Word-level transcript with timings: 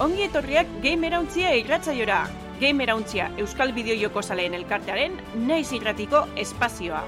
Ongi 0.00 0.22
etorriak 0.24 0.68
Gamerauntzia 0.80 1.50
irratzaiora. 1.60 2.22
Gamerauntzia 2.56 3.26
Euskal 3.42 3.74
Bideojoko 3.76 4.22
Zaleen 4.24 4.54
Elkartearen 4.56 5.18
naiz 5.44 5.66
irratiko 5.76 6.22
espazioa. 6.40 7.02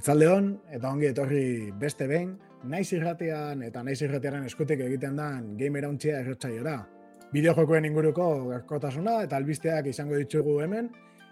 Zaldeon, 0.00 0.52
eta 0.70 0.94
ongi 0.94 1.10
etorri 1.10 1.44
beste 1.82 2.06
behin, 2.06 2.36
naiz 2.62 2.86
irratean 2.94 3.66
eta 3.66 3.82
naiz 3.82 3.98
irratearen 4.06 4.46
eskutik 4.46 4.86
egiten 4.86 5.18
dan 5.18 5.56
gamer 5.58 5.90
hauntzia 5.90 6.22
erretzaiora. 7.30 7.32
Bideo 7.32 7.54
jokoen 7.54 7.84
inguruko 7.84 8.48
gakotasuna 8.48 9.22
eta 9.24 9.36
albisteak 9.36 9.86
izango 9.86 10.16
ditugu 10.16 10.60
hemen. 10.62 10.90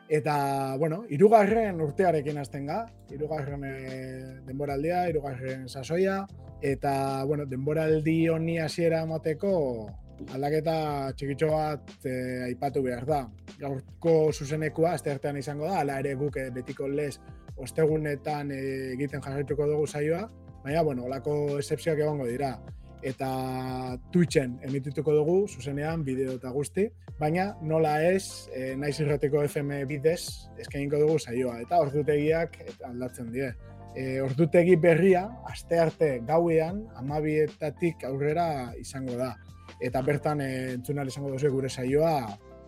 Eta, 0.08 0.76
bueno, 0.78 1.04
irugarren 1.10 1.80
urtearekin 1.80 2.38
hasten 2.38 2.66
ga, 2.66 2.86
irugarren 3.12 3.62
e, 3.64 4.42
denboraldia, 4.46 5.08
irugarren 5.10 5.68
sasoia, 5.68 6.26
eta, 6.62 7.24
bueno, 7.26 7.44
denboraldi 7.44 8.28
honi 8.28 8.58
hasiera 8.58 9.02
emateko 9.02 9.90
aldaketa 10.32 11.12
txikitxo 11.14 11.48
bat 11.52 12.06
e, 12.06 12.44
aipatu 12.46 12.82
behar 12.82 13.04
da. 13.04 13.28
Gaurko 13.60 14.32
zuzenekua, 14.32 14.94
azte 14.94 15.18
izango 15.38 15.66
da, 15.66 15.80
ala 15.80 15.98
ere 16.00 16.14
guk 16.14 16.38
e, 16.38 16.50
betiko 16.50 16.88
lez 16.88 17.18
ostegunetan 17.58 18.50
eh, 18.50 18.94
egiten 18.94 19.20
jarraituko 19.20 19.66
dugu 19.66 19.86
saioa, 19.86 20.28
baina, 20.64 20.82
bueno, 20.82 21.04
olako 21.04 21.58
esepzioak 21.58 21.98
egongo 21.98 22.26
dira. 22.26 22.56
Eta 23.02 23.96
Twitchen 24.12 24.56
emitituko 24.66 25.14
dugu, 25.14 25.36
zuzenean, 25.48 26.02
bideo 26.04 26.34
eta 26.38 26.50
guzti, 26.50 26.88
baina 27.18 27.52
nola 27.62 27.98
ez, 28.02 28.48
e, 28.50 28.74
naiz 28.77 28.96
irrateko 28.98 29.44
FM 29.46 29.84
bidez, 29.86 30.50
eskainiko 30.58 30.98
dugu 31.05 31.18
saioa, 31.18 31.60
eta 31.62 31.78
ordutegiak 31.84 32.58
aldatzen 32.88 33.30
die. 33.34 33.52
E, 33.94 34.20
ordutegi 34.22 34.77
berria, 34.77 35.24
aste 35.50 35.78
arte 35.78 36.10
gauean, 36.27 36.84
amabietatik 36.98 38.05
aurrera 38.08 38.74
izango 38.78 39.16
da. 39.18 39.33
Eta 39.80 40.02
bertan 40.02 40.42
e, 40.42 40.50
entzunal 40.74 41.08
izango 41.08 41.30
duzu 41.34 41.52
gure 41.55 41.70
saioa, 41.70 42.18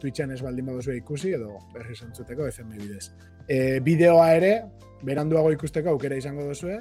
Twitchen 0.00 0.30
ez 0.32 0.40
baldin 0.40 0.70
baduzu 0.70 0.94
ikusi 0.96 1.34
edo 1.36 1.58
berri 1.74 1.94
zantzuteko 1.94 2.46
FM 2.48 2.78
bidez. 2.78 3.10
E, 3.50 3.80
bideoa 3.84 4.30
ere, 4.38 4.54
beranduago 5.04 5.50
ikusteko 5.52 5.92
aukera 5.92 6.16
izango 6.16 6.46
duzu, 6.48 6.78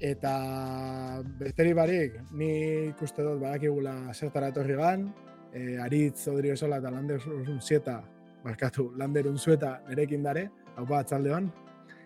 eta 0.00 1.22
besteri 1.40 1.72
barik, 1.74 2.18
ni 2.36 2.50
ikuste 2.90 3.24
dut 3.24 3.40
badakigula 3.40 4.12
zertara 4.14 4.50
etorri 4.52 4.76
gan, 4.76 5.08
e, 5.52 5.78
Aritz 5.80 6.28
Odrio 6.28 6.54
Esola 6.54 6.78
eta 6.82 6.90
Lander 6.92 7.22
Unzieta, 7.48 8.00
barkatu, 8.44 8.90
Lander 8.96 9.28
Unzueta 9.30 9.78
nerekin 9.88 10.22
dare, 10.22 10.48
hau 10.76 10.84
bat 10.86 11.08
zaldeon. 11.08 11.48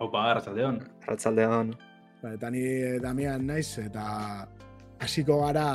Hau 0.00 0.08
bat, 0.08 0.36
ratzaldeon. 0.38 0.78
Ratzaldeon. 1.08 1.74
Ba, 2.22 2.34
eta 2.36 2.50
ni 2.52 2.62
Damian 3.02 3.44
naiz, 3.46 3.78
eta 3.82 4.46
hasiko 5.00 5.42
gara 5.42 5.66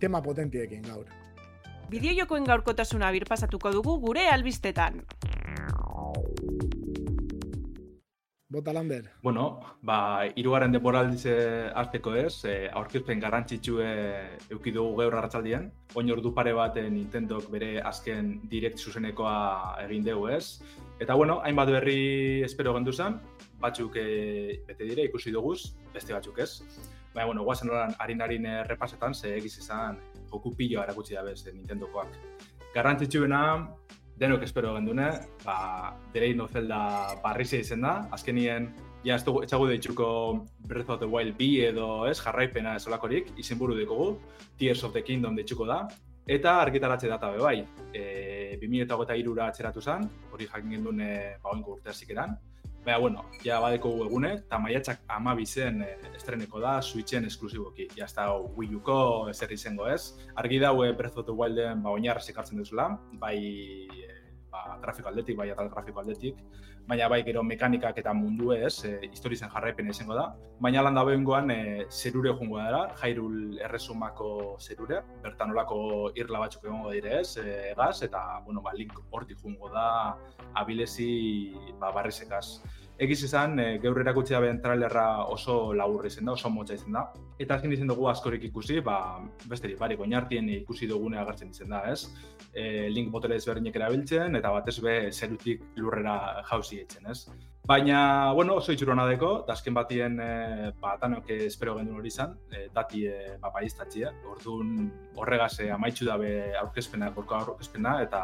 tema 0.00 0.22
potentiekin 0.22 0.86
gaur. 0.86 1.04
Bideojokoen 1.90 2.46
gaurkotasuna 2.48 3.10
birpasatuko 3.12 3.72
dugu 3.74 3.98
gure 4.00 4.24
albistetan. 4.32 5.02
Bota 8.54 8.72
lander. 8.72 9.10
Bueno, 9.20 9.60
ba, 9.82 10.26
irugarren 10.38 10.70
deporaldize 10.70 11.32
arteko 11.74 12.12
ez, 12.14 12.44
e, 12.46 12.68
aurkezpen 12.70 13.18
garrantzitsue 13.18 13.88
euki 14.54 14.70
dugu 14.76 14.92
gaur 15.00 15.16
arratzaldien. 15.18 15.64
Oin 15.98 16.12
ordu 16.14 16.30
pare 16.36 16.52
bat 16.54 16.78
Nintendok 16.78 17.48
bere 17.50 17.80
azken 17.82 18.28
direkt 18.52 18.78
zuzenekoa 18.78 19.34
egin 19.82 20.06
dugu 20.06 20.28
ez. 20.36 20.60
Eta 21.02 21.16
bueno, 21.18 21.40
hainbat 21.42 21.72
berri 21.74 22.44
espero 22.46 22.76
gendu 22.78 22.94
zen, 22.94 23.18
batzuk 23.58 23.98
e, 23.98 24.06
bete 24.68 24.86
dire 24.86 25.08
ikusi 25.10 25.34
duguz, 25.34 25.74
beste 25.96 26.14
batzuk 26.14 26.38
ez. 26.46 26.52
Baina, 27.10 27.26
bueno, 27.32 27.42
guazen 27.42 27.74
horan 27.74 27.98
harin-harin 27.98 28.46
repasetan, 28.70 29.18
ze 29.18 29.34
egiz 29.34 29.56
izan 29.58 29.98
joku 30.30 30.54
piloa 30.54 30.86
erakutsi 30.86 31.18
da 31.18 31.26
bez 31.26 31.42
Nintendokoak. 31.50 32.14
Garrantzitsuena, 32.74 33.42
denok 34.16 34.42
espero 34.46 34.74
gendune, 34.74 35.08
ba, 35.44 35.94
Derei 36.12 36.34
no 36.34 36.46
Zelda 36.48 37.14
barrizia 37.22 37.60
izen 37.60 37.82
da, 37.82 37.96
azkenien, 38.14 38.68
ja, 39.04 39.16
ez 39.16 39.24
etxagu 39.24 39.66
deitzuko 39.68 40.08
Breath 40.68 40.90
of 40.94 41.00
the 41.00 41.08
Wild 41.10 41.36
B 41.38 41.66
edo 41.66 42.06
ez, 42.08 42.18
jarraipena 42.20 42.76
ez 42.78 42.86
olakorik, 42.86 43.32
izen 43.40 43.58
buru 43.58 43.76
dugu, 43.78 44.18
Tears 44.58 44.84
of 44.84 44.94
the 44.94 45.02
Kingdom 45.02 45.36
deitzuko 45.36 45.66
da, 45.66 45.82
eta 46.26 46.60
argitaratze 46.62 47.10
data 47.10 47.30
be 47.34 47.42
bai, 47.42 47.58
e, 47.92 48.56
2008 48.62 49.34
ra 49.36 49.50
atzeratu 49.50 49.82
zen, 49.82 50.08
hori 50.32 50.46
jakin 50.46 50.76
gendun 50.78 51.00
e, 51.00 51.14
ba, 51.42 51.52
oinko 51.52 51.80
eran, 52.08 52.38
Baina, 52.84 52.98
bueno, 53.00 53.22
ja 53.40 53.58
badeko 53.64 53.90
egune, 54.04 54.34
eta 54.42 54.58
maiatxak 54.60 55.06
ama 55.08 55.32
bizen 55.38 55.80
e, 55.80 55.92
estreneko 56.12 56.60
da, 56.60 56.74
Switchen 56.84 57.24
esklusiboki. 57.24 57.86
Ja, 57.96 58.04
ez 58.04 58.12
da 58.12 58.26
Wii 58.36 58.76
Uko 58.76 58.96
ezer 59.30 59.54
izango 59.56 59.88
ez. 59.88 60.12
Argi 60.36 60.58
daue 60.60 60.90
Breath 60.92 61.16
of 61.22 61.24
the 61.24 61.32
Wilden 61.32 61.80
ba, 61.82 61.94
oinarra 61.96 62.20
zikartzen 62.20 62.60
duzula, 62.60 62.90
bai 63.22 63.38
e, 63.88 64.10
ba, 64.54 64.78
grafiko 64.82 65.10
aldetik, 65.10 65.36
bai 65.40 65.48
atal 65.52 65.70
grafiko 65.72 66.02
aldetik, 66.02 66.38
baina 66.88 67.08
bai 67.10 67.20
gero 67.26 67.42
mekanikak 67.46 67.98
eta 68.02 68.14
mundu 68.14 68.52
ez, 68.54 68.74
e, 68.86 68.92
histori 69.10 69.38
zen 69.40 69.50
jarraipen 69.54 69.90
izango 69.90 70.16
da. 70.18 70.28
Baina 70.66 70.84
lan 70.86 70.98
da 70.98 71.04
behengoan, 71.08 71.50
e, 71.50 71.86
zerure 71.90 72.34
jungo 72.38 72.60
dara, 72.62 72.84
jairul 73.02 73.58
erresumako 73.66 74.30
zerure, 74.60 75.02
bertan 75.24 75.54
olako 75.56 75.80
irla 76.20 76.44
batzuk 76.44 76.68
egongo 76.68 76.94
dire 76.94 77.18
ez, 77.20 77.36
e, 77.42 77.74
gaz, 77.78 77.96
eta, 78.06 78.22
bueno, 78.46 78.62
ba, 78.64 78.76
link 78.78 78.94
hortik 79.10 79.42
jungo 79.42 79.72
da, 79.74 79.88
abilezi, 80.62 81.10
ba, 81.80 81.92
barrizekaz 81.98 82.46
egiz 82.98 83.24
izan, 83.26 83.58
e, 83.58 83.78
gaur 83.82 83.98
erakutsi 84.00 84.34
da 84.34 84.52
trailerra 84.62 85.06
oso 85.26 85.72
laburri 85.74 86.10
zen 86.10 86.28
da, 86.28 86.34
oso 86.38 86.50
motza 86.50 86.76
izan 86.78 86.94
da. 86.94 87.04
Eta 87.42 87.56
azken 87.56 87.72
izan 87.74 87.90
dugu 87.90 88.06
askorik 88.10 88.44
ikusi, 88.50 88.80
ba, 88.86 89.18
besterik, 89.50 89.78
barik, 89.80 90.00
oinartien 90.00 90.48
ikusi 90.60 90.86
dugune 90.90 91.18
agertzen 91.18 91.50
izan 91.50 91.74
da, 91.74 91.82
ez? 91.90 92.06
E, 92.54 92.88
link 92.88 93.10
botele 93.10 93.34
ezberdinek 93.40 93.74
erabiltzen, 93.80 94.36
eta 94.38 94.52
batez 94.54 94.76
be 94.84 94.94
zerutik 95.10 95.64
lurrera 95.76 96.42
jauzi 96.50 96.78
etzen, 96.84 97.08
ez? 97.10 97.24
Baina, 97.66 98.30
bueno, 98.36 98.58
oso 98.60 98.74
itxurona 98.76 99.06
deko, 99.08 99.30
azken 99.50 99.74
batien, 99.74 100.18
e, 100.20 100.70
ba, 100.80 100.94
tanok 101.00 101.32
espero 101.34 101.74
gendu 101.78 101.96
hori 101.98 102.12
izan, 102.12 102.36
e, 102.52 102.68
dati 102.74 103.06
e, 103.08 103.38
ba, 103.42 103.50
paiztatxia, 103.54 104.12
orduan 104.30 104.90
horregaz 105.16 105.58
e, 105.64 105.70
amaitxu 105.74 106.06
dabe 106.06 106.30
aurkezpena, 106.60 107.10
gorko 107.16 107.40
aurkezpena, 107.40 107.96
eta 108.04 108.22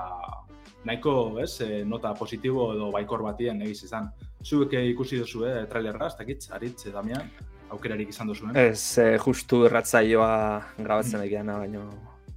nahiko, 0.85 1.15
ez, 1.43 1.55
e, 1.65 1.85
nota 1.85 2.13
positibo 2.15 2.71
edo 2.75 2.91
baikor 2.95 3.25
batien 3.27 3.63
egiz 3.67 3.83
izan. 3.89 4.11
Zuek 4.45 4.73
ikusi 4.73 5.19
duzu, 5.21 5.45
eh, 5.45 5.65
trailerra, 5.69 6.07
ez 6.09 6.17
dakit, 6.17 6.47
aritz, 6.57 6.87
Damian, 6.93 7.29
aukerarik 7.71 8.09
izan 8.09 8.31
duzuen? 8.31 8.57
Ez, 8.57 8.99
eh, 8.99 9.19
justu 9.21 9.65
erratzaioa 9.67 10.31
grabatzen 10.79 11.21
mm. 11.21 11.47
baina 11.61 11.85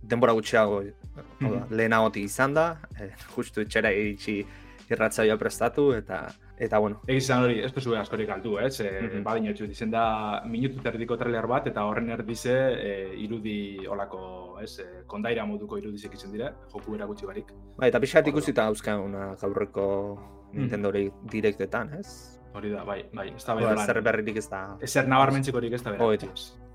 denbora 0.03 0.33
gutxiago 0.35 0.81
mm 1.15 1.47
-hmm. 1.47 1.69
lehenagotik 1.69 2.23
izan 2.23 2.53
da, 2.53 2.79
eh, 2.99 3.11
justu 3.35 3.61
etxera 3.61 3.91
iritsi 3.91 4.45
irratzaioa 4.89 5.37
prestatu, 5.37 5.93
eta 5.93 6.27
Eta 6.63 6.77
bueno. 6.77 6.99
Egizan 7.09 7.43
hori, 7.43 7.57
ez 7.65 7.71
duzu 7.73 7.95
askorik 7.97 8.29
altu, 8.29 8.57
ez? 8.61 8.79
Eh? 8.79 9.01
Mm 9.01 9.07
-hmm. 9.09 9.23
Badin 9.23 9.67
dizen 9.67 9.91
da 9.91 10.43
minutu 10.45 10.81
terdiko 10.83 11.17
trailer 11.17 11.47
bat, 11.47 11.67
eta 11.67 11.83
horren 11.83 12.09
erdize 12.09 12.53
e, 12.53 13.15
irudi 13.17 13.87
olako, 13.87 14.59
ez? 14.61 14.79
E, 14.79 15.03
kondaira 15.07 15.45
moduko 15.45 15.77
irudizik 15.77 16.13
izan 16.13 16.31
dire, 16.31 16.53
joku 16.71 16.95
erakutsi 16.95 17.25
barik. 17.25 17.51
Ba, 17.77 17.87
eta 17.87 17.99
pixat 17.99 18.27
ikusita 18.27 18.69
una 19.03 19.35
gaurreko 19.35 20.19
mm. 20.53 20.59
Nintendo 20.59 20.91
direktetan, 21.31 21.93
ez? 21.99 22.32
Hori 22.53 22.69
da, 22.69 22.83
bai, 22.85 22.99
bai, 23.13 23.31
ez 23.33 23.43
da 23.45 23.55
bai. 23.57 23.85
Zer 23.85 23.99
berririk 24.05 24.37
ez 24.37 24.45
da. 24.49 24.59
Ezer 24.85 25.07
nabarmentziko 25.09 25.57
horik 25.57 25.73
ez 25.73 25.81
da 25.81 25.95
bai. 25.97 26.17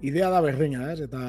Idea 0.08 0.31
da 0.31 0.41
berdina, 0.43 0.88
ez? 0.93 1.00
Eta 1.06 1.20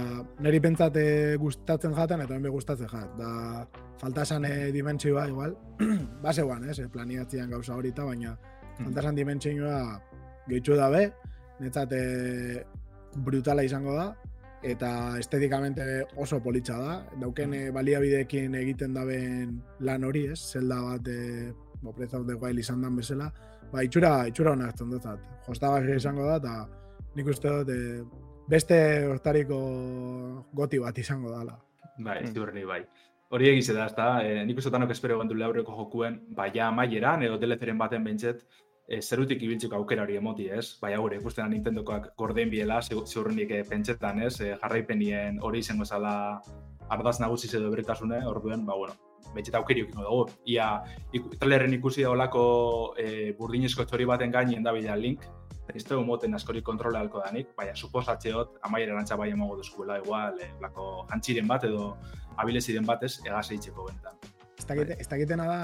niri 0.46 0.60
pentsate 0.62 1.04
gustatzen 1.42 1.94
jaten 1.98 2.24
eta 2.26 2.38
enbe 2.38 2.50
gustatzen 2.54 2.90
jat. 2.90 3.12
Da, 3.20 3.66
falta 4.02 4.26
esan 4.26 4.48
e, 4.50 4.72
dimentsioa, 4.74 5.28
igual, 5.30 5.54
base 6.26 6.46
guan, 6.46 6.66
ez? 6.70 6.80
Eh, 6.82 6.88
planiatzean 6.90 7.54
gauza 7.54 7.76
horita, 7.78 8.08
baina 8.10 8.34
mm. 8.34 8.88
falta 8.88 9.06
esan 9.06 9.22
dimentsioa 9.22 9.78
gehitxu 10.48 10.78
da 10.80 10.90
be, 10.94 11.04
netzate 11.62 12.02
brutala 13.26 13.66
izango 13.66 13.94
da, 13.98 14.08
eta 14.66 14.92
estetikamente 15.22 15.86
oso 16.18 16.42
politxa 16.42 16.80
da. 16.82 17.00
Dauken 17.22 17.54
mm. 17.54 17.78
baliabideekin 17.78 18.58
egiten 18.64 18.98
daben 18.98 19.60
lan 19.86 20.10
hori, 20.10 20.26
ez? 20.34 20.42
Zelda 20.58 20.82
bat, 20.88 21.14
e, 21.14 21.54
bo, 21.84 21.94
Breath 21.94 22.18
of 22.18 22.26
the 22.26 22.38
Wild 22.38 22.66
izan 22.66 22.82
dan 22.82 22.98
bezala, 22.98 23.30
ba, 23.72 23.84
itxura, 23.86 24.14
itxura 24.30 24.54
honak 24.56 24.78
dut, 24.80 25.06
jostagarri 25.48 25.96
izango 25.98 26.28
da, 26.28 26.38
eta 26.38 26.56
nik 27.16 27.28
uste 27.34 27.50
dut, 27.50 27.70
e, 27.70 28.30
beste 28.50 28.80
hortariko 29.10 29.60
goti 30.54 30.80
bat 30.80 30.98
izango 30.98 31.32
dala. 31.32 31.58
Bai, 32.00 32.24
ez 32.24 32.34
mm. 32.34 32.66
bai. 32.68 32.82
Hori 33.30 33.50
egize 33.50 33.74
da, 33.74 33.86
ezta, 33.86 34.08
e, 34.26 34.46
nik 34.46 34.58
uste 34.58 34.72
tanok 34.74 34.92
espero 34.96 35.20
gendu 35.20 35.38
lehaureko 35.38 35.76
jokuen, 35.78 36.22
bai, 36.36 36.50
ja, 36.56 36.72
maieran, 36.72 37.24
edo 37.24 37.38
delezeren 37.38 37.78
baten 37.78 38.04
bentzet, 38.04 38.46
e, 38.88 39.02
zerutik 39.02 39.44
ibiltzeko 39.46 39.78
aukera 39.78 40.04
hori 40.04 40.18
emoti, 40.18 40.48
ez? 40.50 40.80
Bai, 40.82 40.96
haure, 40.98 41.20
ikusten 41.22 41.52
Nintendokoak 41.54 42.14
gorden 42.18 42.50
biela, 42.50 42.82
ziurrenik 42.82 43.54
e, 43.54 43.62
pentsetan, 43.70 44.24
ez? 44.26 44.40
E, 44.42 44.56
jarraipenien 44.64 45.38
hori 45.46 45.62
izango 45.62 45.86
zala 45.86 46.14
ardaz 46.90 47.20
nagusi 47.22 47.52
edo 47.56 47.70
berritasune, 47.70 48.24
orduen, 48.26 48.66
ba, 48.66 48.78
bueno, 48.80 48.98
betxeta 49.36 49.60
aukeri 49.60 49.84
okiko 49.86 50.06
dugu. 50.06 50.38
Ia, 50.54 50.70
iku, 51.14 51.36
trailerren 51.36 51.74
ikusi 51.78 52.06
da 52.06 52.14
olako 52.14 52.46
e, 52.98 53.34
burdinezko 53.38 53.86
txori 53.86 54.08
baten 54.10 54.32
gainen 54.32 54.64
da 54.64 54.74
link, 54.96 55.26
ez 55.76 55.84
dugu 55.86 56.04
moten 56.06 56.34
askori 56.34 56.62
kontrole 56.66 56.98
halko 56.98 57.22
danik, 57.26 57.54
baina 57.58 57.76
suposatzeot, 57.76 58.58
amaiera 58.66 58.94
erantza 58.94 59.16
bai 59.16 59.30
emango 59.32 59.58
duzkuela, 59.58 60.00
igual, 60.00 60.40
e, 60.40 60.50
lako 60.62 61.06
jantxiren 61.12 61.48
bat 61.48 61.64
edo 61.64 61.96
abileziren 62.38 62.86
batez, 62.86 63.20
egaz 63.26 63.50
eitzeko 63.52 63.86
bentan. 63.86 64.18
Ez 64.60 65.08
dakitena 65.08 65.46
da, 65.48 65.60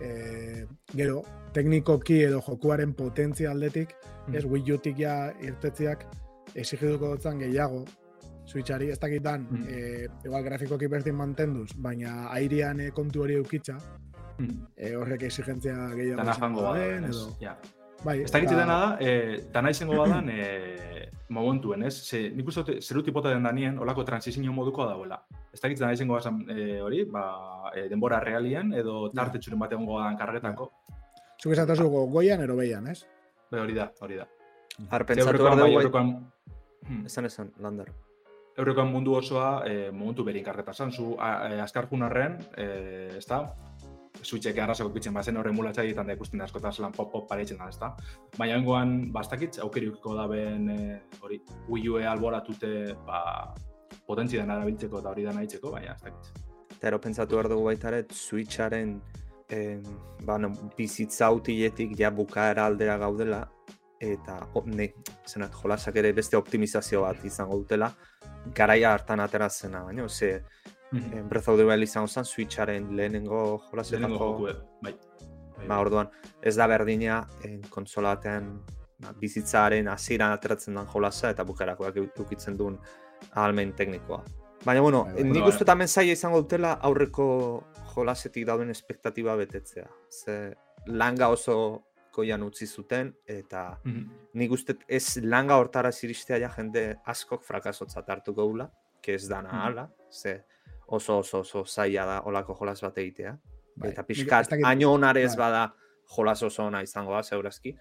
e, 0.00 0.66
gero, 0.94 1.22
teknikoki 1.52 2.22
edo 2.28 2.40
jokuaren 2.46 2.94
potentzia 2.94 3.50
aldetik, 3.50 3.94
mm. 4.26 4.34
ez 4.34 4.44
Wii 4.44 4.76
U-tik 4.76 5.00
ja 5.02 5.16
irtetziak 5.44 6.06
exigiduko 6.54 7.14
dutzen 7.16 7.40
gehiago, 7.42 7.84
Switchari, 8.46 8.90
ez 8.94 8.98
dakitan, 9.02 9.46
mm. 9.50 9.64
e, 9.68 10.08
igual 10.24 10.44
grafikoki 10.46 10.86
berdin 10.86 11.16
mantenduz, 11.18 11.72
baina 11.82 12.28
airian 12.30 12.80
e, 12.80 12.92
kontu 12.94 13.24
hori 13.24 13.34
eukitza, 13.40 13.74
mm. 14.38 14.60
e, 14.76 14.92
horrek 14.94 15.26
exigentzia 15.26 15.74
gehiago. 15.96 16.20
Dana 16.22 16.36
jango 16.38 16.62
badan, 16.68 17.08
edo... 17.10 17.32
ja. 17.42 17.56
Bai, 18.04 18.20
ez 18.22 18.30
dakit 18.30 18.52
dena 18.52 18.66
da, 18.66 18.88
e, 19.00 19.40
dana 19.50 19.72
izango 19.72 19.96
badan, 19.98 20.28
e, 20.30 21.08
momentuen, 21.32 21.82
ez? 21.88 21.94
Ze, 22.06 22.22
nik 22.36 22.46
uste 22.52 22.78
zeru 22.78 23.02
tipota 23.02 23.32
den 23.34 23.48
danien, 23.48 23.80
olako 23.82 24.04
transizio 24.06 24.54
moduko 24.54 24.86
dauela. 24.86 25.18
Ez 25.50 25.58
dakit 25.58 25.80
dena 25.80 25.90
izango 25.96 26.14
badan 26.14 26.44
e, 26.52 26.78
hori, 26.84 27.02
ba, 27.10 27.26
e, 27.74 27.88
denbora 27.90 28.20
realien, 28.22 28.70
edo 28.78 29.08
tarte 29.16 29.42
txuren 29.42 29.58
bat 29.64 29.74
egongo 29.74 29.98
badan 29.98 30.20
karretako. 30.22 30.70
Zuk 31.42 31.52
esatazu 31.56 31.88
goian, 31.90 32.46
ero 32.46 32.54
behian, 32.56 32.86
ez? 32.94 33.00
Be, 33.50 33.58
hori 33.64 33.74
da, 33.74 33.90
hori 34.00 34.22
da. 34.22 34.30
Har, 34.90 35.06
pentsatu 35.08 35.42
behar 35.42 35.62
dugu, 35.64 35.88
bai, 35.90 36.06
esan 37.08 37.26
esan, 37.26 37.50
lander. 37.58 37.90
Eurrekoan 38.56 38.90
mundu 38.92 39.14
osoa, 39.18 39.62
e, 39.68 39.90
momentu 39.92 40.24
berin 40.24 40.44
karreta 40.44 40.72
zan, 40.72 40.92
zu 40.92 41.14
azkar 41.20 41.88
junarren, 41.90 42.38
e, 42.56 42.66
ez 43.18 43.26
da, 43.28 43.42
switchek 44.22 44.58
arrazako 44.58 44.94
bitzen 44.94 45.14
bazen 45.14 45.36
horre 45.36 45.52
mulatza 45.52 45.84
egiten 45.84 46.08
da 46.08 46.16
ikusten 46.16 46.40
askotaz 46.40 46.78
lan 46.80 46.94
pop-pop 46.96 47.28
pareitzen 47.28 47.60
da, 47.60 47.68
ez 47.68 47.78
da. 47.78 47.92
Baina 48.38 48.56
hengoan, 48.56 48.96
bastakitz, 49.12 49.58
aukeri 49.64 49.90
ukiko 49.92 50.16
da 50.16 50.26
ben, 50.30 50.70
e, 50.72 51.00
hori, 51.20 51.42
Wii 51.68 51.92
U-e 51.92 52.06
alboratute, 52.08 52.72
ba, 53.06 53.20
potentzi 54.06 54.40
dena 54.40 54.56
erabiltzeko 54.56 55.02
eta 55.02 55.12
hori 55.12 55.26
dena 55.26 55.44
itzeko, 55.44 55.74
baina 55.76 55.94
ez 55.94 56.02
dakitz. 56.02 56.46
Eta 56.76 56.90
ero 56.90 57.00
pentsatu 57.02 57.36
behar 57.36 57.50
dugu 57.52 57.68
baita 57.68 57.92
ere, 57.92 58.04
Switcharen 58.12 58.96
eh, 59.48 59.80
ba, 60.24 60.38
no, 60.38 60.50
bizitza 60.76 61.30
utiletik 61.34 61.94
ja 61.98 62.10
bukaera 62.10 62.66
aldera 62.66 62.96
gaudela, 62.98 63.46
eta 64.00 64.40
ne, 64.66 64.92
zenat, 65.26 65.54
jolasak 65.62 65.96
ere 65.96 66.12
beste 66.12 66.36
optimizazio 66.36 67.02
bat 67.02 67.24
izango 67.24 67.56
dutela, 67.56 67.90
garaia 68.54 68.92
hartan 68.92 69.20
atera 69.20 69.48
zena, 69.50 69.82
baina, 69.84 70.08
ze, 70.08 70.42
mm 70.92 70.98
-hmm. 70.98 71.28
Breath 71.28 71.48
of 71.48 71.56
the 71.56 71.64
Wild 71.64 71.82
izango 71.82 72.08
zen, 72.08 72.24
Switcharen 72.24 72.96
lehenengo 72.96 73.62
jolasetako... 73.70 74.08
Lehenengo 74.08 74.24
joku, 74.24 74.42
bai. 74.82 74.96
bai. 75.56 75.66
Ba, 75.68 75.78
orduan, 75.78 76.10
ez 76.42 76.56
da 76.56 76.66
berdina, 76.66 77.26
en 77.42 77.62
konsolatean 77.62 78.62
ba, 78.98 79.12
bizitzaren 79.20 79.88
hasiran 79.88 80.32
ateratzen 80.32 80.74
den 80.74 80.86
jolasa 80.86 81.30
eta 81.30 81.44
bukarakoak 81.44 81.96
edukitzen 81.96 82.56
duen 82.56 82.78
ahalmen 83.32 83.72
teknikoa. 83.72 84.22
Baina, 84.64 84.80
bueno, 84.80 85.04
bai, 85.04 85.14
bai, 85.14 85.24
nik 85.24 85.42
bai. 85.42 85.48
uste 85.48 85.64
tamen 85.64 85.88
zaila 85.88 86.12
izango 86.12 86.42
dutela 86.42 86.72
aurreko 86.88 87.26
jolasetik 87.94 88.46
dauden 88.46 88.70
espektatiba 88.70 89.36
betetzea. 89.36 89.86
Ze 90.10 90.54
langa 90.86 91.28
oso 91.28 91.56
goian 92.16 92.42
utzi 92.46 92.66
zuten, 92.66 93.12
eta 93.26 93.62
mm 93.84 93.92
-hmm. 93.92 94.26
nik 94.40 94.52
uste 94.52 94.76
ez 94.88 95.18
langa 95.22 95.56
hortara 95.60 95.92
ziristea 95.92 96.38
ja 96.38 96.50
jende 96.56 96.84
askok 97.04 97.44
frakasotzat 97.44 98.08
hartuko 98.08 98.46
gula, 98.48 98.70
que 99.02 99.14
ez 99.14 99.28
dana 99.28 99.52
mm 99.52 99.58
-hmm. 99.58 99.66
ala, 99.66 99.90
ze 100.10 100.44
oso 100.86 101.18
oso 101.18 101.40
oso 101.40 101.64
zaila 101.64 102.06
da 102.06 102.20
olako 102.22 102.56
jolas 102.60 102.82
bat 102.82 102.98
egitea. 102.98 103.36
Bai. 103.76 103.90
Eta 103.90 104.02
pixkat, 104.02 104.52
aino 104.64 104.92
honarez 104.92 105.36
bai. 105.36 105.44
bada 105.44 105.74
jolas 106.16 106.42
oso 106.42 106.64
ona 106.64 106.82
izango 106.82 107.12
da, 107.12 107.22
zeurazki. 107.22 107.76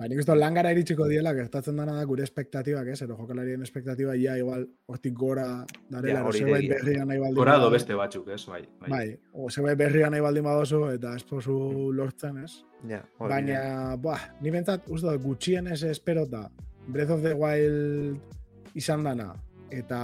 Ba, 0.00 0.06
nik 0.08 0.22
uste 0.22 0.32
langara 0.32 0.70
iritsiko 0.72 1.04
diela, 1.10 1.34
gertatzen 1.36 1.76
dana 1.76 1.92
da 1.98 2.06
gure 2.08 2.24
espektatibak, 2.24 2.86
ez? 2.88 3.02
Ero 3.04 3.18
jokalarien 3.18 3.60
espektatiba 3.66 4.14
ia 4.16 4.38
igual 4.40 4.62
hortik 4.88 5.12
gora 5.12 5.44
darela, 5.92 6.22
ja, 6.24 6.32
zerbait 6.38 6.70
berria 6.70 7.04
nahi 7.04 7.20
baldin 7.20 7.36
Gora 7.36 7.58
do 7.60 7.68
beste 7.74 7.98
batzuk, 7.98 8.30
ez? 8.32 8.40
Bai, 8.48 8.62
bai. 8.80 8.88
bai 8.94 9.04
o 9.36 9.50
zerbait 9.50 9.76
berria 9.76 10.08
nahi 10.08 10.24
baldin 10.24 10.48
badozu 10.48 10.86
eta 10.94 11.12
esposu 11.20 11.58
lortzen, 11.92 12.40
ez? 12.46 12.62
Ja, 12.88 13.02
Baina, 13.20 13.60
buah, 14.00 14.24
ni 14.40 14.56
bentzat, 14.56 14.88
uste 14.88 15.10
da, 15.10 15.18
gutxien 15.20 15.68
ez 15.68 15.82
esperota 15.84 16.46
Breath 16.88 17.12
of 17.18 17.20
the 17.20 17.36
Wild 17.36 18.80
izan 18.80 19.04
dana, 19.04 19.34
eta 19.68 19.98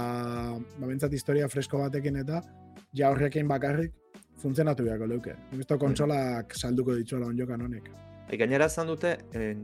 ba, 0.61 0.83
bentsat 0.85 1.17
historia 1.17 1.49
fresko 1.49 1.81
batekin 1.81 2.21
eta 2.21 2.43
ja 2.93 3.09
horrekin 3.09 3.49
bakarrik 3.49 3.97
funtzionatu 4.37 4.85
beharko 4.85 5.09
leuke. 5.09 5.33
Nik 5.49 5.65
uste 5.65 5.81
kontsolak 5.81 6.53
salduko 6.53 6.93
dituela 7.01 7.33
onjokan 7.33 7.65
honek. 7.65 7.89
Bai, 8.27 8.37
gainera 8.37 8.67
esan 8.67 8.89
dute, 8.91 9.13
en, 9.33 9.63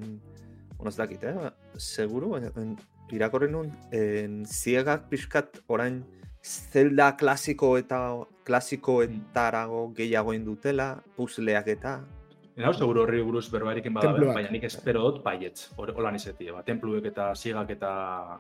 ez 0.88 0.96
dakit, 0.96 1.24
eh? 1.28 1.52
seguru, 1.76 2.36
en, 2.40 2.76
irakorren 3.12 3.52
nun, 3.52 3.72
en, 3.92 4.44
ziegak 4.48 5.10
pixkat 5.12 5.60
orain 5.68 6.02
zelda 6.44 7.14
klasiko 7.20 7.74
eta 7.80 8.00
klasikoetarago 8.48 9.90
gehiago 9.98 10.36
indutela, 10.36 10.96
puzleak 11.18 11.72
eta, 11.76 12.02
Ena 12.54 12.68
hau, 12.70 12.74
seguro 12.78 13.02
horri 13.02 13.18
buruz 13.26 13.48
berbarik 13.50 13.88
bada, 13.96 14.12
baina 14.14 14.52
nik 14.54 14.68
espero 14.68 15.02
dut 15.08 15.24
baietz, 15.26 15.72
holan 15.74 16.20
izeti, 16.20 16.52
ba, 16.54 16.62
templuek 16.62 17.08
eta 17.10 17.32
sigak 17.34 17.72
eta 17.74 17.94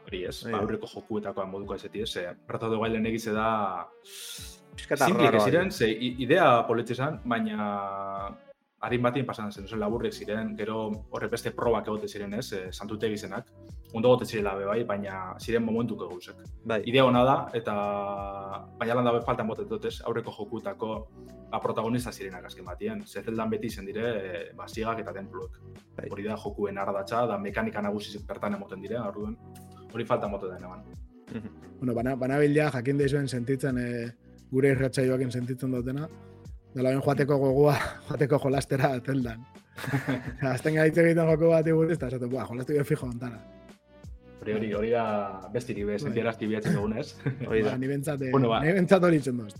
hori 0.05 0.19
ez, 0.29 0.35
ba, 0.45 0.59
aurreko 0.59 0.89
jokuetakoan 0.91 1.49
moduko 1.49 1.79
izeti 1.79 2.03
ez, 2.05 2.11
Breath 2.45 2.67
of 2.67 2.75
the 2.75 2.77
Wild 2.77 3.09
egize 3.09 3.33
da... 3.33 3.47
Simplik 4.73 5.33
ez 5.37 5.43
ziren, 5.43 5.71
ze 5.71 5.89
idea 5.89 6.45
politxe 6.67 7.09
baina 7.25 7.65
harin 8.83 9.01
batien 9.01 9.25
pasan 9.25 9.51
zen, 9.51 9.68
zen 9.68 9.80
laburrek 9.80 10.13
ziren, 10.13 10.56
gero 10.59 10.80
horre 11.15 11.30
beste 11.31 11.53
probak 11.56 11.88
egote 11.88 12.07
ziren 12.07 12.33
ez, 12.35 12.50
e, 12.51 12.62
santute 12.71 13.07
egizenak, 13.07 13.47
ondo 13.95 14.09
gote 14.12 14.25
zirela 14.25 14.56
be 14.59 14.65
bai, 14.68 14.81
baina 14.89 15.19
ziren 15.39 15.63
momentuk 15.63 16.03
eguzek. 16.07 16.41
Bai. 16.68 16.81
Idea 16.91 17.06
hona 17.07 17.21
da, 17.24 17.35
eta 17.56 17.75
baina 18.80 18.97
lan 19.00 19.07
da 19.07 19.13
faltan 19.24 19.47
botet 19.47 19.69
dutez, 19.71 19.94
aurreko 20.03 20.33
jokutako 20.35 20.89
ba, 21.51 21.62
protagonista 21.63 22.12
zirenak 22.12 22.50
azken 22.50 22.68
batien. 22.68 23.06
Zezeldan 23.07 23.53
beti 23.53 23.69
zen 23.69 23.88
dire, 23.88 24.09
e, 24.19 24.44
ba, 24.57 24.68
eta 24.68 25.13
templuek. 25.13 25.62
Bai. 25.95 26.09
Hori 26.12 26.27
da 26.27 26.35
jokuen 26.35 26.77
ardatza, 26.77 27.25
da 27.25 27.38
mekanika 27.38 27.81
nagusi 27.81 28.19
bertan 28.27 28.59
emoten 28.59 28.81
dire, 28.81 29.00
orduen 29.00 29.38
hori 29.94 30.06
faltan 30.06 30.31
botet 30.31 30.50
da 30.50 30.57
eneban. 30.57 30.83
bueno, 31.80 31.94
bana, 31.94 32.16
bana 32.16 32.44
jakin 32.44 32.97
deizuen 32.97 33.28
sentitzen, 33.28 33.78
e, 33.78 34.11
gure 34.52 34.75
irratxaioak 34.75 35.31
sentitzen 35.31 35.71
dutena, 35.71 36.09
Dela 36.73 36.89
ben 36.89 37.01
joateko 37.06 37.37
gogua, 37.37 37.75
joateko 38.09 38.39
jolastera 38.45 38.95
zeldan. 38.99 39.44
Azten 40.49 40.77
gaitze 40.77 41.03
egiten 41.03 41.30
joko 41.30 41.51
bat 41.51 41.68
igurri, 41.69 41.94
eta 41.97 42.09
esaten, 42.09 42.31
buah, 42.31 42.47
jolastu 42.49 42.77
jo 42.77 42.85
fijo 42.87 43.09
ontara. 43.09 43.37
Hori, 44.44 44.73
hori, 44.75 44.89
da 44.92 45.03
bestiri 45.53 45.85
be, 45.87 45.95
sentiera 46.01 46.33
asti 46.33 46.49
bihatzen 46.49 46.75
dugun 46.75 46.97
ez. 46.99 47.13
Hori 47.47 47.61
da. 47.63 47.77
Ni 47.81 47.87
bentsate, 47.87 48.31
bueno, 48.33 48.49
ba. 48.51 48.59
ni 48.63 48.73
bentsate 48.75 49.07
hori 49.07 49.21
itzen 49.21 49.39
duz. 49.39 49.53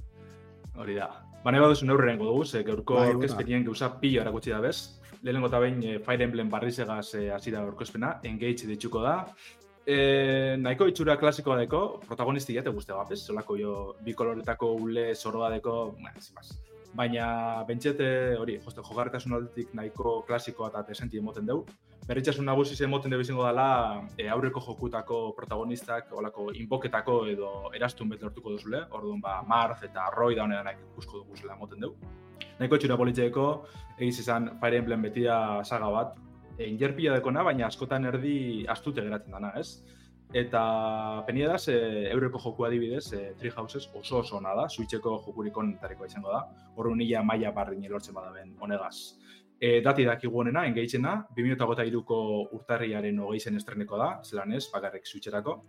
Hori 0.75 0.98
da. 0.98 1.08
Ba, 1.43 1.53
nahi 1.53 1.63
baduzu 1.63 1.88
neurren 1.88 2.20
dugu, 2.20 2.43
ze 2.46 2.63
gaurko 2.67 3.00
bai, 3.00 3.08
orkezpenien 3.13 3.63
gauza 3.63 3.93
pilo 4.01 4.22
erakutsi 4.24 4.51
da 4.51 4.60
bez. 4.63 4.77
Lehenengo 5.24 5.48
eta 5.48 5.62
behin 5.63 5.79
eh, 5.88 5.98
Fire 6.03 6.27
Emblem 6.27 6.50
barrizegaz 6.51 7.13
eh, 7.15 7.29
hasi 7.32 7.53
da 7.53 7.63
orkezpena, 7.63 8.17
engage 8.27 8.67
ditxuko 8.67 9.03
da. 9.05 9.15
E, 9.84 9.96
nahiko 10.60 10.88
itxura 10.88 11.15
klasikoa 11.20 11.58
deko, 11.60 11.82
protagonisti 12.08 12.55
jate 12.55 12.72
guztia 12.75 12.96
bat, 13.00 13.12
ez? 13.15 13.22
Zolako 13.27 13.58
jo, 13.60 13.74
bi 14.03 14.15
koloretako 14.15 14.74
ule 14.84 15.10
zoroa 15.15 15.50
deko, 15.51 15.79
bueno, 16.00 16.27
baina 16.94 17.64
bentsete 17.68 18.08
hori, 18.38 18.60
joste 18.62 18.84
jogarretasun 18.86 19.34
aldetik 19.38 19.74
nahiko 19.78 20.22
klasikoa 20.28 20.70
eta 20.70 20.84
desenti 20.88 21.18
emoten 21.18 21.48
dugu. 21.50 21.66
Berritxasun 22.08 22.46
nagusi 22.46 22.76
zen 22.76 22.90
emoten 22.90 23.14
dugu 23.14 23.24
izango 23.24 23.46
dela 23.48 23.68
e, 24.18 24.28
aurreko 24.30 24.62
jokutako 24.66 25.20
protagonistak, 25.38 26.12
olako 26.12 26.50
inboketako 26.60 27.16
edo 27.32 27.52
erastun 27.76 28.12
bete 28.12 28.28
lortuko 28.28 28.58
duzule, 28.58 28.84
orduan 28.92 29.22
ba, 29.24 29.40
Marth 29.48 29.86
eta 29.88 30.10
Roy 30.16 30.36
da 30.36 30.44
honetan 30.44 30.84
ikusko 30.92 31.24
dugu 31.24 31.40
zela 31.40 31.56
emoten 31.56 31.88
dugu. 31.88 32.14
Nahiko 32.60 32.78
txura 32.78 33.00
politxeko, 33.00 33.48
egiz 33.98 34.20
izan 34.20 34.52
Fire 34.62 34.84
Emblem 34.84 35.08
betia 35.08 35.38
saga 35.64 35.90
bat, 35.96 36.16
e, 36.58 36.68
injerpia 36.68 37.16
dekona, 37.18 37.44
baina 37.48 37.70
askotan 37.72 38.06
erdi 38.12 38.38
astute 38.70 39.02
geratzen 39.02 39.34
dana, 39.34 39.54
ez? 39.58 39.82
Eta 40.34 41.22
penia 41.28 41.48
da, 41.48 41.60
e, 41.70 42.10
eureko 42.10 42.40
joku 42.42 42.66
adibidez, 42.66 43.06
e, 43.13 43.36
Tree 43.38 43.52
Houses 43.56 43.86
oso 43.94 44.18
oso 44.18 44.38
ona 44.40 44.56
da, 44.58 44.66
Switcheko 44.68 45.20
jokurik 45.28 45.58
onetarikoa 45.62 46.08
izango 46.10 46.32
da, 46.34 46.40
horre 46.75 46.96
nila 46.98 47.22
maia 47.22 47.52
barri 47.52 47.78
lortzen 47.88 48.16
bada 48.16 48.32
ben, 48.34 48.56
honegaz. 48.60 49.20
E, 49.60 49.80
dati 49.86 50.04
dakigu 50.04 50.42
honena, 50.42 50.66
engeitzena, 50.66 51.28
2008ko 51.38 52.18
urtarriaren 52.58 53.20
hogeizen 53.20 53.62
estreneko 53.62 53.98
da, 54.02 54.10
zelan 54.25 54.58
ez, 54.58 54.66
bakarrik 54.74 55.06
Switcherako. 55.06 55.60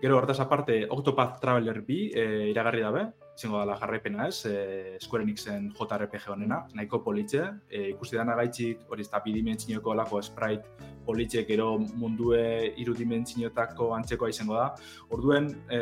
Gero, 0.00 0.16
hortaz 0.16 0.40
aparte, 0.40 0.86
Octopath 0.88 1.38
Traveler 1.40 1.82
B 1.84 2.08
e, 2.08 2.24
iragarri 2.48 2.80
dabe, 2.80 3.04
izango 3.36 3.58
dela 3.60 3.76
jarraipena 3.80 4.28
ez, 4.28 4.44
e, 4.46 4.98
Square 5.00 5.24
Enixen 5.24 5.72
JRPG 5.74 6.30
honena, 6.30 6.64
nahiko 6.74 7.02
politxe, 7.02 7.42
e, 7.68 7.88
ikusi 7.90 8.16
dana 8.16 8.36
gaitxik, 8.38 8.86
hori 8.88 9.02
ez 9.02 9.10
da 9.10 9.20
bidimentzinoko 9.24 9.90
olako 9.90 10.22
sprite 10.22 10.92
politxe, 11.04 11.44
gero 11.44 11.74
mundue 11.78 12.72
irudimentzinotako 12.80 13.90
antzekoa 13.96 14.30
izango 14.32 14.56
da. 14.56 14.68
Orduen, 15.12 15.50
e, 15.68 15.80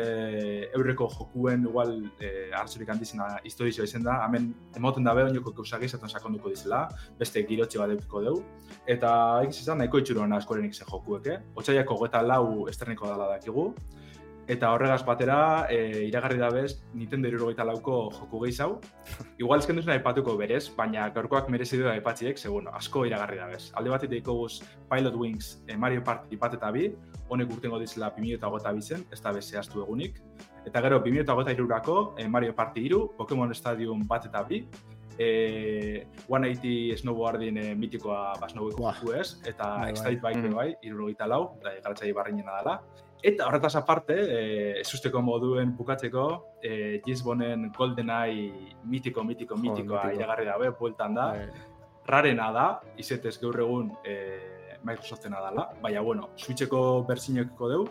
eurreko 0.73 1.07
jokuen 1.13 1.67
igual 1.69 1.95
e, 2.19 2.49
arzurik 2.59 2.89
handizena 2.89 3.29
historizioa 3.43 3.87
izan 3.87 4.03
da, 4.03 4.17
hemen 4.25 4.51
emoten 4.75 5.07
dabe 5.07 5.23
oinoko 5.23 5.53
keusak 5.59 5.85
izaten 5.87 6.11
sakonduko 6.11 6.51
dizela, 6.51 6.87
beste 7.19 7.45
girotxe 7.47 7.79
bat 7.79 7.95
eukiko 7.95 8.23
dugu. 8.27 8.43
Eta 8.87 9.13
egiz 9.45 9.61
izan, 9.61 9.79
nahiko 9.79 10.01
itxuruan 10.01 10.39
Square 10.41 10.65
Enixen 10.65 10.89
jokuek, 10.89 11.29
eh? 11.31 11.39
Otsaiako 11.55 12.01
geta 12.03 12.23
lau 12.25 12.67
esterneko 12.71 13.07
dala 13.07 13.29
dakigu, 13.37 13.69
Eta 14.47 14.73
horregaz 14.75 15.05
batera, 15.07 15.67
e, 15.71 16.03
iragarri 16.09 16.37
da 16.37 16.49
bez, 16.51 16.81
Nintendo 16.93 17.29
irurogeita 17.29 17.63
lauko 17.63 18.09
joku 18.11 18.41
gehi 18.43 18.51
zau. 18.51 18.81
Igual 19.41 19.63
ezken 19.63 19.79
duzuna 19.79 19.95
aipatuko 19.95 20.35
berez, 20.39 20.65
baina 20.75 21.05
gaurkoak 21.15 21.47
merezi 21.53 21.79
du 21.79 21.87
aipatziek, 21.87 22.37
segun, 22.37 22.67
asko 22.67 23.05
iragarri 23.07 23.39
da 23.39 23.47
bez. 23.47 23.69
Alde 23.79 23.93
bat 23.93 24.03
iteiko 24.03 24.35
guz 24.41 24.57
Pilot 24.89 25.15
Wings 25.15 25.53
e, 25.67 25.77
Mario 25.79 26.03
Party 26.03 26.39
bat 26.41 26.57
eta 26.59 26.71
bi, 26.75 26.89
honek 27.31 27.53
urtengo 27.55 27.79
dizela 27.79 28.11
2008 28.17 28.59
eta 28.59 28.73
bizen, 28.75 29.05
ez 29.11 29.21
da 29.23 29.31
bez 29.31 29.45
zehaztu 29.47 29.85
egunik. 29.85 30.19
Eta 30.67 30.83
gero, 30.83 30.99
2008 31.05 31.45
eta 31.45 31.55
irurako 31.55 31.97
e, 32.17 32.27
Mario 32.27 32.55
Party 32.55 32.83
iru, 32.89 33.05
Pokemon 33.15 33.55
Stadium 33.55 34.03
bat 34.09 34.27
eta 34.27 34.43
bi, 34.49 34.59
e, 35.17 36.05
180 36.27 36.99
snowboardin 36.99 37.57
e, 37.57 37.65
mitikoa 37.79 38.33
ba, 38.41 38.51
snowboardiko 38.51 39.15
ez, 39.15 39.39
eta 39.47 39.71
bai, 39.79 39.93
bai. 40.03 40.15
Bike 40.27 40.45
mm. 40.49 40.53
bai, 40.59 40.69
irurogeita 40.83 41.31
lau, 41.31 41.43
da, 41.63 41.77
garatzai 41.79 42.11
barrinena 42.11 42.59
dela. 42.59 42.77
Eta 43.23 43.45
horretaz 43.47 43.77
aparte, 43.79 44.15
e, 44.19 44.81
ez 44.81 45.11
moduen 45.23 45.77
bukatzeko, 45.77 46.57
e, 46.61 47.01
Gisbonen 47.05 47.71
GoldenEye 47.71 48.75
mitiko, 48.83 49.23
mitiko, 49.23 49.55
mitikoa 49.55 50.09
oh, 50.09 50.15
iragarri 50.15 50.45
dabe, 50.45 50.71
bueltan 50.71 51.15
da. 51.15 51.27
Bai. 51.31 51.47
Rarena 52.05 52.51
da, 52.51 52.81
izetez 52.97 53.39
gaur 53.39 53.59
egun 53.63 53.93
e, 54.03 54.17
Microsoftena 54.83 55.39
dela. 55.39 55.69
Baina, 55.81 56.01
bueno, 56.01 56.31
Switcheko 56.35 57.05
berzinokiko 57.07 57.69
deu, 57.69 57.85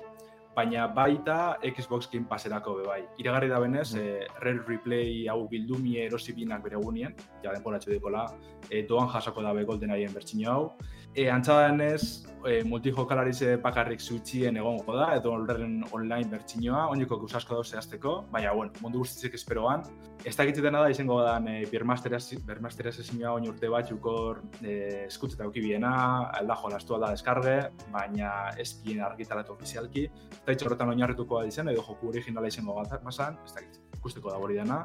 baina 0.55 0.87
baita 0.87 1.59
Xbox 1.63 2.11
Game 2.13 2.27
Passerako 2.29 2.77
be 2.81 2.87
bai. 2.87 3.01
Iragarri 3.19 3.49
da 3.49 3.61
benez, 3.61 3.95
mm. 3.95 4.01
e, 4.01 4.27
Rare 4.41 4.65
Replay 4.69 5.29
hau 5.33 5.47
bildumi 5.49 5.97
erosi 6.05 6.35
binak 6.37 6.63
bere 6.65 6.79
egunien, 6.81 7.15
ja 7.45 7.55
denporatxo 7.55 7.91
dekola, 7.91 8.27
e, 8.69 8.83
doan 8.89 9.09
jasako 9.13 9.43
dabe 9.43 9.65
GoldenEye 9.69 10.11
bertsino 10.13 10.53
hau. 10.53 10.67
E, 11.15 11.29
antza 11.29 11.59
denez, 11.67 12.25
e, 12.47 12.63
multijokalari 12.65 13.33
ze 13.33 13.57
bakarrik 13.57 14.01
zuitzien 14.01 14.57
egongo 14.57 14.95
da, 14.97 15.11
edo 15.17 15.35
horren 15.37 15.83
online 15.93 16.31
bertxinoa, 16.31 16.87
oniko 16.93 17.19
gusasko 17.21 17.55
dauz 17.59 17.69
zehazteko, 17.71 18.15
baina, 18.33 18.53
bueno, 18.57 18.73
mundu 18.81 19.03
guztizik 19.03 19.35
esperoan. 19.35 19.85
Ez 20.25 20.37
da 20.37 20.45
dena 20.45 20.81
da, 20.81 20.89
izango 20.91 21.21
da, 21.23 21.37
e, 21.51 21.67
bermasteraz 21.71 22.99
ezinua 22.99 23.33
oin 23.33 23.49
urte 23.49 23.69
bat, 23.69 23.89
jukor 23.91 24.43
e, 24.63 25.05
eskutzeta 25.07 25.49
biena, 25.53 26.31
alda 26.31 26.57
jolastu 26.63 26.95
alda 26.95 27.11
deskarge, 27.11 27.59
baina 27.93 28.51
ez 28.59 28.73
bien 28.85 29.01
argitaratu 29.01 29.53
ofizialki. 29.53 30.09
Eta 30.43 30.57
itxorretan 30.57 30.91
oinarrituko 30.91 31.39
da 31.39 31.47
dizen, 31.47 31.69
edo 31.71 31.85
joku 31.87 32.11
originala 32.11 32.49
izango 32.51 32.75
bat 32.75 33.03
mazan, 33.05 33.39
ez 33.47 33.55
da 33.55 33.63
ikusteko 33.97 34.33
da 34.33 34.39
hori 34.43 34.59
dena, 34.59 34.85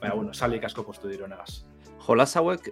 baina, 0.00 0.14
bueno, 0.14 0.34
salik 0.34 0.64
asko 0.68 0.84
postu 0.84 1.08
diro 1.08 1.28
negaz. 1.30 1.62
Jolas 2.04 2.30
hauek 2.36 2.68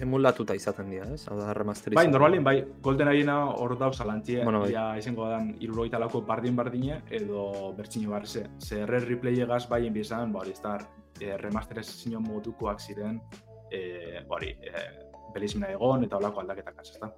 emulatuta 0.00 0.54
izaten 0.54 0.90
dira, 0.90 1.06
ez? 1.14 1.24
Hau 1.28 1.36
da, 1.38 1.52
remasterizatu. 1.54 1.98
Bai, 1.98 2.10
normalin, 2.10 2.44
bai, 2.46 2.56
Golden 2.82 3.10
Arena 3.10 3.36
hor 3.50 3.76
dauz 3.78 4.00
alantie, 4.02 4.42
bueno, 4.42 4.64
bai. 4.64 4.72
ja 4.72 4.84
izango 4.98 5.28
dan 5.30 5.52
iruroita 5.62 5.98
lauko 6.02 6.22
bardin 6.26 6.56
bardine, 6.56 7.00
edo 7.10 7.72
bertxinio 7.76 8.14
bar, 8.14 8.26
ze, 8.26 8.46
ze 8.58 8.80
erre 8.82 9.00
replay 9.04 9.40
egaz 9.46 9.64
bai 9.70 9.84
enbizan, 9.86 10.32
bari, 10.34 10.54
ez 10.54 10.62
da, 10.62 10.76
e, 11.20 11.36
remasterizazio 11.38 12.22
modukoak 12.22 12.80
ziren, 12.80 13.20
e, 13.70 14.22
bari, 14.30 14.54
e, 14.62 14.86
egon, 15.74 16.04
eta 16.04 16.16
olako 16.16 16.40
aldaketak 16.40 16.82
ez 16.82 16.98
da. 17.00 17.10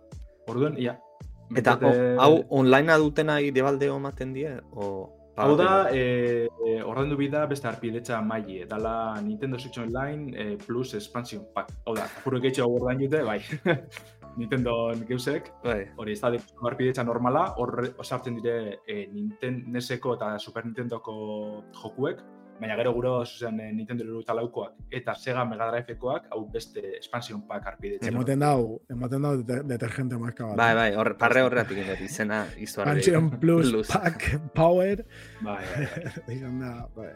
Orduen, 0.48 0.78
ia. 0.78 0.96
Eta, 1.54 1.76
hau, 2.18 2.32
online 2.50 2.96
dutena 3.02 3.38
idealdeo 3.40 4.00
maten 4.02 4.34
die, 4.34 4.56
o... 4.72 5.12
Hau 5.36 5.52
da, 5.52 5.90
e, 5.92 6.48
e, 6.64 6.78
ordendu 6.80 7.18
bida 7.20 7.42
beste 7.46 7.68
arpidetza 7.68 8.22
maili, 8.24 8.62
dala 8.64 9.20
Nintendo 9.20 9.58
Switch 9.60 9.76
Online 9.82 10.32
e, 10.32 10.56
Plus 10.56 10.94
Expansion 10.96 11.42
Pack. 11.52 11.74
Hau 11.84 11.92
da, 11.94 12.06
apuro 12.08 12.40
geitxo 12.40 12.64
hau 12.64 12.78
ordein 12.78 13.02
dute, 13.04 13.20
bai. 13.22 13.42
Nintendo 14.40 14.72
geusek, 15.08 15.50
bai. 15.64 15.82
hori 15.96 16.16
ez 16.16 16.20
da 16.22 16.32
arpidetza 16.70 17.04
normala, 17.04 17.50
hor 17.60 17.84
osartzen 18.00 18.40
dire 18.40 18.80
e, 18.88 19.06
Nintendo 19.12 19.76
Neseko 19.76 20.16
eta 20.16 20.34
Super 20.40 20.64
Nintendoko 20.64 21.16
jokuek, 21.82 22.24
baina 22.60 22.76
gero 22.78 22.92
guro 22.96 23.12
zuzen 23.24 23.60
eh, 23.60 23.70
Nintendo 23.72 24.04
Eruta 24.04 24.34
laukoak 24.34 24.74
eta 24.90 25.14
Sega 25.14 25.44
Mega 25.44 25.68
Drive-ekoak 25.70 26.28
hau 26.32 26.42
beste 26.52 26.82
expansion 26.96 27.42
pack 27.48 27.66
arpidetzen. 27.72 28.12
Emoten 28.14 28.44
dau, 28.44 28.80
emoten 28.90 29.26
dau 29.28 29.34
detergente 29.44 30.18
marka 30.20 30.50
bat. 30.50 30.56
Bai, 30.60 30.72
bai, 30.78 30.90
hor, 30.96 31.12
parre 31.20 31.42
horretik 31.46 31.82
izena 32.04 32.44
izuarri. 32.56 33.00
Expansion 33.00 33.30
Plus, 33.42 33.70
Plus, 33.70 33.88
Pack 33.92 34.52
Power. 34.54 35.04
Bai, 35.40 35.62
bai. 35.74 35.88
bai. 36.26 36.40
bai. 36.96 37.12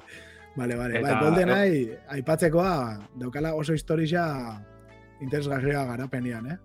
Vale, 0.57 0.77
vale. 0.77 0.99
Eta, 0.99 1.15
bai, 1.15 1.23
Golden 1.25 1.53
Eye, 1.55 2.01
aipatzekoa, 2.17 2.75
daukala 3.21 3.55
oso 3.55 3.73
historia 3.73 4.25
interesgarria 5.21 5.85
garapenian, 5.85 6.51
eh? 6.51 6.59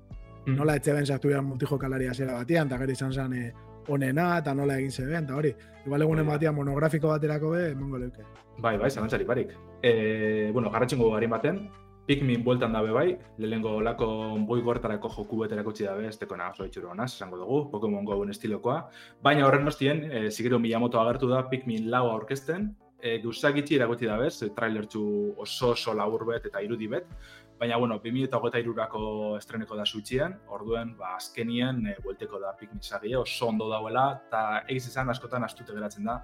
Mm. 0.46 0.56
Nola 0.58 0.76
etxe 0.78 0.94
ben 0.94 1.06
sartu 1.06 1.32
multijokalaria 1.42 2.14
zera 2.14 2.40
batian, 2.40 2.68
eta 2.68 2.80
gero 2.82 2.92
izan 2.94 3.14
zen 3.14 3.34
eh, 3.34 3.52
onena, 3.90 4.38
eta 4.40 4.54
nola 4.54 4.78
egin 4.80 4.92
zeben, 4.92 5.24
eta 5.24 5.36
hori. 5.36 5.54
Igual 5.86 6.02
egunen 6.08 6.28
batia 6.28 6.52
monografiko 6.52 7.14
baterako 7.14 7.56
be, 7.56 7.72
emongo 7.72 8.02
leuke. 8.02 8.28
Bai, 8.58 8.78
bai, 8.78 8.90
zalantzari 8.90 9.26
barik. 9.26 9.52
E, 9.84 10.52
bueno, 10.54 10.72
garratxengo 10.72 11.12
garin 11.12 11.30
baten, 11.30 11.66
Pikmin 12.06 12.44
bueltan 12.46 12.74
dabe 12.74 12.92
bai, 12.94 13.18
lehengo 13.42 13.80
lako 13.82 14.08
boi 14.46 14.60
gortarako 14.62 15.10
joku 15.10 15.40
beterako 15.40 15.72
dabe, 15.80 16.08
ez 16.08 16.18
teko 16.18 16.38
nagozo 16.38 16.66
itxuro 16.66 16.94
esango 17.04 17.38
dugu, 17.38 17.72
Pokemon 17.72 18.06
Go 18.06 18.24
estilokoa. 18.30 18.90
Baina 19.24 19.48
horren 19.48 19.66
nostien, 19.66 20.04
e, 20.12 20.30
Shigeru 20.30 20.60
Miyamoto 20.60 21.00
agertu 21.00 21.28
da 21.28 21.50
Pikmin 21.50 21.90
lau 21.90 22.12
aurkezten, 22.12 22.76
e, 23.02 23.18
guzak 23.24 23.58
itxi 23.58 23.76
iragoti 23.76 24.06
dabe, 24.06 24.28
e, 24.28 24.50
trailer 24.56 24.86
oso 25.38 25.72
oso 25.72 25.94
labur 25.94 26.26
bet 26.26 26.46
eta 26.46 26.62
irudi 26.62 26.88
bet, 26.88 27.08
Baina, 27.60 27.78
bueno, 27.78 28.00
2008 28.04 28.60
irurako 28.60 29.38
estreneko 29.38 29.78
da 29.80 29.86
suitxien, 29.86 30.34
orduen, 30.52 30.96
ba, 31.00 31.14
azkenien, 31.16 31.86
e, 31.88 31.96
buelteko 32.04 32.40
da 32.42 32.52
Pikmin 32.60 32.82
sagia, 32.84 33.22
oso 33.22 33.48
ondo 33.48 33.70
dauela, 33.72 34.10
eta 34.28 34.42
egiz 34.68 34.90
izan 34.90 35.10
askotan 35.14 35.48
astute 35.48 35.76
geratzen 35.76 36.10
da, 36.10 36.18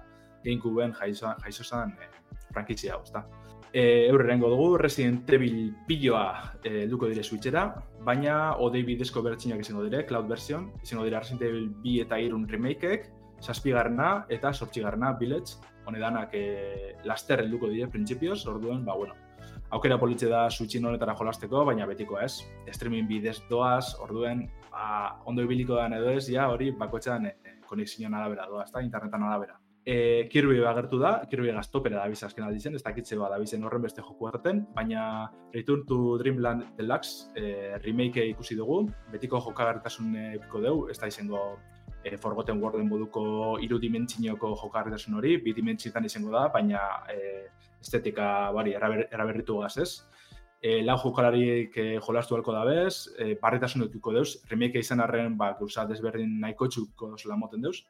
Gamecube-en 0.44 0.92
jaizo, 0.92 1.32
zan 1.64 1.94
e, 1.96 2.10
frankitzi 2.52 2.92
hau, 2.92 3.00
ezta. 3.06 3.24
E, 3.72 4.06
Eurre 4.10 4.36
dugu, 4.36 4.76
Resident 4.76 5.30
Evil 5.30 5.72
piloa 5.88 6.58
e, 6.62 6.86
duko 6.86 7.08
dire 7.08 7.22
switchera, 7.24 7.64
baina 8.04 8.58
odei 8.58 8.82
bidezko 8.82 9.22
bertxinak 9.22 9.60
izango 9.60 9.84
dire, 9.84 10.04
cloud 10.04 10.28
version, 10.28 10.70
izango 10.82 11.04
dire 11.04 11.18
Resident 11.18 11.48
Evil 11.48 11.70
2 11.82 12.00
eta 12.04 12.18
irun 12.20 12.46
remakeek, 12.48 13.08
saspigarna 13.40 14.26
eta 14.28 14.52
sortxigarna 14.52 15.16
Village, 15.18 15.56
honedanak 15.86 16.34
e, 16.34 16.96
laster 17.04 17.40
helduko 17.40 17.72
dire, 17.72 17.88
prinsipioz, 17.88 18.44
orduen, 18.46 18.84
ba, 18.84 18.94
bueno, 18.94 19.16
aukera 19.72 19.98
politxe 19.98 20.28
da 20.28 20.44
switchin 20.50 20.84
honetara 20.84 21.16
jolasteko, 21.16 21.64
baina 21.64 21.86
betiko 21.88 22.20
ez. 22.20 22.44
Streaming 22.76 23.08
bidez 23.08 23.38
doaz, 23.48 23.94
orduen, 24.04 24.44
ba, 24.70 25.18
ondo 25.24 25.44
ibiliko 25.46 25.80
da 25.80 25.88
edo 25.96 26.12
ez, 26.12 26.26
ja, 26.28 26.48
hori 26.52 26.70
bakotxean 26.76 27.26
e, 27.30 27.36
konexioan 27.68 28.14
arabera 28.14 28.46
doaz, 28.50 28.70
da, 28.72 28.84
internetan 28.84 29.24
arabera. 29.24 29.56
E, 29.84 30.28
Kirby 30.30 30.60
agertu 30.68 31.00
da, 31.00 31.14
Kirby 31.30 31.50
gaztopera 31.56 31.98
da 31.98 32.06
bizaz 32.10 32.28
azken 32.28 32.44
aldizen, 32.46 32.76
ez 32.78 32.84
dakitze 32.84 33.16
ba 33.18 33.32
da 33.32 33.40
bizen 33.40 33.64
horren 33.64 33.82
beste 33.82 34.04
joku 34.04 34.28
harten, 34.28 34.62
baina 34.76 35.32
Return 35.56 35.86
to 35.88 36.18
Dreamland 36.20 36.76
Deluxe 36.76 37.32
e, 37.34 37.78
remake 37.82 38.28
ikusi 38.28 38.54
dugu, 38.54 38.84
betiko 39.10 39.40
jokagarritasun 39.42 40.14
epiko 40.36 40.60
dugu, 40.62 40.86
ez 40.92 41.00
da 41.00 41.10
izango 41.10 41.40
e, 42.04 42.16
Forgotten 42.16 42.62
Worlden 42.62 42.86
moduko 42.92 43.24
irudimentzinoko 43.64 44.52
jokagarritasun 44.60 45.18
hori, 45.18 45.38
bi 45.42 45.56
izango 46.04 46.30
da, 46.30 46.46
baina 46.52 46.78
e, 47.10 47.48
estetika 47.82 48.26
bari 48.54 48.74
eraberritu 48.74 49.58
gaz 49.60 49.76
ez. 49.82 49.90
E, 50.62 50.78
lau 50.86 50.96
jokalariek 51.02 51.76
e, 51.76 51.86
jolastu 52.06 52.36
halko 52.36 52.54
da 52.54 52.62
bez, 52.64 53.08
e, 53.18 53.34
barritasun 53.42 53.82
dukiko 53.82 54.12
deuz, 54.14 54.36
remake 54.50 54.78
izan 54.78 55.02
arren 55.02 55.34
ba, 55.36 55.56
gauza 55.58 55.84
desberdin 55.90 56.36
nahiko 56.40 56.68
txuko 56.70 57.10
moten 57.36 57.66
deuz, 57.66 57.80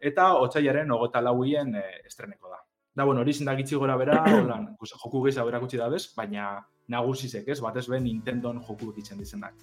eta 0.00 0.32
otxaiaren 0.42 0.90
ogota 0.90 1.22
lauien 1.22 1.76
e, 1.78 1.84
estreneko 2.04 2.50
da. 2.50 2.58
Da, 2.98 3.04
bueno, 3.04 3.20
hori 3.22 3.32
zindagitzi 3.32 3.78
gora 3.78 3.96
bera, 3.96 4.24
holan, 4.42 4.72
joku 4.82 5.22
gehiago 5.28 5.46
berakutsi 5.46 5.78
da 5.78 5.88
bez, 5.88 6.08
baina 6.16 6.56
nagusizek 6.90 7.46
ez, 7.54 7.60
batez 7.62 7.86
ben 7.86 8.02
Nintendon 8.02 8.58
joku 8.66 8.90
ditzen 8.96 9.22
dizenak. 9.22 9.54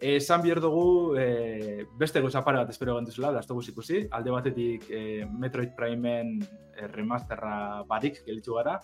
Esan 0.00 0.40
bier 0.40 0.62
dugu, 0.64 1.14
e, 1.20 1.84
beste 2.00 2.22
goza 2.24 2.40
pare 2.40 2.56
bat 2.56 2.70
espero 2.72 2.94
gantuzela, 2.96 3.32
da 3.32 3.42
ikusi. 3.68 4.08
Alde 4.10 4.30
batetik 4.30 4.86
e, 4.88 5.26
Metroid 5.26 5.74
Primeen 5.76 6.40
e, 6.40 6.86
remasterra 6.86 7.84
barik 7.86 8.24
gelitzu 8.24 8.54
gara. 8.54 8.80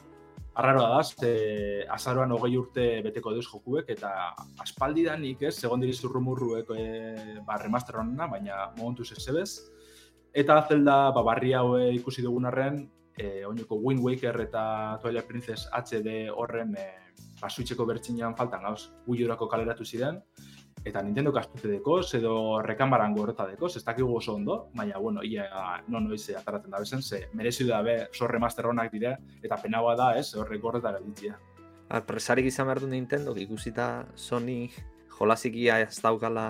Arraroa 0.57 0.91
da, 0.91 1.01
e, 1.27 1.87
azaroan 1.89 2.33
hogei 2.33 2.59
urte 2.59 3.01
beteko 3.01 3.33
deus 3.33 3.47
jokuek, 3.49 3.89
eta 3.89 4.35
aspaldi 4.61 5.05
da 5.05 5.17
nik 5.17 5.41
ez, 5.41 5.55
segon 5.57 5.81
dirizu 5.81 6.09
rumurruek 6.13 6.69
e, 6.77 6.85
ba, 7.47 7.57
remaster 7.65 7.97
honena, 7.97 8.27
baina 8.27 8.75
momentuz 8.77 9.11
ez. 9.17 9.71
Eta 10.35 10.67
zelda, 10.69 11.13
ba, 11.13 11.23
barri 11.23 11.55
hau 11.55 11.79
ikusi 11.79 12.21
dugun 12.21 12.45
arren, 12.45 12.91
e, 13.17 13.43
oinoko 13.47 13.81
Wind 13.81 14.05
Waker 14.05 14.39
eta 14.43 14.99
Twilight 15.01 15.27
Princess 15.27 15.67
HD 15.73 16.29
horren 16.29 16.77
e, 16.77 16.87
ba, 17.41 17.49
bertxinean 17.87 18.37
faltan 18.37 18.63
gauz, 18.63 18.91
Wii 19.07 19.27
kaleratu 19.49 19.85
ziren, 19.85 20.21
eta 20.87 21.03
Nintendo 21.03 21.33
kastute 21.35 21.69
dekoz, 21.69 22.15
edo 22.15 22.61
rekambaran 22.63 23.15
gorrota 23.17 23.47
dekoz, 23.51 23.73
ez 23.77 23.83
dakigu 23.85 24.15
oso 24.21 24.37
ondo, 24.39 24.59
baina, 24.77 25.01
bueno, 25.03 25.25
ia, 25.27 25.49
no 25.91 26.01
noiz 26.01 26.23
ataraten 26.39 26.71
da 26.71 26.81
bezen, 26.83 27.03
ze 27.03 27.27
merezi 27.35 27.67
da 27.67 27.83
be, 27.83 27.97
sorre 28.13 28.39
master 28.39 28.69
honak 28.71 28.93
dire, 28.93 29.17
eta 29.43 29.59
penagoa 29.63 29.97
da, 29.99 30.13
ez, 30.19 30.29
horrek 30.39 30.63
gorreta 30.63 30.95
gelditzia. 30.95 31.35
Presarik 32.07 32.47
izan 32.47 32.71
behar 32.71 32.83
du 32.83 32.91
Nintendo, 32.91 33.35
ikusita 33.39 34.07
Sony 34.15 34.71
jolasikia 35.19 35.81
ez 35.83 35.99
daukala, 36.03 36.47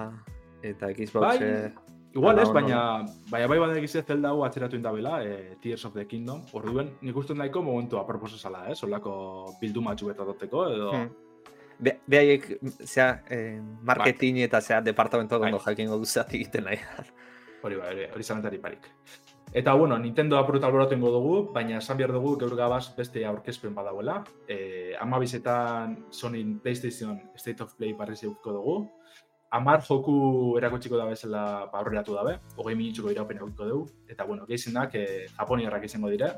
eta 0.62 0.92
Xbox... 0.92 1.24
Bai, 1.24 1.36
eh, 1.40 1.72
igual 2.16 2.40
ez, 2.40 2.48
baina, 2.52 2.80
baina 3.32 3.48
bai 3.48 3.60
badak 3.64 3.88
izan 3.88 4.04
zelda 4.04 4.34
hau 4.34 4.44
atzeratu 4.44 4.76
indabela, 4.76 5.22
e, 5.24 5.56
Tears 5.64 5.88
of 5.88 5.96
the 5.96 6.04
Kingdom, 6.08 6.44
orduen, 6.52 6.92
nik 7.00 7.16
uste 7.16 7.36
nahiko 7.36 7.64
momentu 7.64 8.00
aproposa 8.00 8.36
zala, 8.36 8.66
eh, 8.68 8.76
solako 8.76 9.14
bildu 9.62 9.84
matxu 9.84 10.12
eta 10.12 10.28
doteko, 10.28 10.68
edo... 10.76 10.92
Hmm. 10.92 11.14
Behaiek, 11.78 12.48
zera, 12.84 13.22
eh, 13.28 13.60
marketing 13.82 14.40
eta 14.46 14.60
zera, 14.60 14.80
departamento 14.80 15.38
bai. 15.38 15.52
jakin 15.52 15.88
goduzat 15.88 16.32
egiten 16.34 16.64
nahi. 16.64 16.78
Hori 17.62 17.76
bai, 17.76 17.88
hori, 17.92 18.04
hori 18.14 18.22
zanetari 18.22 18.58
parik. 18.58 18.88
Eta, 19.52 19.74
bueno, 19.74 19.98
Nintendo 19.98 20.38
apurut 20.38 20.64
alboratu 20.64 20.94
ingo 20.94 21.10
dugu, 21.10 21.52
baina 21.52 21.78
esan 21.78 21.96
behar 21.96 22.12
dugu 22.12 22.34
gaur 22.36 22.56
gabaz 22.56 22.94
beste 22.96 23.24
aurkezpen 23.24 23.74
badauela. 23.74 24.24
E, 24.48 24.94
ama 25.00 25.18
bizetan 25.18 25.96
Sony 26.10 26.58
PlayStation 26.62 27.20
State 27.36 27.62
of 27.62 27.74
Play 27.76 27.92
barriz 27.92 28.20
dugu. 28.22 28.90
Amar 29.50 29.80
joku 29.82 30.58
erakutsiko 30.58 30.96
da 30.96 31.06
bezala 31.06 31.70
ba, 31.72 31.78
aurreratu 31.78 32.14
dabe, 32.14 32.40
hogei 32.56 32.74
minutxuko 32.74 33.10
iraupen 33.10 33.38
egiteko 33.38 33.68
dugu. 33.68 33.88
Eta, 34.08 34.24
bueno, 34.24 34.46
gehizenak 34.46 34.94
e, 34.94 35.26
Japoniarrak 35.38 35.84
izango 35.84 36.10
dire. 36.10 36.34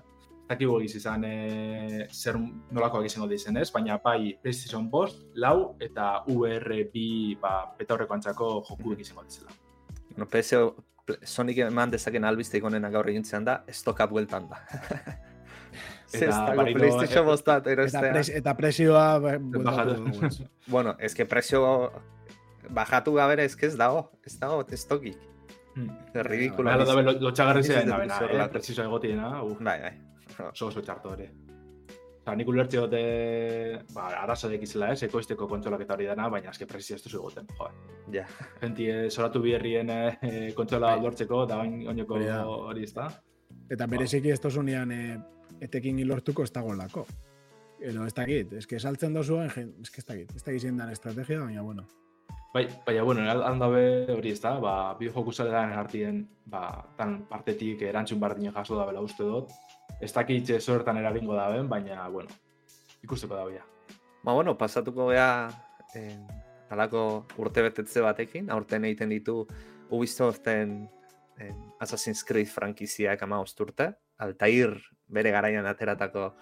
Zakibu 0.49 0.79
egiz 0.81 0.97
izan 0.97 1.25
e, 1.29 2.09
zer 2.09 2.39
nolakoak 2.73 3.05
izango 3.05 3.29
dizen 3.29 3.59
ez, 3.61 3.69
baina 3.73 3.99
bai 4.05 4.33
PlayStation 4.43 4.89
Bost, 4.91 5.27
lau 5.37 5.77
eta 5.85 6.25
VR2 6.27 7.37
ba, 7.43 7.55
beta 7.79 7.95
horreko 7.95 8.17
antzako 8.17 8.51
joku 8.69 8.95
izango 8.97 9.27
dizela. 9.27 9.53
No, 10.17 10.27
PSO, 10.27 10.75
Sonic 11.25 11.61
eman 11.69 11.93
dezaken 11.93 12.25
albizte 12.25 12.59
ikonenak 12.59 12.93
gaur 12.93 13.09
egin 13.09 13.25
da, 13.45 13.63
estoka 13.69 14.07
bueltan 14.07 14.49
da. 14.49 14.63
Eta, 16.09 16.55
PlayStation 16.57 17.21
eh, 17.21 17.27
bostat, 17.27 17.67
eta, 17.69 18.01
pres, 18.01 18.31
eta 18.33 18.55
presioa 18.57 19.21
bueno, 20.67 20.97
es 20.99 21.15
que 21.15 21.27
presio 21.27 21.93
bajatu 22.71 23.13
gabe 23.15 23.45
ez 23.45 23.55
que 23.55 23.67
ez 23.67 23.77
dago, 23.77 24.11
ez 24.25 24.39
dago 24.39 24.65
estokik. 24.67 25.19
Hmm. 25.75 25.91
Es 26.15 26.27
ridículo. 26.27 26.71
Claro, 26.71 27.03
lo, 27.03 27.13
lo 27.13 27.33
txagarri 27.33 27.63
zein 27.63 27.89
da, 27.89 27.99
bena, 27.99 28.19
eh, 28.25 28.49
preciso 28.49 28.83
egotiena. 28.83 29.43
Bai, 29.61 29.81
bai. 29.83 29.93
Oso 30.47 30.69
oso 30.69 30.83
txarto 30.83 31.15
ere. 31.15 31.31
Osa, 32.29 32.35
nik 32.37 32.49
ulertze 32.53 32.81
dute, 32.83 32.99
ba, 33.95 34.11
arazo 34.21 34.51
dekizela 34.53 34.91
ez, 34.93 35.01
ekoizteko 35.07 35.47
kontsolak 35.49 35.81
eta 35.81 35.95
hori 35.95 36.09
dena, 36.11 36.27
baina 36.29 36.51
azke 36.51 36.67
presio 36.69 36.99
ez 36.99 37.01
duzu 37.01 37.23
egoten, 37.23 37.47
joa. 37.57 37.71
Ja. 38.13 38.27
Genti, 38.61 38.89
eh, 38.93 39.07
soratu 39.09 39.41
biherrien 39.41 39.89
eh, 39.95 40.51
kontsola 40.57 40.91
bai. 40.93 41.05
lortzeko, 41.07 41.47
da 41.49 41.57
bain 41.63 41.87
oinoko 41.89 42.19
hori 42.69 42.85
ez 42.85 42.93
da. 42.93 43.07
Eta 43.73 43.87
bereziki 43.89 44.35
ez 44.35 44.41
tozunean 44.45 44.93
eh, 44.93 45.17
etekin 45.65 46.03
lortuko 46.09 46.45
ez 46.45 46.53
dago 46.53 46.75
lako. 46.77 47.07
Edo 47.81 48.05
ez 48.05 48.13
dakit, 48.13 48.53
ez 48.61 48.67
que 48.67 48.79
saltzen 48.79 49.17
dozuen, 49.17 49.49
ez 49.81 49.89
que 49.89 50.03
ez 50.03 50.07
dakit, 50.07 50.37
ez 50.37 50.45
dakit 50.45 50.69
zindan 50.69 50.93
estrategia, 50.93 51.41
baina 51.47 51.63
bueno. 51.63 51.87
Bai, 52.53 52.67
baina, 52.85 53.09
bueno, 53.09 53.25
handabe 53.25 54.05
hori 54.13 54.37
ez 54.37 54.41
da, 54.45 54.59
ba, 54.61 54.77
bideo 55.01 55.33
zaletan 55.33 55.73
hartien, 55.73 56.27
ba, 56.45 56.93
tan 56.99 57.23
partetik 57.31 57.83
erantzun 57.89 58.21
bardinen 58.21 58.53
jaso 58.53 58.77
da 58.77 58.85
bela 58.85 59.01
uste 59.01 59.25
dut. 59.25 59.49
Ez 60.01 60.13
dakit 60.15 60.51
zortan 60.61 60.97
eragingo 61.01 61.35
da 61.35 61.49
ben, 61.51 61.69
baina, 61.69 62.09
bueno, 62.09 62.31
ikusteko 63.03 63.35
da 63.35 63.47
bia. 63.47 63.65
Ba, 64.23 64.33
bueno, 64.33 64.57
pasatuko 64.59 65.09
gea, 65.11 65.49
eh, 65.95 66.19
alako 66.71 67.25
urte 67.39 67.63
betetze 67.63 68.03
batekin, 68.05 68.51
aurten 68.51 68.85
egiten 68.85 69.11
ditu 69.15 69.41
Ubisoften 69.91 70.89
eh, 71.39 71.55
Assassin's 71.81 72.23
Creed 72.25 72.51
frankiziak 72.53 73.23
ama 73.23 73.41
osturte, 73.41 73.93
Altair 74.19 74.75
bere 75.09 75.31
garaian 75.31 75.67
ateratako 75.67 76.33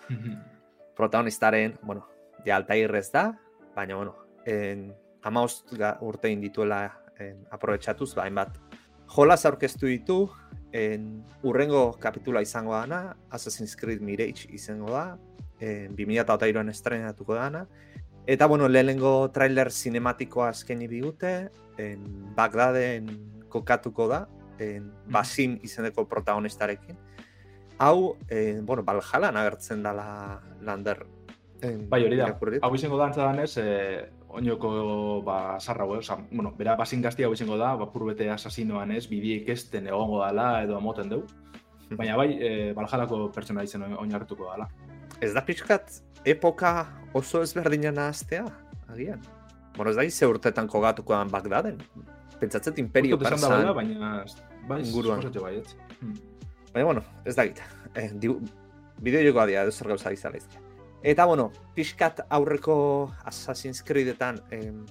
protagonistaren, 0.97 1.79
bueno, 1.83 2.09
ja 2.45 2.57
Altair 2.57 2.95
ez 2.97 3.11
da, 3.13 3.31
baina, 3.77 3.97
bueno, 3.97 4.17
en, 4.45 4.91
ama 5.23 5.45
urte 6.01 6.29
dituela 6.37 7.01
en, 7.19 7.47
aprobetsatuz, 7.51 8.15
ba, 8.15 8.25
hainbat 8.25 8.59
jolas 9.07 9.45
aurkeztu 9.47 9.87
ditu, 9.87 10.19
en, 10.77 11.25
urrengo 11.43 11.97
kapitula 12.01 12.43
izango 12.43 12.75
dana, 12.75 13.17
Assassin's 13.31 13.77
Creed 13.77 14.03
Mirage 14.05 14.51
izango 14.53 14.93
da, 14.93 15.17
en, 15.61 15.97
2008an 15.97 16.71
estrenatuko 16.71 17.35
dana, 17.35 17.65
eta, 18.27 18.47
bueno, 18.47 18.69
lehenengo 18.69 19.31
trailer 19.33 19.73
cinematikoa 19.73 20.51
azkeni 20.53 20.89
digute, 20.91 21.49
en, 21.79 22.05
Bagdaden 22.37 23.09
kokatuko 23.49 24.09
da, 24.13 24.27
en, 24.59 24.91
Basim 25.09 25.57
izeneko 25.65 26.05
protagonistarekin, 26.11 26.99
hau, 27.79 28.17
en, 28.29 28.65
bueno, 28.67 28.85
Valhalla 28.85 29.33
agertzen 29.33 29.83
dala 29.83 30.43
lander. 30.61 31.07
En, 31.65 31.87
bai, 31.89 32.03
hori 32.05 32.21
da, 32.21 32.35
hau 32.37 32.75
izango 32.77 33.01
da 33.01 33.09
antzadanez, 33.09 33.53
eh, 33.63 34.11
oinoko 34.29 35.23
ba 35.25 35.59
sarra 35.61 35.85
o 35.85 36.03
sea, 36.03 36.17
bueno, 36.31 36.53
bera 36.57 36.77
basin 36.77 37.03
gaztia 37.03 37.27
hau 37.27 37.35
izango 37.35 37.57
da, 37.57 37.75
ba 37.77 37.91
purbete 37.93 38.29
asasinoan 38.31 38.91
ez, 38.93 39.07
bidiek 39.09 39.49
esten 39.49 39.87
egongo 39.87 40.21
dala 40.25 40.63
edo 40.65 40.77
amoten 40.77 41.09
du. 41.09 41.23
Baina 41.91 42.17
bai, 42.19 42.31
e, 42.43 42.73
Valhallako 42.75 43.31
pertsona 43.35 43.63
izen 43.63 43.87
oinartuko 43.87 44.51
dala. 44.51 44.67
Ez 45.23 45.33
da 45.35 45.45
pixkat 45.47 46.01
epoka 46.27 46.73
oso 47.15 47.43
ezberdina 47.47 47.93
nahaztea, 47.95 48.45
agian? 48.91 49.23
Bueno, 49.77 49.93
ez 49.93 49.97
da 49.97 50.05
ize 50.05 50.27
urtetan 50.27 50.69
kogatuko 50.69 51.15
dan 51.15 51.31
Bagdaden. 51.31 51.79
Pentsatzet 52.41 52.79
imperio 52.83 53.19
persan. 53.19 53.73
Baina 53.77 54.25
bai, 54.67 54.83
inguruan. 54.83 55.23
Bai, 55.41 55.61
hmm. 56.01 56.21
Baina, 56.75 56.85
bueno, 56.85 57.05
ez 57.25 57.37
da 57.37 57.47
gita. 57.47 57.71
Eh, 57.95 58.11
bideo 59.01 59.23
joko 59.31 59.45
adia, 59.47 59.63
edo 59.63 59.73
zer 59.73 59.95
gauza 59.95 60.13
izkia. 60.13 60.66
Eta, 61.03 61.25
bueno, 61.25 61.53
pixkat 61.75 62.25
aurreko 62.31 63.13
Assassin's 63.25 63.83
Creedetan, 63.83 64.41
em, 64.51 64.85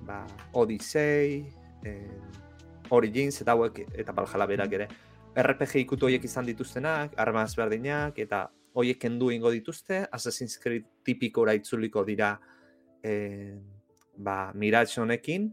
ba, 0.00 0.26
Odyssey, 0.52 1.46
em, 1.84 2.20
Origins, 2.90 3.40
eta 3.40 3.52
hauek, 3.52 3.84
eta 3.94 4.12
Valhalla 4.12 4.46
berak 4.46 4.72
ere, 4.72 4.88
RPG 5.36 5.84
ikutu 5.84 6.08
horiek 6.08 6.24
izan 6.26 6.48
dituztenak, 6.48 7.14
armaz 7.20 7.54
berdinak, 7.54 8.18
eta 8.18 8.48
horiek 8.74 8.98
kendu 8.98 9.30
ingo 9.30 9.50
dituzte, 9.50 10.06
Assassin's 10.10 10.58
Creed 10.58 10.86
tipikora 11.06 11.54
itzuliko 11.54 12.04
dira 12.04 12.34
em, 13.02 13.62
ba, 14.16 14.52
Mirage 14.54 15.00
honekin, 15.00 15.52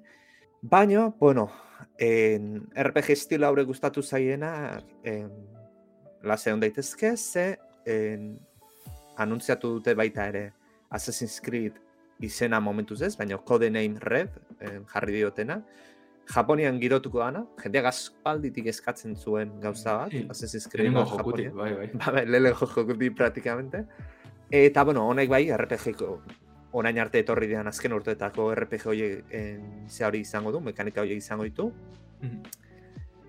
baina, 0.61 1.07
bueno, 1.19 1.51
en, 1.99 2.67
RPG 2.73 3.13
estilo 3.13 3.47
haure 3.47 3.63
gustatu 3.63 4.01
zaiena, 4.01 4.81
em, 5.03 5.29
lase 6.23 6.51
hon 6.51 6.59
daitezke, 6.59 7.15
ze 7.17 7.59
en, 7.85 8.39
anuntziatu 9.23 9.77
dute 9.77 9.95
baita 9.97 10.27
ere 10.31 10.51
Assassin's 10.89 11.41
Creed 11.43 11.77
izena 12.23 12.59
momentuz 12.63 13.01
ez, 13.05 13.15
baina 13.17 13.37
Codename 13.37 13.99
Red 14.01 14.39
eh, 14.59 14.79
jarri 14.93 15.19
diotena. 15.19 15.61
Japonian 16.27 16.75
girotuko 16.81 17.21
dana, 17.21 17.45
jendeak 17.61 17.85
aspalditik 17.87 18.65
eskatzen 18.67 19.15
zuen 19.15 19.53
gauza 19.63 19.93
bat, 20.01 20.15
Assassin's 20.33 20.67
Creed 20.67 20.91
no, 20.91 21.05
jokuti, 21.07 21.47
bai, 21.55 21.71
bai. 21.77 21.87
Ba, 21.93 22.11
bai, 22.17 22.25
lele 22.27 22.51
jokuti 22.51 23.09
praktikamente. 23.15 23.85
Eta, 24.51 24.83
bueno, 24.83 25.05
honek 25.07 25.31
bai, 25.31 25.45
RPG-ko 25.55 26.11
orain 26.77 26.99
arte 26.99 27.21
etorri 27.23 27.47
dian 27.49 27.67
azken 27.69 27.95
urteetako 27.95 28.49
RPG 28.53 28.87
horiek 28.91 29.31
ze 29.87 30.05
hori 30.05 30.21
izango 30.25 30.51
du, 30.51 30.61
mekanika 30.61 31.01
horiek 31.01 31.21
izango 31.23 31.47
ditu. 31.47 31.71
Mhm. 32.21 32.41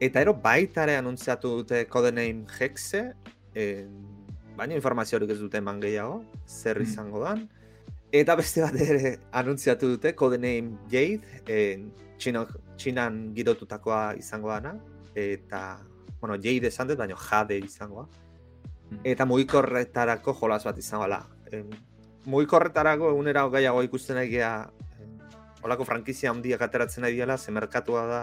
Eta 0.00 0.20
ero 0.20 0.34
baitare 0.34 0.96
anuntziatu 0.96 1.56
dute 1.60 1.86
Codename 1.90 2.46
Hexe, 2.58 3.14
baina 4.58 4.74
informaziorik 4.74 5.30
ez 5.30 5.38
dute 5.38 5.60
eman 5.62 5.80
gehiago, 5.82 6.22
zer 6.46 6.80
hmm. 6.80 6.90
izango 6.90 7.22
dan. 7.22 7.46
Eta 8.12 8.34
beste 8.38 8.64
bat 8.64 8.76
ere 8.80 9.14
anuntziatu 9.36 9.92
dute, 9.94 10.14
codename 10.18 10.78
Jade, 10.90 11.42
en, 11.52 11.90
txino, 12.18 12.46
txinan 12.80 13.20
girotutakoa 13.36 14.16
izango 14.18 14.50
dana, 14.50 14.74
eta, 15.14 15.62
bueno, 16.20 16.38
Jade 16.42 16.72
esan 16.72 16.90
dut, 16.90 16.98
baina 16.98 17.18
Jade 17.20 17.60
izangoa. 17.62 18.08
Hmm. 18.88 19.00
Eta 19.06 19.28
mugikorretarako 19.28 20.34
jolas 20.40 20.64
bat 20.66 20.78
izango 20.80 21.08
da. 21.12 21.22
Mugikorretarako 22.28 23.12
egunera 23.12 23.46
gaiago 23.52 23.84
ikusten 23.86 24.18
egia, 24.24 24.52
holako 25.62 25.86
frankizia 25.86 26.32
handiak 26.32 26.62
ateratzen 26.64 27.04
nahi 27.04 27.18
diela, 27.20 27.38
ze 27.38 27.52
merkatua 27.54 28.06
da, 28.08 28.22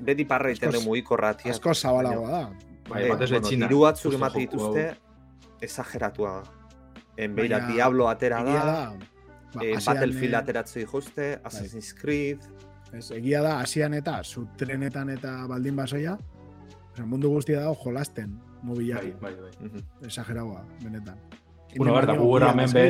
beti 0.00 0.26
parra 0.26 0.50
iten 0.50 0.72
du 0.74 0.82
mugikorra. 0.88 1.36
Asko 1.52 1.74
zabalagoa 1.74 2.30
da. 2.32 2.46
Bai, 2.86 3.02
eh, 3.02 3.10
batez 3.10 3.30
bueno, 3.32 3.50
diru 3.50 3.80
batzuk 3.82 4.14
emate 4.14 4.44
dituzte, 4.44 4.84
exageratua 5.60 6.42
En 7.16 7.34
beira, 7.34 7.60
Diablo 7.66 8.08
atera 8.10 8.42
da, 8.44 8.52
da 8.52 8.96
ba, 9.54 9.64
eh, 9.64 9.78
Battlefield 9.84 10.34
e... 10.34 10.36
ateratzu 10.36 10.80
bai. 10.92 11.38
Assassin's 11.44 11.94
Creed... 11.94 12.38
Ez, 12.92 13.10
egia 13.10 13.40
da, 13.42 13.60
asian 13.60 13.94
eta, 13.94 14.22
zutrenetan 14.22 15.10
eta 15.10 15.46
baldin 15.48 15.74
basoia, 15.76 16.16
Osea, 16.92 17.04
mundu 17.04 17.28
guztia 17.28 17.60
dago 17.60 17.74
jolasten 17.82 18.36
Bai, 18.38 18.62
mobilakin. 18.62 19.16
bai, 19.20 19.34
bai. 19.34 19.50
Mhm. 19.60 19.82
Exageragoa, 20.06 20.62
benetan. 20.84 21.18
Bueno, 21.76 21.92
berda, 21.92 22.14
gu 22.16 22.38
ia 22.38 22.52
hemen 22.52 22.72
be, 22.72 22.84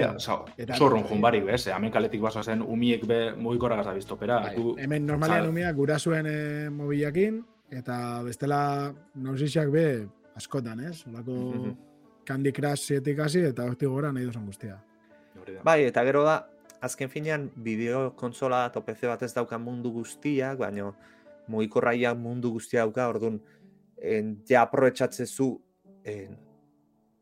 zorron 0.76 1.02
jun 1.08 1.20
barik, 1.20 1.44
bez? 1.44 1.66
Hemen 1.66 1.90
kaletik 1.90 2.20
baso 2.20 2.42
zen, 2.42 2.62
umiek 2.62 3.06
be 3.06 3.32
mugikorra 3.34 3.76
gaza 3.76 3.94
biztopera. 3.94 4.40
Bai, 4.42 4.54
Gu, 4.56 4.76
hemen 4.78 5.06
normalian 5.06 5.40
Oza- 5.42 5.48
umeak 5.50 5.74
gurasuen 5.76 6.26
e, 6.26 6.70
mobilakin, 6.70 7.40
eta 7.70 8.22
bestela 8.22 8.92
nausixak 9.14 9.70
be 9.70 10.06
askotan, 10.36 10.80
ez? 10.80 11.06
Olako 11.06 11.32
Mhm. 11.32 11.76
Candy 12.26 12.52
Crush 12.52 12.92
zietik 12.92 13.20
hasi 13.22 13.44
eta 13.46 13.64
hortik 13.64 13.88
gora 13.88 14.12
nahi 14.12 14.26
duzan 14.26 14.46
guztia. 14.46 14.76
Bai, 15.64 15.84
eta 15.86 16.02
gero 16.06 16.24
da, 16.26 16.40
azken 16.84 17.10
finean, 17.12 17.50
bideo 17.56 18.10
kontsola 18.18 18.64
eta 18.70 18.82
PC 18.84 19.10
bat 19.10 19.22
ez 19.22 19.32
dauka 19.34 19.58
mundu 19.58 19.92
guztiak, 19.94 20.58
baina 20.58 20.90
mugikorraia 21.52 22.14
mundu 22.18 22.50
guztia 22.56 22.82
dauka, 22.84 23.08
orduan, 23.12 23.38
en, 24.02 24.36
ja 24.48 24.64
aprobetxatzezu 24.66 25.50
en, 26.04 26.38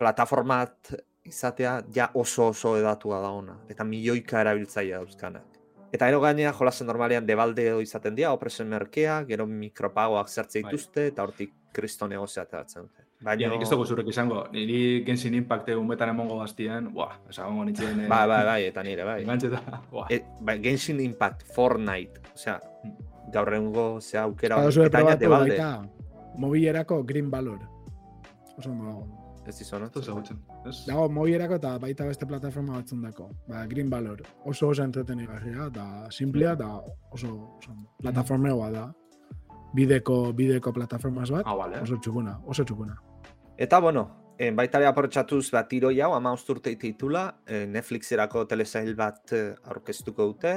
plataformat 0.01 0.95
izatea 1.25 1.79
ja 1.95 2.11
oso 2.21 2.49
oso 2.53 2.75
edatua 2.77 3.21
da 3.23 3.31
ona, 3.33 3.59
eta 3.73 3.85
milioika 3.85 4.41
erabiltzaile 4.45 4.97
dauzkanak. 4.97 5.61
Eta 5.95 6.09
gero 6.11 6.21
gainera 6.25 6.53
jolasen 6.53 6.89
normalean 6.91 7.27
debaldeo 7.27 7.79
izaten 7.81 8.17
dira, 8.19 8.33
opresen 8.35 8.67
merkea, 8.69 9.21
gero 9.29 9.47
mikropagoak 9.47 10.29
zertze 10.29 10.61
Bai. 10.61 10.73
dituzte, 10.73 11.07
eta 11.13 11.23
hortik 11.23 11.53
kristo 11.73 12.09
negozia 12.11 12.43
ateratzen 12.43 12.89
dute. 12.89 13.04
Baina, 13.25 13.47
Ja, 13.47 13.49
nik 13.49 13.63
ez 13.65 13.71
dugu 13.71 13.87
zurek 13.89 14.09
izango, 14.13 14.43
niri 14.53 15.03
Genshin 15.07 15.35
Impact 15.35 15.71
umetan 15.79 16.11
emongo 16.13 16.37
gaztien, 16.43 16.91
buah, 16.93 17.17
esagongo 17.31 17.65
nintzen... 17.65 18.05
eh, 18.05 18.09
bai, 18.09 18.27
bai, 18.29 18.45
bai, 18.45 18.61
eta 18.69 18.83
nire, 18.85 19.05
bai. 19.09 19.23
Engantzeta, 19.23 19.63
buah. 19.91 20.13
E, 20.13 20.21
bai, 20.45 20.59
Genshin 20.63 21.01
Impact, 21.01 21.47
Fortnite, 21.57 22.21
osea, 22.35 22.59
gaur 23.33 23.55
egungo 23.57 24.01
zea 24.01 24.23
aukera 24.29 24.61
Eta 24.61 24.87
eta 24.87 24.99
probatu 24.99 25.25
debalde, 25.25 25.57
baita 25.57 26.05
mobilerako 26.39 27.03
Green 27.05 27.31
Valor. 27.31 27.61
Oso 28.59 28.71
ondo 28.71 28.85
dago. 28.85 29.07
ez 29.47 29.61
izan, 29.61 29.83
Ez 29.83 29.97
ezagutzen, 30.01 30.39
ez? 30.67 30.87
Dago 30.87 31.09
mobilerako 31.09 31.55
eta 31.61 31.79
baita 31.79 32.05
beste 32.05 32.27
plataforma 32.27 32.79
batzun 32.79 33.03
dako. 33.03 33.31
Ba, 33.49 33.67
Green 33.67 33.91
Valor. 33.91 34.23
Oso 34.45 34.69
oso 34.69 34.83
entretenigarria 34.83 35.67
eta 35.67 36.11
simplea 36.11 36.53
eta 36.53 36.69
oso, 37.11 37.57
oso 37.59 37.75
plataformeoa 38.01 38.71
da. 38.71 38.93
Bideko, 39.75 40.33
bideko 40.33 40.73
plataformaz 40.73 41.31
bat. 41.31 41.43
Ah, 41.47 41.55
vale. 41.55 41.81
Oso 41.83 41.97
txukuna, 41.97 42.39
oso 42.47 42.65
txukuna. 42.65 42.97
Eta, 43.57 43.79
bueno, 43.79 44.35
en, 44.39 44.57
baita 44.57 44.81
ere 44.81 44.89
aprotxatuz 44.91 45.49
bat 45.55 45.69
tiroi 45.71 46.01
hau, 46.03 46.13
ama 46.17 46.33
usturte 46.35 46.73
titula, 46.77 47.29
eh, 47.47 47.67
Netflixerako 47.71 48.47
telesail 48.51 48.95
bat 48.99 49.33
eh, 49.33 49.55
aurkeztuko 49.71 50.27
dute, 50.33 50.55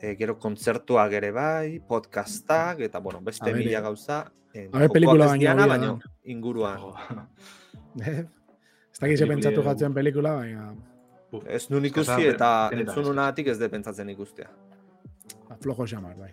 eh, 0.00 0.14
gero 0.18 0.36
kontzertuak 0.38 1.14
ere 1.16 1.30
bai, 1.32 1.78
podcastak, 1.80 2.82
eta, 2.84 3.00
bueno, 3.00 3.22
beste 3.24 3.52
mila 3.54 3.78
eh, 3.78 3.82
gauza. 3.82 4.18
En, 4.52 4.68
a 4.68 4.78
ber, 4.78 4.88
jokoak 4.88 4.92
pelikula 4.92 5.26
baino 5.30 5.94
da. 5.96 6.12
inguruan. 6.24 6.78
Oh, 6.82 6.96
Eh? 7.98 8.20
Ez 8.92 9.00
dakiz 9.00 9.22
pentsatu 9.26 9.62
jatzen 9.64 9.94
pelikula, 9.94 10.34
baina. 10.38 10.68
Ez 11.48 11.68
nun 11.70 11.84
ikusi 11.84 12.12
Eskasa, 12.12 12.30
eta 12.30 12.50
entzun 12.76 13.02
ez. 13.02 13.08
unatik 13.10 13.48
ez 13.48 13.58
de 13.58 13.68
pentsatzen 13.68 14.08
ikustea. 14.12 14.48
ba, 15.48 15.56
flojo 15.60 15.86
xamar, 15.86 16.14
bai. 16.16 16.32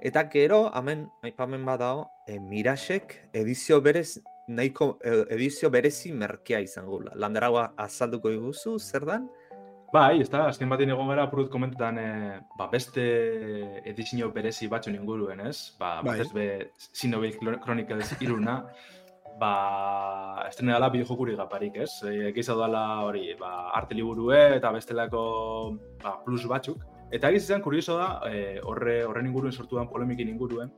Eta 0.00 0.24
gero, 0.32 0.70
hemen 0.74 1.06
aipamen 1.22 1.64
badao, 1.64 2.08
e, 2.26 2.38
Mirasek 2.40 3.14
edizio 3.32 3.80
berez, 3.80 4.20
nahiko 4.50 4.98
e, 5.04 5.14
edizio 5.36 5.70
berezi 5.70 6.12
merkea 6.12 6.60
izango 6.64 6.98
gula. 6.98 7.14
Landeragoa 7.14 7.72
azalduko 7.86 8.32
diguzu, 8.34 8.78
zer 8.78 9.06
dan? 9.08 9.28
Bai, 9.90 10.20
ez 10.22 10.28
da, 10.30 10.44
azken 10.46 10.70
batean 10.70 10.92
egon 10.94 11.08
gara 11.10 11.24
apurut 11.26 11.50
komentetan 11.50 11.98
e, 11.98 12.08
ba, 12.58 12.68
beste 12.70 13.04
edizio 13.90 14.30
berezi 14.34 14.68
batzun 14.70 14.94
inguruen, 14.94 15.42
ez? 15.48 15.72
Ba, 15.80 15.96
Bai. 15.98 16.20
batez 16.20 16.30
be, 16.34 16.46
Xenoblade 16.94 17.58
Chronicles 17.64 18.12
iruna, 18.22 18.60
ba, 19.40 19.54
estrena 20.46 20.76
dela 20.76 20.92
bideojokurik 20.94 21.40
gaparik, 21.40 21.80
ez? 21.82 21.90
E, 22.06 22.30
Geiza 22.36 22.54
dela 22.58 22.84
hori, 23.06 23.32
ba, 23.40 23.72
arte 23.80 23.98
liburue 23.98 24.38
eta 24.60 24.70
bestelako 24.76 25.24
ba, 26.04 26.20
plus 26.26 26.46
batzuk. 26.50 26.86
Eta 27.10 27.32
egiz 27.32 27.48
izan, 27.48 27.62
kurioso 27.64 27.98
da, 27.98 28.12
e, 28.30 28.60
horre, 28.62 29.00
horren 29.08 29.26
inguruen 29.26 29.52
sortu 29.52 29.80
den 29.80 29.90
polemikin 29.90 30.30
inguruen, 30.30 30.70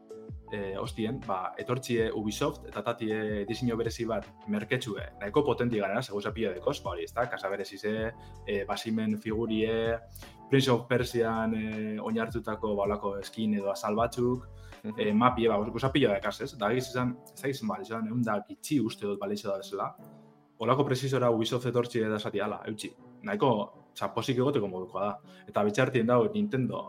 e, 0.52 0.76
ostien, 0.78 1.18
ba, 1.26 1.54
etortxie 1.58 2.10
Ubisoft 2.12 2.66
eta 2.68 2.82
tatie 2.84 3.44
diseño 3.48 3.76
berezi 3.80 4.04
bat 4.04 4.28
merketsue, 4.52 5.06
nahiko 5.20 5.42
potenti 5.46 5.80
gara, 5.80 6.02
seguza 6.02 6.32
pila 6.32 6.52
dekoz, 6.52 6.76
ba 6.84 6.92
hori, 6.92 7.06
ez 7.08 7.14
da, 7.16 7.24
kasa 7.30 7.48
berezi 7.48 7.78
ze, 7.78 7.94
e, 8.46 8.64
basimen 8.68 9.16
figurie, 9.18 9.96
Prince 10.50 10.70
of 10.70 10.84
Persian 10.86 11.54
e, 11.56 11.68
oinartutako 12.00 12.74
balako 12.76 13.16
eskin 13.22 13.56
edo 13.56 13.70
azal 13.72 13.96
batzuk, 13.96 14.44
e, 14.96 15.12
mapie, 15.12 15.48
ba, 15.48 15.56
goza 15.72 15.90
pila 15.92 16.12
da 16.12 16.20
ekaz, 16.20 16.42
ez? 16.44 16.52
Da 16.60 16.68
egiz 16.74 16.90
izan, 16.90 17.16
ez 17.32 17.40
da 17.40 17.48
izan, 17.48 17.72
ba, 17.72 17.78
izan, 17.80 18.10
egun 18.10 18.20
da 18.26 18.36
gitxi 18.48 18.80
uste 18.84 19.08
dut 19.08 19.20
balitxo 19.20 19.48
da 19.48 19.56
bezala. 19.62 19.88
Olako 20.62 20.84
presizora 20.86 21.30
Ubisoft 21.32 21.66
etortxi 21.72 22.04
da 22.04 22.20
zati 22.20 22.40
ala, 22.44 22.60
eutxi. 22.68 22.92
Nahiko, 23.24 23.48
oza, 23.94 24.12
posik 24.14 24.38
egoteko 24.38 24.68
modukoa 24.68 25.08
da. 25.08 25.38
Eta 25.48 25.64
bitxartien 25.64 26.06
dago 26.06 26.28
Nintendo, 26.34 26.84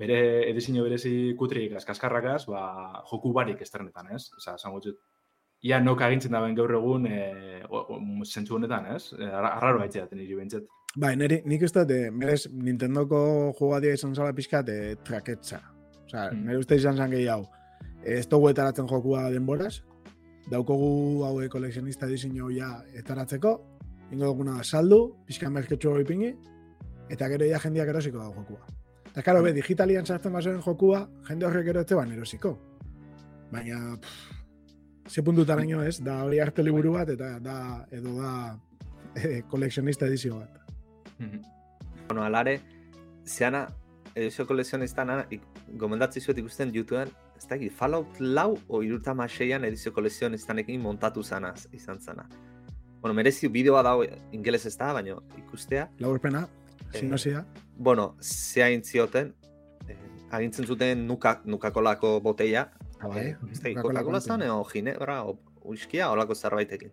bere 0.00 0.18
edizio 0.48 0.82
berezi 0.86 1.34
kutrik 1.38 1.74
askaskarrakaz, 1.76 2.46
ba, 2.48 3.02
joku 3.10 3.34
barik 3.36 3.60
esternetan, 3.60 4.08
ez? 4.16 4.30
Oza, 4.38 4.54
esan 4.56 4.72
gutxut. 4.72 4.96
Ia 5.68 5.76
nok 5.84 6.00
agintzen 6.00 6.32
daben 6.32 6.54
gaur 6.56 6.72
egun 6.78 7.04
e, 7.06 7.18
zentzu 8.24 8.56
honetan, 8.56 8.86
ez? 8.94 9.10
E, 9.12 9.26
arra- 9.28 9.52
arraro 9.58 9.82
haitzea 9.84 10.06
niri 10.16 10.38
bentzet. 10.38 10.64
Bai, 10.96 11.12
niri, 11.20 11.42
nik 11.44 11.62
uste, 11.62 11.84
dut, 11.84 11.92
eh, 11.94 12.08
berez, 12.10 12.46
Nintendoko 12.50 13.20
jugadia 13.58 13.92
izan 13.94 14.14
zala 14.16 14.32
pixkat, 14.32 14.68
eh, 14.72 14.96
traketza. 15.04 15.60
Osea, 16.06 16.30
Mm. 16.32 16.46
nire 16.46 16.58
uste 16.58 16.76
izan 16.80 16.96
zan 16.96 17.10
gehi 17.10 17.26
hau. 17.28 17.44
Ez 18.02 18.26
dugu 18.26 18.48
etaratzen 18.48 18.88
jokua 18.88 19.28
denboraz, 19.30 19.82
daukogu 20.50 21.22
haue 21.24 21.48
koleksionista 21.48 22.06
diseño 22.06 22.48
ja 22.50 22.82
etaratzeko, 22.96 23.52
ingo 24.10 24.24
duguna 24.32 24.64
saldu, 24.64 25.16
pixka 25.26 25.50
merketxu 25.50 25.90
hori 25.92 26.04
pingi, 26.04 26.34
eta 27.10 27.28
gero 27.28 27.44
ja 27.44 27.58
jendeak 27.58 27.88
erosiko 27.88 28.18
da 28.18 28.32
jokua. 28.34 28.64
Eta 29.10 29.22
karo, 29.26 29.42
be, 29.42 29.52
digitalian 29.52 30.06
sartzen 30.06 30.32
bazen 30.32 30.60
jokua, 30.62 31.00
jende 31.26 31.46
horrek 31.46 31.72
ero 31.72 31.82
etzeban 31.82 32.12
erosiko. 32.14 32.52
Baina, 33.50 33.96
pff, 33.98 35.10
ze 35.10 35.24
puntutaraino 35.26 35.82
ez, 35.82 35.98
da 36.06 36.20
hori 36.24 36.38
arte 36.38 36.62
liburu 36.62 36.94
bat, 36.94 37.10
eta 37.10 37.32
da, 37.42 37.56
edo 37.90 38.14
da, 38.20 38.34
eh, 39.18 39.40
koleksionista 39.50 40.06
edizio 40.06 40.38
bat. 40.38 40.60
Bueno, 41.18 42.22
alare, 42.22 42.60
zeana, 43.26 43.66
edizio 44.14 44.46
kolekzionistan, 44.46 45.10
ik, 45.30 45.42
gomendatzi 45.78 46.20
zuet 46.20 46.38
ikusten 46.38 46.70
YouTubeen, 46.74 47.10
ez 47.36 47.48
da, 47.50 47.58
Fallout 47.74 48.20
lau 48.20 48.54
o 48.68 48.82
iruta 48.86 49.14
maseian 49.14 49.64
edizio 49.64 49.92
koleksionistanekin 49.92 50.80
montatu 50.80 51.22
zanaz, 51.22 51.66
izan 51.72 51.98
zana. 51.98 52.28
Bueno, 53.00 53.14
merezi 53.14 53.48
bideoa 53.48 53.82
dago 53.82 54.04
ingeles 54.32 54.66
ez 54.66 54.76
da, 54.76 54.92
baina 54.92 55.18
ikustea. 55.40 55.88
Laurpena, 55.98 56.46
Eh, 56.92 57.00
sinosia. 57.00 57.44
Bueno, 57.80 58.16
ze 58.20 58.62
hain 58.62 58.82
zioten, 58.84 59.34
eh, 59.88 59.96
agintzen 60.30 60.66
zuten 60.66 61.06
nuka, 61.06 61.40
nukakolako 61.44 62.20
boteia, 62.20 62.70
Ah, 63.00 63.08
bai. 63.08 63.28
eh, 63.64 63.74
Coca-Cola 63.74 64.20
zan, 64.20 64.42
o 64.50 64.64
ginebra, 64.64 65.24
o 65.24 65.38
uiskia, 65.64 66.10
olako 66.10 66.34
zerbaitekin. 66.34 66.90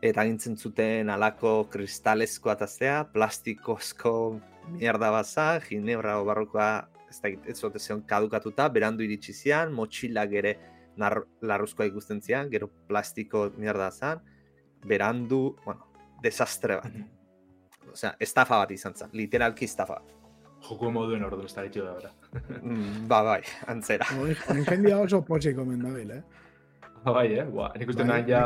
Eta 0.00 0.22
agintzen 0.22 0.56
zuten 0.56 1.10
alako 1.10 1.68
kristalezko 1.70 2.48
ataztea, 2.50 3.12
plastikozko 3.12 4.40
mierda 4.70 5.10
baza, 5.10 5.60
ginebra 5.60 6.18
o 6.20 6.24
barrokoa, 6.24 6.88
ez 7.10 7.20
da, 7.20 7.28
ez 7.28 7.58
zote 7.58 7.78
zion 7.78 8.00
kadukatuta, 8.02 8.70
berandu 8.72 9.04
iritsi 9.04 9.34
zian, 9.34 9.70
motxilak 9.72 10.32
ere 10.32 10.54
nar, 10.96 11.26
larruzkoa 11.42 11.86
ikusten 11.86 12.22
zian, 12.22 12.48
gero 12.50 12.70
plastiko 12.88 13.50
mierda 13.58 13.90
zan, 13.90 14.24
berandu, 14.86 15.56
bueno, 15.66 15.92
desastre 16.22 16.76
bat. 16.76 16.92
Osea, 17.92 18.16
estafa 18.18 18.56
bat 18.64 18.70
izan 18.70 18.94
zen, 18.96 19.10
literalki 19.12 19.64
estafa 19.68 20.00
bat. 20.00 20.21
Joku 20.62 20.90
moduen 20.94 21.24
ordu 21.26 21.44
ez 21.44 21.54
da 21.56 21.62
ditu 21.66 21.82
da, 21.84 21.92
bera. 21.98 22.10
Mm, 22.62 23.06
ba, 23.10 23.22
bai, 23.26 23.40
antzera. 23.72 24.06
Hori 24.20 24.36
jendia 24.68 24.98
oso 25.02 25.22
potxik 25.26 25.58
omen 25.58 25.80
dabil, 25.82 26.10
eh? 26.10 26.22
bai, 27.16 27.26
eh? 27.34 27.44
Ba, 27.50 27.72
nik 27.78 27.88
uste 27.90 28.04
Bai, 28.04 28.10
nahi 28.22 28.30
ja... 28.30 28.42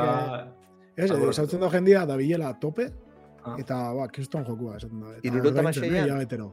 Ez, 0.96 1.10
Albo- 1.10 1.26
edo, 1.26 1.30
esautzen 1.34 1.60
da 1.60 1.68
jendia 1.74 2.06
da 2.08 2.16
bilela 2.16 2.48
a 2.54 2.58
tope, 2.60 2.88
Ah. 3.46 3.54
eta, 3.62 3.76
ba, 3.94 4.08
kriston 4.10 4.42
jokua, 4.42 4.72
esaten 4.80 4.98
da. 5.04 5.12
Eh, 5.22 5.30
hamaseian? 5.30 5.94
hilabetero. 6.08 6.48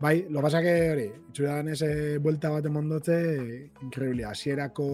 Bai, 0.00 0.22
lo 0.30 0.40
pasa 0.40 0.62
que, 0.64 0.70
hori, 0.94 1.04
itxuran 1.28 1.68
ese 1.74 1.90
buelta 2.24 2.48
bat 2.54 2.64
emondotze, 2.70 3.18
increíble, 3.82 4.24
hasierako 4.24 4.86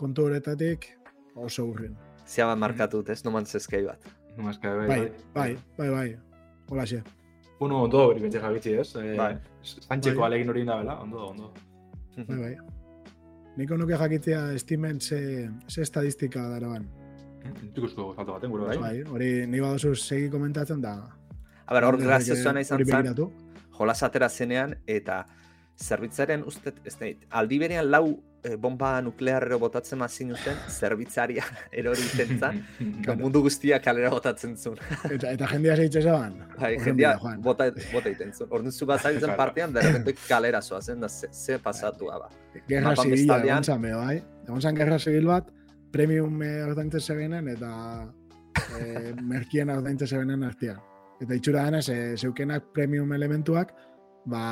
kontu 0.00 0.24
horretatik 0.30 0.86
oso 1.34 1.66
urrin. 1.68 1.92
Zia 2.24 2.46
bat 2.48 2.56
markatut, 2.56 3.10
ez? 3.12 3.18
No 3.26 3.34
Man's 3.34 3.52
Sky 3.52 3.82
bat. 3.84 4.00
No, 4.38 4.48
eske, 4.48 4.70
bai, 4.78 4.86
Bai, 4.88 5.00
bai. 5.00 5.10
bai, 5.34 5.50
bai, 5.76 5.90
bai. 5.90 6.08
Hola, 6.70 6.86
xe. 6.86 7.02
Bueno, 7.60 7.82
ondo 7.84 8.06
hori 8.08 8.22
bentsa 8.24 8.40
jabitzi, 8.40 8.72
ez? 8.80 8.94
Eh, 8.96 9.16
Bai. 9.18 9.34
Zantxeko 9.62 10.20
Bai. 10.22 10.26
alegin 10.30 10.48
hori 10.48 10.62
indabela, 10.64 10.94
ondo, 11.02 11.26
ondo. 11.28 11.50
Bai, 12.16 12.38
bai. 12.38 12.54
Niko 13.60 13.76
nuke 13.76 13.98
jakitzea 14.00 14.52
estimen 14.56 15.00
ze, 15.00 15.50
ze 15.68 15.82
estadistika 15.82 16.46
daraban. 16.54 16.86
Ikusko 17.76 18.14
salto 18.16 18.32
baten, 18.32 18.50
gure 18.50 18.64
Bai. 18.70 18.78
bai. 18.78 19.02
Hori 19.12 19.30
nik 19.46 19.60
badozu 19.60 19.94
segi 19.94 20.30
komentatzen 20.32 20.80
da. 20.80 20.94
A 21.66 21.74
ber, 21.74 21.84
hor 21.84 21.94
Hori 21.98 22.04
graziosoa 22.08 22.56
izan 22.60 22.78
zen, 22.78 22.86
begiratu. 22.86 23.30
jolas 23.78 24.02
atera 24.02 24.28
zenean, 24.28 24.74
eta 24.86 25.26
zerbitzaren 25.80 26.42
uste, 26.46 26.72
ez 26.84 26.96
da, 26.98 27.06
aldi 27.30 27.58
berean 27.58 27.90
lau 27.90 28.06
e, 28.42 28.56
bomba 28.56 29.00
nuklearrero 29.04 29.58
botatzen 29.58 29.98
mazin 29.98 30.34
zen, 30.36 30.58
zerbitzaria 30.78 31.44
erori 31.82 32.06
zentzan, 32.16 32.60
mundu 33.22 33.42
guztia 33.46 33.80
kalera 33.82 34.10
botatzen 34.10 34.56
zuen. 34.56 34.80
eta, 35.10 35.32
eta 35.32 35.48
jendia 35.52 35.76
zeitzen 35.76 36.02
zaban? 36.02 36.38
Bai, 36.58 36.74
jendia 36.84 37.14
bota, 37.44 37.70
bota 37.92 38.12
iten 38.12 38.32
zuen. 38.32 38.50
Orduan 38.50 38.72
zu 38.72 38.88
bat 38.88 39.02
zaitzen 39.02 39.34
partean, 39.38 39.74
derrepente 39.76 40.16
kalera 40.26 40.62
zoazen, 40.62 41.00
da 41.00 41.08
ze, 41.08 41.28
ze 41.32 41.58
pasatu 41.58 42.10
ba. 42.10 42.28
Gerra 42.68 42.94
zibila, 42.96 43.40
egon 43.44 43.64
zan 43.64 43.82
beho, 43.82 44.04
bai? 44.04 44.20
Egon 44.46 44.60
zan 44.60 44.76
gerra 44.76 44.98
zibil 44.98 45.26
bat, 45.26 45.50
premium 45.92 46.40
ordaintzen 46.40 47.00
zegenen, 47.00 47.48
eta 47.48 47.72
e, 48.78 49.12
merkien 49.22 49.70
ordaintzen 49.70 50.08
zegenen 50.08 50.46
artian. 50.46 50.80
Eta 51.20 51.36
itxura 51.36 51.66
denez, 51.68 51.88
e, 51.92 51.98
zeukenak 52.16 52.70
premium 52.74 53.12
elementuak, 53.12 53.74
ba, 54.30 54.42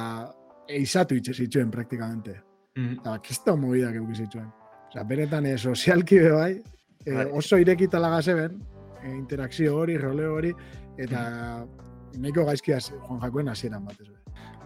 eizatu 0.69 1.17
itxe 1.17 1.35
zituen 1.35 1.71
praktikamente. 1.73 2.48
Mm 2.79 2.85
-hmm. 2.85 3.01
Eta 3.01 3.11
bakizta 3.11 3.57
movidak 3.57 3.95
euki 3.95 4.15
zituen. 4.15 4.51
Osa, 4.89 5.05
beretan 5.05 5.47
e, 5.47 5.59
sozialki 5.59 6.19
be 6.19 6.31
bai, 6.31 6.63
e, 7.05 7.25
oso 7.41 7.59
irekita 7.59 7.99
laga 7.99 8.23
zeben, 8.23 8.63
e, 9.03 9.11
interakzio 9.11 9.77
hori, 9.77 9.99
roleo 9.99 10.35
hori, 10.35 10.55
eta 10.97 11.65
mm. 11.65 12.21
nahiko 12.23 12.45
gaizkiaz 12.45 12.93
Juan 12.93 13.21
Jakoen 13.21 13.49
hasieran 13.49 13.85
batez. 13.85 14.09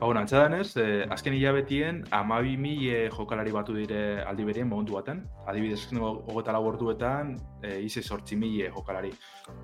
Ba, 0.02 0.06
bueno, 0.06 0.18
antzadanez, 0.20 0.76
eh, 0.82 1.06
azken 1.14 1.34
hilabetien, 1.34 2.00
amabi 2.10 2.56
mi 2.56 2.88
eh, 2.90 3.08
jokalari 3.08 3.52
batu 3.54 3.76
dire 3.76 4.24
aldi 4.26 4.42
berien 4.48 4.66
momentu 4.66 4.96
baten. 4.96 5.20
Adibidez, 5.46 5.84
hogeta 5.94 6.52
lau 6.56 6.64
orduetan, 6.66 7.36
eh, 7.62 7.76
ize 7.86 8.02
sortzi 8.02 8.34
mi 8.34 8.50
jokalari. 8.64 9.12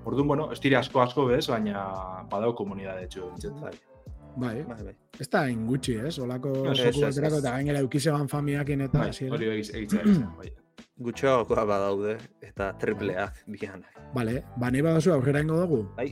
Orduan, 0.05 0.27
bueno, 0.27 0.45
ez 0.53 0.61
dire 0.61 0.77
asko-asko 0.79 1.25
bez, 1.25 1.49
baina 1.49 1.83
badau 2.31 2.53
komunidade 2.55 3.09
txu, 3.11 3.33
bai. 4.37 4.63
Bai, 4.67 4.83
bai. 4.83 4.95
Ez 5.19 5.27
da 5.29 5.43
ingutxi, 5.49 5.97
ez? 6.07 6.15
Olako 6.19 6.53
no, 6.69 6.75
soku 6.75 7.03
baterako 7.05 7.41
eta 7.41 7.51
gainera 7.57 7.83
eukizeban 7.83 8.27
familiakin 8.31 8.87
eta... 8.87 9.05
Bai, 9.05 9.29
hori 9.29 9.51
egitzen, 9.59 10.25
bai. 10.39 10.51
Gutxoakoa 10.99 11.65
badaude 11.67 12.17
eta 12.43 12.73
tripleak 12.79 13.43
bianak. 13.47 13.99
Bale, 14.15 14.41
ba 14.59 14.71
nahi 14.71 14.83
badazu 14.83 15.13
aurrera 15.15 15.43
ingo 15.45 15.59
dugu? 15.61 15.83
Bai. 15.97 16.09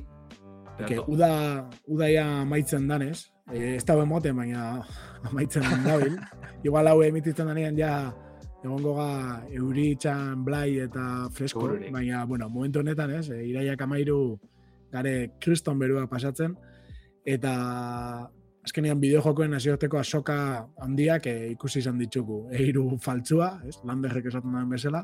Eke, 0.78 1.00
uda, 1.10 1.32
udaia 1.90 2.46
maitzen 2.46 2.86
danez, 2.88 3.26
e, 3.50 3.76
ez 3.76 3.84
da 3.86 3.96
emoten, 3.98 4.36
baina 4.38 4.84
amaitzen 5.26 5.66
dabil. 5.86 6.16
Igual 6.68 6.92
hau 6.92 7.02
emititzen 7.04 7.50
danean 7.50 7.78
ja 7.80 7.92
egongo 8.64 8.94
ga 8.98 9.10
euri 9.58 9.90
txan 10.02 10.44
blai 10.46 10.80
eta 10.86 11.28
fresko, 11.34 11.72
baina, 11.94 12.26
bueno, 12.30 12.50
momentu 12.50 12.84
honetan, 12.84 13.16
ez? 13.20 13.28
E, 13.34 13.42
iraiak 13.50 13.82
amairu 13.88 14.38
gare 14.94 15.16
kriston 15.44 15.80
berua 15.80 16.06
pasatzen, 16.08 16.56
eta 17.28 17.54
azkenean 18.68 19.00
bideojokoen 19.00 19.52
nazioarteko 19.56 20.00
asoka 20.00 20.38
handiak 20.84 21.28
e, 21.28 21.36
ikusi 21.54 21.82
izan 21.84 22.00
ditugu. 22.00 22.46
Eiru 22.56 22.90
faltzua, 23.04 23.50
ez, 23.68 23.76
landerrek 23.88 24.30
esaten 24.32 24.54
duen 24.54 24.70
bezala, 24.72 25.04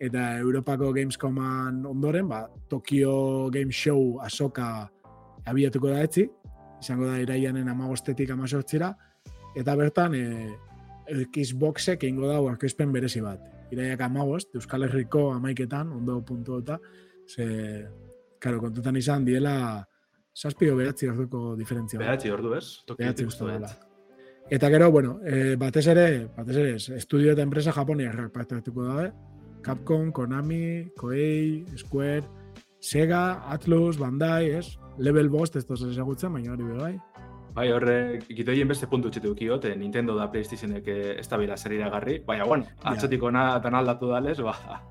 eta 0.00 0.26
Europako 0.40 0.92
Gamescoman 0.96 1.80
ondoren, 1.88 2.28
ba, 2.28 2.44
Tokyo 2.68 3.48
Game 3.52 3.72
Show 3.72 4.20
asoka 4.24 4.88
abiatuko 5.48 5.92
da 5.92 6.02
etzi, 6.04 6.26
izango 6.80 7.08
da 7.08 7.18
iraianen 7.22 7.68
amagostetik 7.72 8.32
amazortzira, 8.34 8.92
eta 9.56 9.76
bertan 9.80 10.16
e, 10.18 10.24
Xboxek 11.32 12.04
egingo 12.04 12.28
da 12.28 12.38
aurkezpen 12.40 12.92
berezi 12.92 13.20
bat. 13.24 13.40
Iraiak 13.72 14.00
amagost, 14.04 14.52
Euskal 14.56 14.84
Herriko 14.86 15.30
amaiketan, 15.34 15.92
ondo 15.92 16.20
puntu 16.24 16.60
eta, 16.60 16.78
ze, 17.28 17.46
karo, 18.40 18.60
kontutan 18.60 18.96
izan, 19.00 19.24
diela, 19.24 19.56
Zazpi 20.34 20.68
o 20.70 20.76
behatzi 20.76 21.08
orduko 21.08 21.54
diferentzia. 21.56 22.00
Behatzi 22.00 22.30
ordu 22.34 22.56
ez? 22.58 22.66
Behatzi 22.98 23.26
uste 23.28 23.46
dela. 23.46 23.70
Eta 24.50 24.68
gero, 24.68 24.90
bueno, 24.90 25.18
e, 25.24 25.54
batez 25.56 25.86
ere, 25.88 26.26
batez 26.36 26.56
ere, 26.60 26.74
estudio 26.98 27.32
eta 27.32 27.44
enpresa 27.46 27.72
japoniarrak 27.72 28.32
parte 28.32 28.58
hartuko 28.58 28.84
dabe. 28.84 29.12
Capcom, 29.64 30.10
Konami, 30.12 30.90
Koei, 30.98 31.64
Square, 31.80 32.26
Sega, 32.80 33.48
Atlus, 33.48 33.96
Bandai, 33.96 34.50
ez? 34.58 34.76
Level 34.98 35.30
Bost, 35.32 35.56
ez 35.56 35.64
toz 35.64 35.80
ezagutzen, 35.86 36.34
baina 36.34 36.52
hori 36.52 36.68
bai. 36.76 36.92
Bai, 37.54 37.70
horre, 37.72 37.96
ikitoien 38.28 38.68
beste 38.68 38.90
puntu 38.90 39.08
txetu 39.14 39.32
ukiot, 39.32 39.64
Nintendo 39.78 40.18
da 40.18 40.26
Playstationek 40.30 40.90
ez 40.90 41.26
da 41.30 41.38
bila 41.40 41.56
zer 41.56 41.78
iragarri, 41.78 42.18
baina, 42.26 42.44
bueno, 42.50 42.66
atxotiko 42.82 43.30
na, 43.30 43.46
tan 43.62 43.78
aldatu 43.78 44.10
dales, 44.10 44.40
ba, 44.42 44.82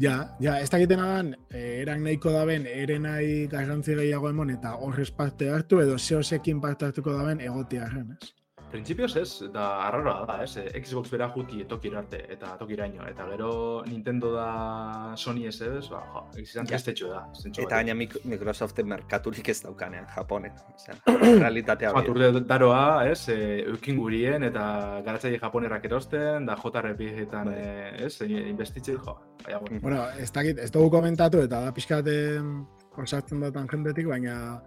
Ja, 0.00 0.36
ja, 0.40 0.58
ez 0.60 0.70
dakiten 0.70 1.00
adan, 1.00 1.34
eh, 1.50 1.80
eran 1.82 2.02
nahiko 2.04 2.32
daben, 2.32 2.66
eren 2.66 3.02
nahi 3.02 3.46
garrantzi 3.52 3.94
gehiago 3.98 4.30
emon, 4.30 4.50
eta 4.50 4.74
horrez 4.74 5.10
parte 5.10 5.50
hartu, 5.50 5.80
edo 5.80 5.98
zehozekin 5.98 6.60
parte 6.60 6.86
hartuko 6.86 7.12
daben 7.12 7.40
arren, 7.80 8.16
ez? 8.20 8.41
Printzipioz 8.72 9.12
ez, 9.20 9.30
da 9.52 9.64
arraroa 9.86 10.24
da, 10.28 10.38
ez? 10.44 10.56
Xbox 10.80 11.10
bera 11.12 11.28
juti 11.34 11.66
tokira 11.68 12.00
arte 12.00 12.22
eta 12.32 12.54
tokiraino. 12.56 13.04
Eta 13.10 13.26
gero 13.28 13.50
Nintendo 13.84 14.32
da 14.32 15.12
Sony 15.16 15.44
ez 15.50 15.58
ez, 15.60 15.88
ba, 15.92 16.00
jo, 16.14 16.22
egizizan 16.38 16.70
ja. 16.70 16.80
da. 17.10 17.22
Eta 17.52 17.68
gaina 17.74 17.94
Microsoft 17.94 18.80
merkaturik 18.94 19.52
ez 19.52 19.58
daukanean, 19.66 20.08
Japonen. 20.14 20.56
Osea, 20.74 20.96
realitatea 21.44 21.92
bera. 21.92 22.00
Baturde 22.00 22.44
daroa, 22.48 23.04
ez, 23.10 23.28
e, 23.28 23.38
eukin 23.74 24.00
gurien 24.00 24.48
eta 24.48 24.64
garatzaile 25.04 25.40
Japonerak 25.42 25.84
erosten, 25.90 26.48
da 26.48 26.56
JRPG-etan, 26.56 27.52
bai. 27.52 27.60
e, 27.60 28.06
ez, 28.08 28.20
investitzen, 28.24 29.00
jo. 29.04 29.18
Baina, 29.44 29.60
bueno. 29.60 29.80
bueno, 29.82 30.04
ez 30.18 30.32
dakit, 30.32 30.58
ez 30.58 30.70
dugu 30.72 30.90
komentatu 30.96 31.44
eta 31.44 31.60
da 31.66 31.72
pixkaten 31.76 32.62
konsartzen 32.96 33.40
datan 33.44 33.68
jendetik, 33.68 34.08
baina 34.08 34.62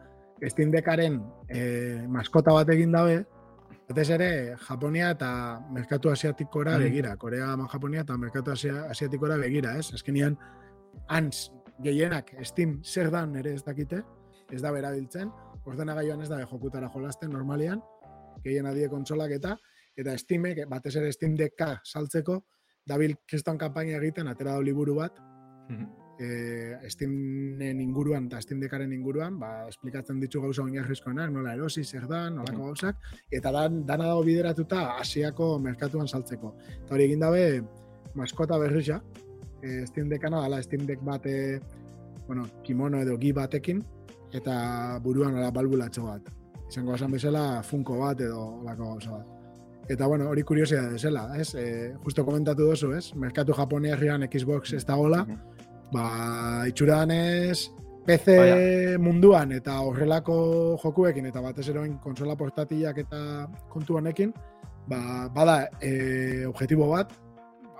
Steam 0.46 0.72
Deckaren 0.72 1.22
e, 1.50 1.62
maskota 2.12 2.54
bat 2.54 2.70
egin 2.70 2.94
dabe, 2.94 3.24
Batez 3.86 4.08
ere, 4.16 4.30
Japonia 4.58 5.12
eta 5.14 5.30
merkatu 5.74 6.10
asiatikora 6.10 6.78
mm. 6.78 6.84
begira. 6.88 7.16
Korea, 7.22 7.52
Japonia 7.72 8.02
eta 8.02 8.18
merkatu 8.18 8.52
asiatikora 8.52 9.38
begira, 9.38 9.76
ez? 9.78 9.92
Azkenian, 9.94 10.38
hans 11.08 11.52
gehienak 11.84 12.32
Steam 12.44 12.80
zer 12.84 13.12
dan 13.14 13.36
ere 13.36 13.54
ez 13.54 13.64
dakite, 13.64 14.02
ez 14.52 14.62
da 14.62 14.72
berabiltzen, 14.74 15.30
ordena 15.66 15.94
gaioan 15.98 16.22
ez 16.22 16.30
da 16.30 16.40
jokutara 16.46 16.90
jolasten 16.94 17.32
normalian, 17.34 17.82
gehien 18.44 18.66
adie 18.66 18.90
kontsolak 18.90 19.36
eta, 19.38 19.56
eta 19.98 20.18
Steamek, 20.18 20.66
batez 20.70 20.96
ere 20.96 21.12
Steam 21.14 21.36
Decka 21.38 21.76
saltzeko, 21.84 22.40
dabil 22.88 23.16
kriston 23.28 23.58
kampaina 23.58 24.00
egiten, 24.00 24.28
atera 24.32 24.58
liburu 24.62 24.98
bat, 25.02 25.22
mm 25.70 26.05
e, 26.20 26.90
Steamen 26.90 27.82
inguruan 27.82 28.28
eta 28.28 28.42
Steam 28.42 28.60
Deckaren 28.60 28.94
inguruan, 28.94 29.40
ba, 29.40 29.68
esplikatzen 29.70 30.20
ditu 30.22 30.42
gauza 30.44 30.64
oinarrizkoenak, 30.64 31.32
nola 31.34 31.56
erosi, 31.56 31.84
zer 31.84 32.08
dan, 32.08 32.40
nolako 32.40 32.70
gauzak, 32.72 33.02
eta 33.32 33.52
dan, 33.52 33.84
dana 33.88 34.10
dago 34.12 34.24
bideratuta 34.28 34.86
Asiako 35.00 35.56
merkatuan 35.60 36.08
saltzeko. 36.08 36.56
Eta 36.78 36.96
hori 36.96 37.08
egin 37.10 37.26
dabe, 37.26 37.46
maskota 38.16 38.60
berriza, 38.62 39.02
e, 39.62 39.84
Steam 39.90 40.10
Deckana, 40.10 40.46
ala 40.46 40.62
Steam 40.64 40.86
Deck 40.88 41.04
bate, 41.04 41.60
bueno, 42.28 42.48
kimono 42.64 43.02
edo 43.04 43.18
gi 43.22 43.34
batekin, 43.36 43.84
eta 44.36 45.00
buruan 45.04 45.38
ala 45.38 45.52
balbulatxo 45.52 46.10
bat. 46.10 46.32
Izango 46.66 46.96
esan 46.96 47.14
bezala, 47.14 47.64
funko 47.64 48.00
bat 48.02 48.22
edo 48.26 48.62
lako 48.66 48.96
gauza 48.96 49.20
bat. 49.20 49.32
Eta 49.86 50.08
bueno, 50.10 50.32
hori 50.32 50.42
kuriosia 50.42 50.82
desela, 50.90 51.28
ez? 51.38 51.52
E, 51.54 51.94
justo 52.02 52.24
komentatu 52.26 52.66
dozu, 52.66 52.90
ez? 52.98 53.12
Merkatu 53.14 53.54
Japoniarrian 53.54 54.26
Xbox 54.26 54.74
ez 54.74 54.82
da 54.86 54.96
gola, 54.98 55.22
mm 55.28 55.55
ba, 55.92 56.06
itxuranez, 56.70 57.72
PC 58.06 58.38
Vaya. 58.38 58.98
munduan 59.02 59.52
eta 59.56 59.80
horrelako 59.82 60.78
jokuekin 60.82 61.26
eta 61.32 61.42
batez 61.42 61.68
eroin 61.74 61.98
konsola 62.04 62.36
portatilak 62.38 63.00
eta 63.02 63.20
kontu 63.74 63.98
honekin, 63.98 64.34
ba, 64.88 65.28
bada 65.34 65.64
e, 65.82 66.46
objetibo 66.46 66.92
bat, 66.92 67.14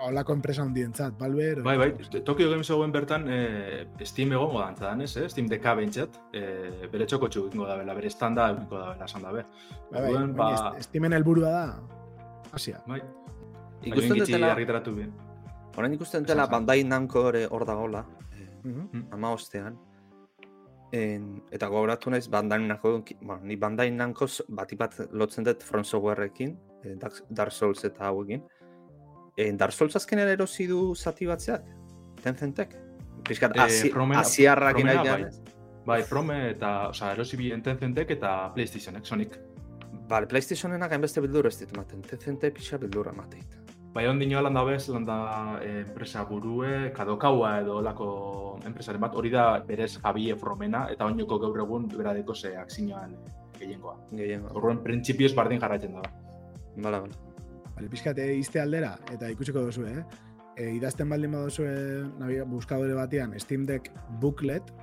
holako 0.06 0.34
enpresa 0.34 0.64
hundientzat, 0.66 1.14
Valve... 1.20 1.62
Bai, 1.64 1.78
bai, 1.78 1.90
Tokyo 2.26 2.50
Games 2.50 2.70
egoen 2.70 2.92
bertan 2.92 3.28
e, 3.32 3.40
Steam 4.04 4.34
egongo 4.36 4.60
dantzadan, 4.60 5.06
ez, 5.06 5.14
eh? 5.22 5.28
Steam 5.32 5.48
DK 5.52 5.76
bentsat, 5.80 6.18
e, 6.34 6.90
bere 6.92 7.08
txoko 7.10 7.30
txukingo 7.32 7.70
da 7.70 7.78
bela, 7.80 7.96
bere 7.98 8.10
estanda 8.12 8.50
egingo 8.56 8.82
da 8.82 8.96
bela, 8.96 9.10
esan 9.10 9.26
da 9.26 9.36
be. 9.36 9.46
Bai, 9.92 10.08
bai, 10.10 10.26
ba... 10.42 10.50
Steamen 10.84 11.16
helburua 11.16 11.54
da, 11.54 11.64
Asia. 12.52 12.82
Bai. 12.90 13.00
Ikusten 13.86 14.26
dutela... 14.26 14.52
Argitaratu 14.56 14.98
bien. 14.98 15.14
Horain 15.76 15.94
ikusten 15.94 16.24
dela 16.24 16.48
Bandai 16.48 16.84
Namco 16.88 17.26
hor 17.28 17.66
dagoela, 17.68 18.06
eh, 18.34 18.48
mm 18.64 19.08
ama 19.12 19.32
ostean. 19.36 19.78
En, 20.96 21.42
eta 21.52 21.68
gogoratu 21.68 22.10
naiz 22.10 22.30
Bandai 22.32 22.62
Namco, 22.64 23.04
bueno, 23.22 23.42
ni 23.44 23.56
Bandai 23.56 23.90
Namco 23.92 24.28
bati 24.48 24.76
bat 24.76 24.96
lotzen 25.12 25.44
dut 25.44 25.64
Front 25.64 25.86
Softwareekin, 25.86 26.58
eh, 26.84 26.96
Dark 27.30 27.52
Souls 27.52 27.84
eta 27.84 28.08
hauekin. 28.08 28.44
En, 29.38 29.58
Dark 29.58 29.74
Souls 29.74 29.96
azken 29.96 30.20
erosi 30.20 30.68
du 30.68 30.96
zati 30.96 31.26
batzeak? 31.26 31.66
Tencentek? 32.24 32.78
Piskat, 33.28 33.58
eh, 33.58 33.92
asiarrak 34.16 34.82
bai. 34.84 35.26
bai, 35.86 36.04
Prome 36.10 36.52
eta, 36.52 36.90
oza, 36.90 37.12
erosi 37.12 37.38
bi 37.38 37.52
Tencentek 37.62 38.12
eta 38.12 38.54
PlayStationek, 38.54 39.06
Sonic. 39.06 39.38
Vale, 40.08 40.28
PlayStationenak 40.28 40.92
hainbeste 40.92 41.22
bildur 41.22 41.48
ez 41.48 41.58
ditu 41.60 41.76
maten, 41.76 42.02
Tencente 42.02 42.52
pixa 42.52 42.78
bildura 42.78 43.12
mateit. 43.12 43.65
Bai, 43.96 44.10
ondin 44.12 44.34
joa 44.34 44.42
landa 44.44 44.60
bez, 44.68 44.90
landa 44.92 45.16
eh, 45.64 45.86
enpresa 45.86 46.26
burue, 46.28 46.92
kadokaua 46.92 47.52
edo 47.62 47.78
lako 47.80 48.08
enpresaren 48.68 49.00
bat, 49.00 49.14
hori 49.16 49.30
da 49.32 49.46
berez 49.64 49.94
Javi 49.94 50.26
Efromena, 50.34 50.82
eta 50.92 51.06
oinoko 51.08 51.38
gaur 51.40 51.62
egun 51.64 51.86
beradeko 51.94 52.34
zeak 52.36 52.74
zinean 52.76 53.14
gehiengoa. 53.56 53.94
Gehiengoa. 54.12 54.52
Horren, 54.60 54.82
printzipioz 54.84 55.32
bardin 55.38 55.64
jarraitzen 55.64 55.96
da. 55.96 56.04
Bala, 56.76 57.00
bala. 57.06 57.22
Bale, 57.78 57.88
pixkate 57.94 58.26
izte 58.36 58.60
aldera, 58.60 58.90
eta 59.16 59.30
ikusiko 59.32 59.64
duzu, 59.70 59.88
eh? 59.88 60.04
E, 60.58 60.68
idazten 60.76 61.08
baldin 61.16 61.32
baduzu 61.38 61.70
nabiga 62.20 62.44
buskadore 62.52 63.00
batean 63.00 63.40
Steam 63.40 63.64
Deck 63.70 63.88
Booklet, 64.20 64.76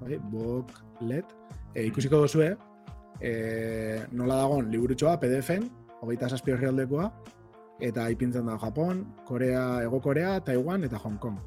bai, 0.00 0.18
Booklet, 0.34 1.30
e, 1.76 1.86
ikusiko 1.92 2.24
duzu, 2.26 2.42
e, 3.22 3.32
nola 4.10 4.42
dagoen 4.42 4.74
liburutxoa 4.74 5.14
PDF-en, 5.22 5.70
hogeita 6.02 6.34
zazpi 6.34 6.58
horri 6.58 6.74
eta 7.80 8.06
ipintzen 8.10 8.46
da 8.46 8.58
Japon, 8.58 9.04
Korea, 9.26 9.82
Ego 9.82 10.00
Korea, 10.00 10.38
Taiwan 10.40 10.84
eta 10.84 10.98
Hong 10.98 11.18
Kong. 11.18 11.38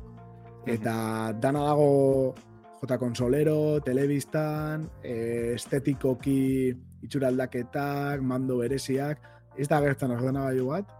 Eta 0.67 1.31
dana 1.39 1.63
dago 1.69 2.35
jota 2.81 2.97
konsolero, 2.97 3.79
telebistan, 3.81 4.89
e, 5.01 5.53
estetikoki 5.55 6.73
itxuraldaketak, 7.07 8.21
mando 8.21 8.59
bereziak, 8.61 9.21
ez 9.57 9.67
da 9.69 9.79
gertzen 9.81 10.13
ordenagailu 10.13 10.67
bat, 10.69 10.91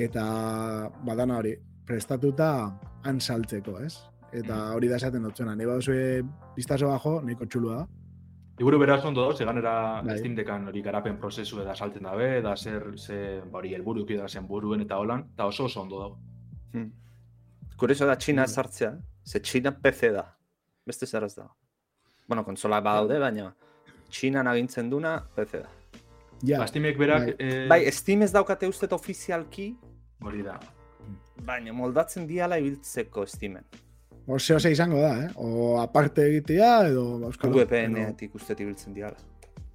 eta 0.00 0.24
badana 1.06 1.38
hori, 1.38 1.54
prestatuta 1.86 2.50
han 3.04 3.20
saltzeko, 3.20 3.78
ez? 3.84 3.94
Eta 4.32 4.70
hori 4.76 4.90
da 4.90 4.98
esaten 5.00 5.24
dut 5.26 5.36
zuena, 5.36 5.56
nahi 5.58 5.66
baduzue 5.66 6.22
biztazo 6.56 6.90
bajo, 6.90 7.18
nahiko 7.26 7.46
txulua 7.50 7.80
da. 7.82 7.99
Liburu 8.60 8.76
beraz 8.78 9.04
ondo 9.08 9.22
da, 9.24 9.44
ganera 9.46 10.02
bai. 10.04 10.18
Steam 10.18 10.34
Deckan 10.36 10.66
hori 10.68 10.82
garapen 10.84 11.16
prozesu 11.18 11.62
eda 11.62 11.72
salten 11.74 12.04
dabe, 12.04 12.42
da 12.44 12.52
zer, 12.56 12.90
ze, 12.98 13.40
ba 13.48 13.58
hori, 13.58 13.72
elburu 13.72 14.04
da 14.04 14.28
zen 14.28 14.46
buruen 14.46 14.82
eta 14.82 14.98
holan, 15.00 15.24
eta 15.32 15.46
oso 15.46 15.64
oso 15.64 15.80
ondo 15.80 16.00
da. 16.00 16.08
Hmm. 16.74 16.90
Kurioso 17.78 18.06
da 18.06 18.16
Txina 18.16 18.42
mm. 18.42 18.48
sartzea, 18.48 18.92
ze 19.24 19.40
Txina 19.40 19.72
PC 19.72 20.12
da, 20.12 20.26
beste 20.84 21.06
zer 21.06 21.24
ez 21.24 21.34
da. 21.34 21.48
Bueno, 22.28 22.44
konsola 22.44 22.82
badaude, 22.84 23.18
baina 23.18 23.54
Txina 24.10 24.42
nagintzen 24.42 24.90
duna 24.90 25.16
PC 25.34 25.62
da. 25.62 25.70
Ja. 26.42 26.58
Ba, 26.58 26.66
Steamek 26.66 26.98
berak... 26.98 27.30
Bai. 27.30 27.36
Eh... 27.38 27.66
bai, 27.68 27.80
Steam 27.92 28.22
ez 28.22 28.32
daukate 28.32 28.68
ustet 28.68 28.92
ofizialki. 28.92 29.70
Hori 30.20 30.44
da. 30.44 30.58
Baina 31.48 31.72
moldatzen 31.72 32.28
diala 32.28 32.60
ibiltzeko 32.60 33.24
Steamen. 33.24 33.64
Ose, 34.30 34.54
ose 34.54 34.70
izango 34.70 35.00
da, 35.02 35.12
eh? 35.24 35.28
O 35.36 35.80
aparte 35.80 36.26
egitea, 36.28 36.70
edo... 36.90 37.04
VPN-etik 37.28 38.34
ustet 38.38 38.60
ibiltzen 38.62 38.94
diala. 38.94 39.18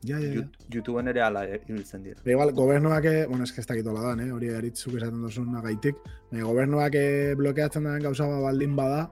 Ja, 0.05 0.19
ja, 0.21 0.29
ja. 0.35 0.43
YouTubeen 0.69 1.09
ere 1.09 1.23
ala 1.25 1.43
ibiltzen 1.47 2.03
dira. 2.05 2.21
Ba, 2.21 2.31
igual, 2.31 2.53
gobernuak, 2.55 3.07
bueno, 3.31 3.47
eske 3.47 3.63
ez 3.63 3.67
dakitola 3.67 4.03
da, 4.05 4.13
eh? 4.23 4.29
hori 4.31 4.51
eritzuk 4.53 4.99
esaten 4.99 5.23
duzun 5.25 5.49
nagaitik. 5.55 5.97
Baina, 6.29 6.45
gobernuak 6.45 6.99
blokeatzen 7.41 7.89
daren 7.89 8.05
gauza 8.05 8.29
baldin 8.29 8.77
bada, 8.77 9.09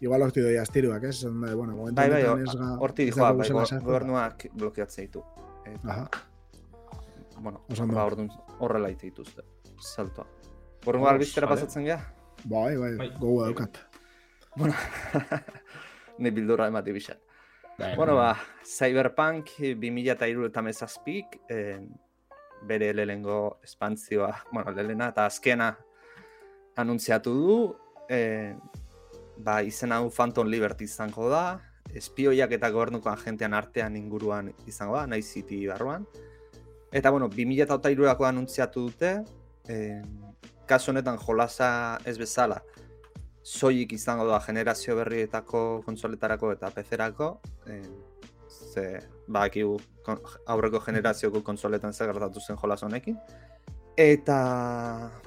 igual 0.00 0.24
horti 0.26 0.42
doi 0.42 0.56
astiruak, 0.62 1.04
ez? 1.12 1.20
Eh? 1.28 1.54
Bueno, 1.54 1.76
bai, 1.92 2.08
bai, 2.16 2.24
horti 2.80 3.10
dijoa, 3.10 3.34
bai, 3.36 3.52
gobernuak 3.84 4.48
blokeatzen 4.56 5.06
ditu. 5.06 5.24
Aha 5.84 6.08
bueno, 7.40 7.64
Osando. 7.70 7.94
ba, 7.94 8.04
orduan 8.04 8.30
horrela 8.58 8.90
ite 8.92 9.08
dituzte, 9.08 9.44
saltoa. 9.80 10.26
Oh, 10.86 11.06
albiztera 11.08 11.48
pasatzen 11.48 11.86
gea? 11.88 11.98
Bai, 12.44 12.76
bai, 12.76 12.94
bai. 12.96 13.08
gogoa 13.18 13.48
daukat. 13.50 13.80
Bueno, 14.56 14.74
ne 16.18 16.30
bildura 16.30 16.66
emati 16.66 16.92
bixan. 16.92 17.18
Bai, 17.78 17.94
bueno, 17.96 18.16
ba, 18.16 18.36
Cyberpunk 18.64 19.54
2000 19.58 20.12
eta 20.12 20.28
iru 20.28 20.46
eta 20.46 20.62
eh, 21.48 21.80
bere 22.62 22.92
lehengo 22.92 23.60
espantzioa, 23.62 24.44
bueno, 24.52 24.70
lehena 24.72 25.08
eta 25.08 25.26
azkena 25.26 25.78
anuntziatu 26.76 27.32
du, 27.32 27.76
eh, 28.08 28.54
ba, 29.38 29.62
izen 29.62 29.92
hau 29.92 30.10
Phantom 30.10 30.46
Liberty 30.46 30.84
izango 30.84 31.30
da, 31.30 31.60
espioiak 31.94 32.52
eta 32.52 32.70
gobernuko 32.70 33.08
agentean 33.10 33.54
artean 33.54 33.96
inguruan 33.96 34.52
izango 34.66 34.96
da, 34.96 35.06
Night 35.06 35.24
City 35.24 35.66
barruan. 35.66 36.06
Eta, 36.92 37.10
bueno, 37.10 37.28
2008ako 37.30 38.26
anuntziatu 38.26 38.88
dute, 38.88 39.14
eh, 39.68 40.02
kasu 40.66 40.90
honetan 40.90 41.18
jolasa 41.18 41.98
ez 42.04 42.18
bezala, 42.18 42.60
soilik 43.50 43.92
izango 43.92 44.26
da 44.28 44.38
generazio 44.44 44.94
berrietako 44.96 45.82
konsoletarako 45.86 46.52
eta 46.54 46.70
PC-erako, 46.70 47.30
eh, 47.66 47.82
ze, 48.48 48.84
ba, 49.26 49.48
aurreko 50.46 50.80
generazioko 50.84 51.42
konsoletan 51.42 51.92
zer 51.92 52.12
gertatu 52.12 52.40
zen 52.40 52.58
jolas 52.60 52.82
honekin. 52.86 53.18
Eta, 54.00 54.36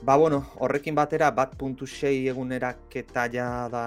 ba, 0.01 0.15
bueno, 0.17 0.39
horrekin 0.63 0.95
batera, 0.95 1.29
bat 1.35 1.57
puntu 1.59 1.85
sei 1.85 2.27
egunerak 2.31 2.95
eta 3.03 3.27
ja 3.33 3.49
da 3.69 3.85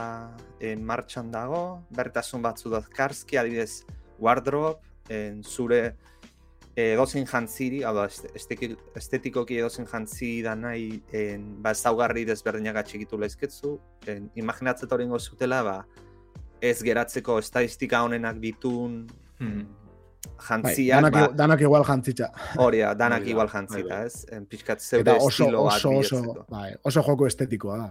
en 0.60 0.84
martxan 0.84 1.32
dago, 1.32 1.62
bertasun 1.96 2.44
batzu 2.44 2.70
da 2.70 2.82
karski, 2.98 3.40
adibidez, 3.40 3.86
wardrobe, 4.20 4.76
en 5.08 5.42
zure 5.42 5.96
edozen 6.76 7.24
jantziri, 7.24 7.80
hau 7.88 7.94
da, 7.96 8.04
estetikoki 9.00 9.56
edozen 9.56 9.86
jantzi 9.88 10.42
da 10.44 10.52
nahi, 10.58 11.00
en, 11.16 11.46
ba, 11.64 11.72
ez 11.72 11.80
daugarri 11.80 12.26
desberdinak 12.28 12.82
atxikitu 12.82 13.18
lehizketzu, 13.20 13.72
imaginatzet 14.36 14.92
hori 14.92 15.08
zutela, 15.18 15.62
ba, 15.64 15.76
ez 16.60 16.82
geratzeko 16.82 17.38
estadistika 17.38 18.02
honenak 18.02 18.38
ditun 18.40 19.06
hmm. 19.38 19.64
jantziak, 20.48 21.00
bai, 21.00 21.00
danak, 21.00 21.12
ba, 21.12 21.28
danak 21.34 21.60
igual 21.60 21.84
jantzitza. 21.84 22.30
Hori, 22.58 22.84
danak 22.96 23.26
igual 23.26 23.48
jantzita, 23.48 24.04
ez? 24.04 24.26
En, 24.32 24.44
pixkat 24.44 24.80
zeude 24.80 25.16
oso, 25.16 25.28
estilo 25.28 25.64
oso, 25.64 25.96
oso, 25.96 26.44
bai, 26.50 26.74
oso 26.84 27.02
joko 27.02 27.26
estetikoa 27.26 27.78
da. 27.78 27.90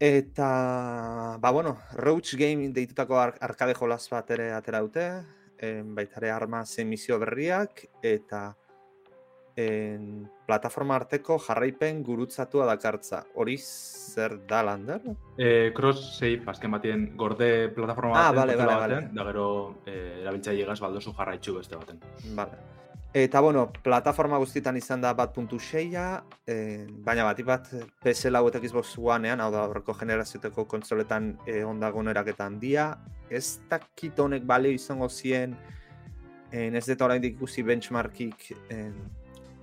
Eta, 0.00 1.38
ba, 1.38 1.50
bueno, 1.50 1.78
Roach 1.94 2.34
Game 2.38 2.70
deitutako 2.74 3.18
ar 3.18 3.34
arkade 3.40 3.74
jolas 3.74 4.04
bat 4.10 4.30
ere 4.30 4.52
atera 4.54 4.82
dute, 4.82 5.08
en, 5.58 5.94
baitare 5.94 6.30
arma 6.30 6.64
misio 6.84 7.18
berriak 7.18 7.86
eta 8.02 8.56
en, 9.56 10.28
plataforma 10.46 10.96
arteko 10.96 11.38
jarraipen 11.38 12.02
gurutzatua 12.02 12.66
dakartza. 12.66 13.24
Hori 13.34 13.58
zer 13.58 14.38
da 14.48 14.62
lander? 14.62 15.02
E, 15.36 15.72
cross 15.74 16.18
save, 16.18 16.46
azken 16.46 16.70
batien, 16.70 17.04
gorde 17.16 17.68
plataforma 17.74 18.14
ah, 18.16 18.32
baten, 18.32 18.40
vale, 18.40 18.56
vale, 18.56 18.80
vale. 18.80 19.00
da 19.12 19.28
gero 19.32 19.48
e, 19.84 20.22
erabiltza 20.22 20.56
llegaz 20.56 20.80
baldozu 20.80 21.14
jarraitzu 21.18 21.58
beste 21.58 21.76
baten. 21.76 22.00
Vale. 22.38 22.77
Eta, 23.14 23.40
bueno, 23.40 23.70
plataforma 23.72 24.36
guztietan 24.36 24.76
izan 24.76 25.00
da 25.00 25.14
bat 25.16 25.32
puntu 25.32 25.56
seia, 25.58 26.22
eh, 26.46 26.84
baina 26.90 27.24
bat, 27.24 27.40
bat 27.40 27.70
PS 28.04 28.28
lau 28.28 28.42
eta 28.50 28.60
Xbox 28.60 28.98
One-ean, 29.00 29.40
hau 29.40 29.48
da 29.50 29.62
horreko 29.64 29.94
generazioteko 29.96 30.66
kontsoletan 30.68 31.38
eh, 31.46 31.64
ondago 31.64 32.04
eraketan 32.04 32.58
dia. 32.60 32.98
Ez 33.30 33.60
dakit 33.70 34.18
honek 34.20 34.44
balio 34.44 34.70
izango 34.70 35.08
zien, 35.08 35.56
eh, 36.52 36.68
ez 36.68 36.84
dut 36.86 37.00
orain 37.00 37.24
ikusi 37.24 37.62
benchmarkik 37.62 38.52
eh, 38.68 38.92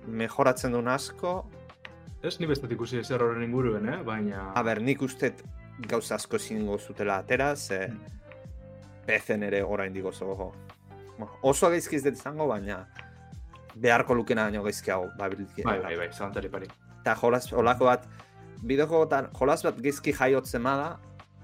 mejoratzen 0.08 0.72
duen 0.72 0.88
asko. 0.88 1.46
Ez 2.22 2.40
ni 2.40 2.46
bestet 2.46 2.72
ikusi 2.72 2.98
ez 2.98 3.10
horren 3.12 3.44
inguruen, 3.44 3.88
eh? 3.88 4.02
baina... 4.02 4.50
A 4.56 4.62
ber, 4.66 4.82
nik 4.82 5.02
uste 5.02 5.36
gauza 5.86 6.16
asko 6.16 6.38
zingo 6.38 6.78
zutela 6.78 7.20
atera, 7.22 7.54
ze 7.54 7.86
mm. 7.86 7.98
PC 9.06 9.38
ere 9.38 9.62
orain 9.62 9.92
digo 9.92 10.10
zo. 10.10 10.52
Oso 11.42 11.70
gaizkiz 11.70 12.02
dut 12.02 12.18
izango, 12.18 12.48
baina 12.48 12.84
beharko 13.76 14.14
lukena 14.14 14.46
baino 14.48 14.62
gaizkiago 14.64 15.10
babilki. 15.18 15.62
Bai, 15.62 15.80
bai, 15.82 15.96
bai, 15.96 16.08
zantari 16.12 16.48
pari. 16.48 16.68
Eta 17.00 17.14
jolas, 17.20 17.52
olako 17.52 17.90
bat, 17.90 18.06
bideo 18.62 19.06
jolas 19.38 19.62
bat 19.62 19.80
gaizki 19.82 20.12
jaiotzen 20.16 20.62
bada, 20.62 20.96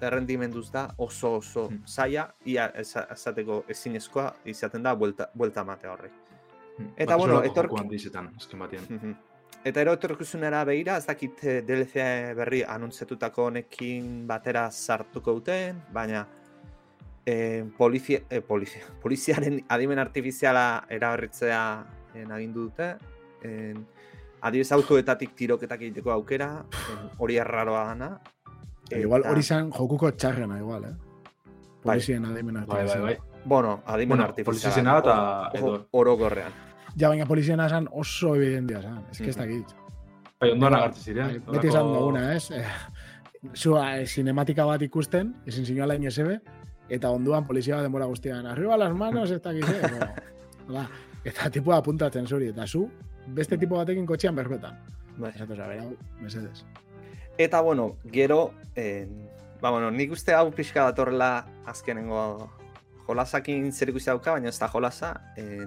errendimenduz 0.03 0.71
da 0.73 0.89
oso 0.99 1.37
oso 1.37 1.69
hmm. 1.69 1.85
zaila, 1.87 2.27
ia 2.45 2.69
esateko 2.75 3.63
ezinezkoa 3.71 4.33
izaten 4.51 4.83
da 4.83 4.95
buelta, 4.99 5.29
buelta 5.35 5.65
mate 5.65 5.89
horri. 5.89 6.11
Hmm. 6.79 6.89
Eta, 6.97 7.17
bueno, 7.17 7.43
etork... 7.45 7.77
Dizetan, 7.91 8.33
mhm. 8.89 9.15
Eta 9.65 9.81
ero 9.81 9.93
etorkizunera 9.95 10.65
behira, 10.67 10.97
ez 10.99 11.07
dakit 11.07 11.43
eh, 11.47 11.61
DLC 11.63 12.03
berri 12.35 12.65
anuntzetutako 12.67 13.45
honekin 13.53 14.25
batera 14.27 14.65
sartuko 14.71 15.37
duten, 15.37 15.79
baina 15.95 16.25
eh, 17.27 17.63
polizia, 17.79 18.25
eh, 18.29 18.41
polizia, 18.43 18.83
poliziaren 19.05 19.61
adimen 19.69 20.03
artifiziala 20.03 20.85
eraberritzea 20.91 21.63
en, 22.15 22.31
agindu 22.33 22.69
dute. 22.69 22.97
En, 23.43 23.87
adibes 24.43 24.73
autoetatik 24.75 25.35
tiroketak 25.39 25.83
egiteko 25.87 26.13
aukera, 26.13 26.65
hori 27.19 27.39
erraroa 27.39 27.85
gana. 27.93 28.13
Igual 28.93 29.25
hori 29.31 29.43
zen 29.43 29.71
jokuko 29.73 30.11
txarrena, 30.13 30.59
igual, 30.59 30.85
eh? 30.91 30.95
Bai. 31.83 31.97
Polizien 31.97 32.25
adimen 32.27 32.65
bai, 32.67 32.85
bai, 32.87 33.01
bai. 33.01 33.17
Bueno, 33.45 33.83
adimen 33.87 34.17
bueno, 34.19 34.25
artifiziala. 34.25 34.99
eta... 34.99 35.77
Oro 35.91 36.17
gorrean. 36.17 36.53
Ja, 36.97 37.09
baina 37.09 37.27
polizien 37.27 37.61
esan 37.61 37.89
oso 37.91 38.35
evidentia, 38.37 38.83
esan. 38.83 39.01
Ez 39.11 39.19
que 39.19 39.31
ez 39.31 39.37
dakit. 39.37 39.73
Bai, 40.41 40.51
ondoan 40.53 40.77
agartzi 40.79 41.07
ziren. 41.09 41.39
Bai, 41.47 41.57
beti 41.57 41.71
esan 41.73 41.89
duguna, 41.95 42.27
ez? 42.35 42.51
Eh, 42.51 42.67
zua, 43.55 43.87
eh, 43.97 44.07
cinematika 44.07 44.67
bat 44.69 44.83
ikusten, 44.83 45.33
ezin 45.47 45.67
zinua 45.67 45.89
lain 45.91 46.05
esebe, 46.07 46.41
eta 46.93 47.11
onduan 47.11 47.47
polizia 47.49 47.79
bat 47.79 47.89
denbora 47.89 48.11
guztian. 48.11 48.47
Arriba 48.47 48.77
las 48.77 48.95
manos, 48.95 49.31
ez 49.31 49.41
dakit, 49.43 49.65
eh? 49.69 49.83
No, 50.73 50.85
eta 51.25 51.51
tipua 51.51 51.79
apuntatzen 51.79 52.27
zuri, 52.27 52.49
eta 52.53 52.67
zu, 52.67 52.87
beste 53.27 53.59
tipo 53.59 53.77
batekin 53.77 54.07
kotxean 54.07 54.37
berbetan. 54.37 54.79
Bai. 55.19 55.33
Esatu 55.35 55.57
zabe, 55.57 55.79
mesedes. 56.21 56.65
Eta, 57.39 57.61
bueno, 57.61 57.97
gero, 58.11 58.55
eh, 58.77 59.07
ba, 59.61 59.71
bueno, 59.71 59.91
nik 59.91 60.13
uste 60.13 60.35
hau 60.35 60.51
pixka 60.51 60.85
datorrela 60.91 61.47
azkenengo 61.67 62.51
jolasakin 63.07 63.73
zer 63.73 63.93
ikusi 63.93 64.11
dauka, 64.11 64.37
baina 64.37 64.49
ez 64.49 64.59
da 64.59 64.69
jolasa, 64.69 65.15
eh, 65.37 65.67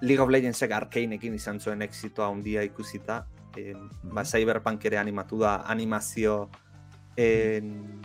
League 0.00 0.22
of 0.22 0.30
Legendsek 0.30 0.72
arkeinekin 0.72 1.34
izan 1.36 1.60
zuen 1.60 1.82
exitoa 1.82 2.30
handia 2.30 2.62
ikusita, 2.64 3.26
e, 3.56 3.74
ba, 4.02 4.24
Cyberpunk 4.24 4.84
ere 4.88 4.98
animatu 4.98 5.38
da 5.42 5.60
animazio 5.68 6.48
en, 7.16 8.00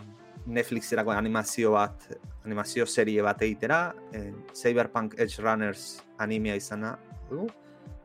Netflixerako 0.46 1.12
animazio 1.16 1.72
bat, 1.74 2.10
animazio 2.46 2.86
serie 2.86 3.22
bat 3.22 3.42
egitera, 3.42 3.96
en, 4.14 4.46
Cyberpunk 4.54 5.16
Edge 5.20 5.42
Runners 5.42 6.04
animea 6.20 6.56
izana 6.56 6.98
du. 7.30 7.48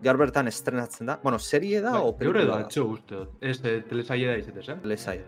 Gaur 0.01 0.17
bertan 0.17 0.49
estrenatzen 0.49 1.11
da. 1.11 1.19
Bueno, 1.23 1.39
serie 1.39 1.81
da 1.85 1.93
Bai, 1.93 2.01
o 2.03 2.17
Eure 2.21 2.45
da, 2.47 2.57
pelikula? 2.57 2.61
etxo 2.67 2.85
uste 2.89 3.15
dut. 3.15 3.35
Ez, 3.41 3.59
eh, 3.65 3.83
telesaia 3.89 4.31
da 4.33 4.39
izetez, 4.41 4.69
eh? 4.69 4.77
Telesaia. 4.83 5.25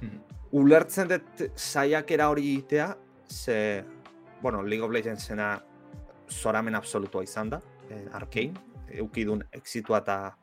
Mhm. 0.00 0.18
Ulertzen 0.60 1.08
dut 1.08 1.44
saiakera 1.56 2.28
hori 2.28 2.44
egitea, 2.52 2.90
ze, 3.26 3.84
bueno, 4.42 4.62
League 4.62 4.84
of 4.84 4.92
Legendsena 4.92 5.54
zoramen 6.28 6.74
absolutua 6.74 7.22
izan 7.24 7.50
da, 7.50 7.62
eh, 7.88 8.04
Arkane, 8.12 8.52
eukidun 8.92 9.44
exitua 9.52 10.02
eta 10.02 10.36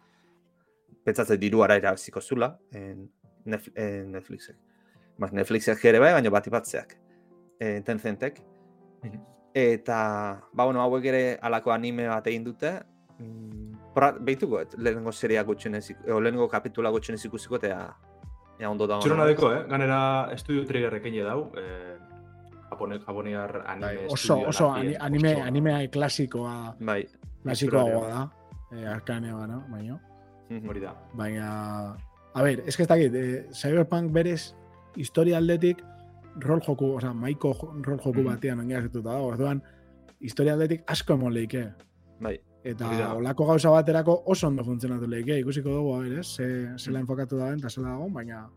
pentsatzen 1.06 1.40
diruara 1.40 1.76
erabziko 1.76 2.22
zula, 2.22 2.58
en, 2.74 3.10
Netf 3.46 3.70
en 3.76 4.12
Netflixek. 4.12 4.58
Ba, 5.20 5.30
Netflixek 5.32 5.86
ere 5.86 6.00
bai, 6.00 6.12
baina 6.14 6.30
bat 6.30 6.48
ipatzeak, 6.48 6.98
eh, 7.60 7.82
Tencentek. 7.86 8.42
Mhm. 9.04 9.20
Eta, 9.54 10.42
ba, 10.54 10.66
bueno, 10.66 10.82
hauek 10.82 11.06
ere 11.06 11.40
alako 11.42 11.72
anime 11.72 12.08
bat 12.08 12.28
egin 12.28 12.44
dute, 12.44 12.72
mm, 13.18 13.94
pra, 13.96 14.12
behituko, 14.14 14.60
et, 14.62 14.76
lehenengo 14.78 15.12
seria 15.12 15.44
gutxenez, 15.44 15.92
o 16.08 16.20
lehenengo 16.22 16.48
kapitula 16.48 16.90
gutxenez 16.94 17.26
ikusiko, 17.26 17.56
eta 17.58 17.96
ea 18.60 18.70
ondo 18.70 18.86
da. 18.88 19.00
Txorona 19.00 19.26
deko, 19.26 19.52
eh? 19.54 19.64
Ganera 19.68 20.30
estudio 20.34 20.66
triggerrek 20.66 21.06
egin 21.06 21.26
dau, 21.26 21.52
eh, 21.58 21.98
Japone, 22.70 23.00
japoniar 23.00 23.64
anime 23.66 23.86
Bai, 23.88 24.06
oso, 24.06 24.14
estudio 24.16 24.50
oso 24.50 24.72
ani- 24.72 24.96
anime, 25.00 25.34
oso- 25.36 25.44
anime 25.48 25.90
klasikoa, 25.90 26.76
Bai, 26.80 27.08
klasikoagoa 27.44 28.08
da. 28.10 28.32
Eh, 28.72 28.86
arkaneoa, 28.88 29.48
no? 29.48 29.64
Baina. 29.70 30.00
Hori 30.70 30.80
da. 30.80 30.94
Baina, 31.14 31.96
a 32.34 32.42
ber, 32.44 32.62
es 32.68 32.78
que 32.78 32.84
ez 32.84 32.88
dakit, 32.90 33.14
eh, 33.16 33.48
Cyberpunk 33.52 34.12
berez 34.12 34.54
historia 34.96 35.38
aldetik 35.38 35.84
rol 36.42 36.62
joku, 36.62 36.96
oza, 36.98 37.14
maiko 37.14 37.54
jo- 37.54 37.74
rol 37.84 37.98
joku 38.00 38.20
Mhm. 38.20 38.26
batean 38.26 38.60
oinarrituta 38.60 39.10
dago. 39.14 39.28
Orduan, 39.28 39.62
historia 40.20 40.54
aldetik 40.54 40.84
asko 40.88 41.14
emon 41.14 41.34
leike. 41.34 41.72
bai. 42.20 42.40
Eta 42.64 42.90
da. 42.92 43.14
olako 43.16 43.46
gauza 43.46 43.70
baterako 43.70 44.24
oso 44.26 44.48
ondo 44.48 44.64
funtzionatu 44.66 45.08
leike. 45.08 45.40
Ikusiko 45.40 45.70
dugu, 45.70 45.94
a 45.96 46.00
ber, 46.00 46.20
ez? 46.20 46.28
Ze, 46.36 46.48
zela 46.78 47.00
enfokatu 47.00 47.38
da 47.38 47.54
eta 47.54 47.70
zela 47.70 47.90
dago, 47.92 48.10
baina 48.10 48.50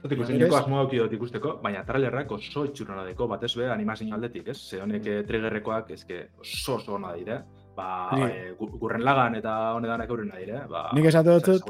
Zatik, 0.00 0.20
zeineko 0.24 0.54
berez- 0.54 0.60
asmo 0.62 0.76
dauki 0.76 0.98
dut 0.98 1.12
ikusteko, 1.12 1.56
baina 1.60 1.84
trailerrak 1.84 2.30
oso 2.30 2.64
itxurona 2.64 3.02
deko, 3.04 3.26
batez 3.26 3.56
be 3.56 3.66
animazio 3.68 4.14
aldetik, 4.14 4.46
ez? 4.48 4.56
Ze 4.68 4.80
honek 4.80 5.06
eh, 5.06 5.24
triggerrekoak 5.26 5.90
eske 5.90 6.28
oso 6.38 6.76
oso 6.76 6.94
ona 6.94 7.12
dire. 7.14 7.40
Ba, 7.74 8.10
eh, 8.28 8.54
gu- 8.58 8.78
gurren 8.78 9.02
lagan 9.04 9.34
eta 9.34 9.74
honedanak 9.74 10.08
eurena 10.08 10.36
dire. 10.36 10.60
Ba, 10.68 10.90
Nik 10.94 11.04
esate 11.06 11.30
dut-. 11.30 11.64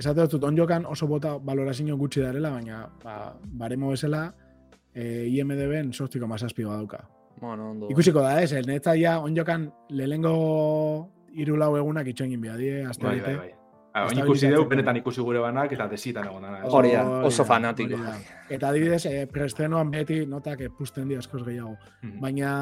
Esate 0.00 0.26
dut 0.32 0.44
onjokan 0.48 0.86
oso 0.88 1.06
bota 1.06 1.36
valorazio 1.44 1.96
gutxi 2.00 2.22
darela, 2.24 2.50
baina 2.56 2.86
ba, 3.04 3.34
baremo 3.44 3.90
bezala 3.92 4.26
e, 4.94 5.26
IMDB-en 5.28 5.92
sortiko 5.92 6.26
mazazpi 6.26 6.64
badauka. 6.64 7.04
Bueno, 7.40 7.70
ondo. 7.70 7.88
Ikusiko 7.92 8.20
da, 8.20 8.34
ez? 8.42 8.52
Netza 8.66 8.94
ja 8.98 9.18
onjokan 9.20 9.70
lehenengo 9.96 10.34
hiru 11.32 11.56
lau 11.56 11.74
egunak 11.78 12.08
itxoin 12.10 12.32
egin 12.32 12.40
behar 12.42 12.58
die, 12.60 12.84
azte 12.84 13.06
Bai, 13.06 13.20
bai, 13.20 13.36
bai. 13.36 13.50
Oin 13.90 14.06
Estabilizatzeko. 14.06 14.26
ikusi 14.30 14.48
deu, 14.52 14.64
benetan 14.70 14.96
ikusi 15.00 15.22
gure 15.26 15.40
banak 15.42 15.72
eta 15.74 15.88
desitan 15.90 16.28
egon 16.28 16.42
dana. 16.46 16.60
ez? 16.60 16.72
Hori 16.72 16.92
da, 16.94 17.02
oso 17.26 17.44
fanatiko. 17.44 17.98
Eta 18.48 18.68
adibidez, 18.68 19.04
e, 19.06 19.26
preestrenoan 19.26 19.90
beti 19.90 20.20
notak 20.30 20.62
pusten 20.78 21.08
di 21.08 21.16
askoz 21.18 21.42
gehiago. 21.44 21.74
Mhm. 22.02 22.20
Baina, 22.20 22.52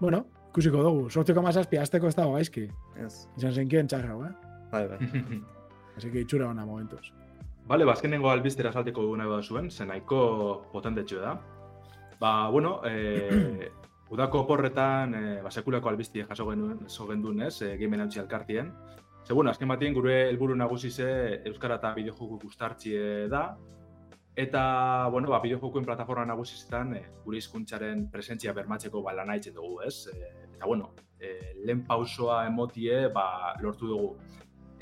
bueno, 0.00 0.26
ikusiko 0.50 0.82
dugu. 0.84 1.08
Sortziko 1.10 1.42
mazazpi, 1.42 1.78
azteko 1.80 2.08
ez 2.08 2.14
dago 2.16 2.34
gaizki. 2.36 2.68
Ez, 3.06 3.26
Izan 3.38 3.52
zenkien 3.52 3.88
txarra, 3.88 4.18
eh? 4.28 4.32
bai, 4.72 4.86
bai. 4.88 4.98
Así 5.96 6.10
que 6.10 6.20
itxura 6.20 6.48
ona 6.48 6.66
momentuz. 6.66 7.12
Bale, 7.66 7.86
bazkenengo 7.88 8.28
albiztera 8.28 8.72
salteko 8.72 9.02
duguna 9.06 9.26
bat 9.30 9.44
zuen, 9.44 9.70
zen 9.70 9.88
nahiko 9.88 10.66
potentetxo 10.72 11.20
da. 11.22 11.38
Ba, 12.20 12.48
bueno, 12.52 12.80
e, 12.84 13.70
udako 14.14 14.42
oporretan, 14.44 15.14
e, 15.14 15.22
ba, 15.42 15.50
sekulako 15.50 15.88
albiztie 15.88 16.26
jaso 16.28 16.44
genuen, 16.50 16.82
jaso 16.84 17.06
genduen, 17.08 17.40
ez, 17.46 17.62
e, 17.62 17.76
Game 17.80 17.96
Enautzi 17.96 18.20
alkartien. 18.20 18.72
Ze, 19.24 19.32
bueno, 19.32 19.50
azken 19.50 19.70
batien 19.72 19.94
gure 19.96 20.28
helburu 20.28 20.54
nagusi 20.54 20.90
ze 20.90 21.08
Euskara 21.48 21.78
eta 21.80 21.94
bideojoku 21.96 22.38
gustartzie 22.42 23.30
da, 23.32 23.46
eta, 24.36 25.08
bueno, 25.08 25.30
ba, 25.32 25.40
bideojokuen 25.40 25.88
plataforma 25.88 26.26
nagusizetan 26.28 26.94
e, 26.98 27.02
gure 27.24 27.40
hizkuntzaren 27.40 28.10
presentzia 28.12 28.52
bermatzeko 28.52 29.00
ba, 29.02 29.16
lan 29.16 29.32
haitzen 29.32 29.56
dugu, 29.56 29.80
ez? 29.88 30.10
E, 30.12 30.34
eta, 30.52 30.66
bueno, 30.66 30.92
e, 31.16 31.54
lehen 31.64 31.86
pausoa 31.88 32.44
emotie, 32.50 33.06
ba, 33.14 33.54
lortu 33.64 33.88
dugu 33.88 34.16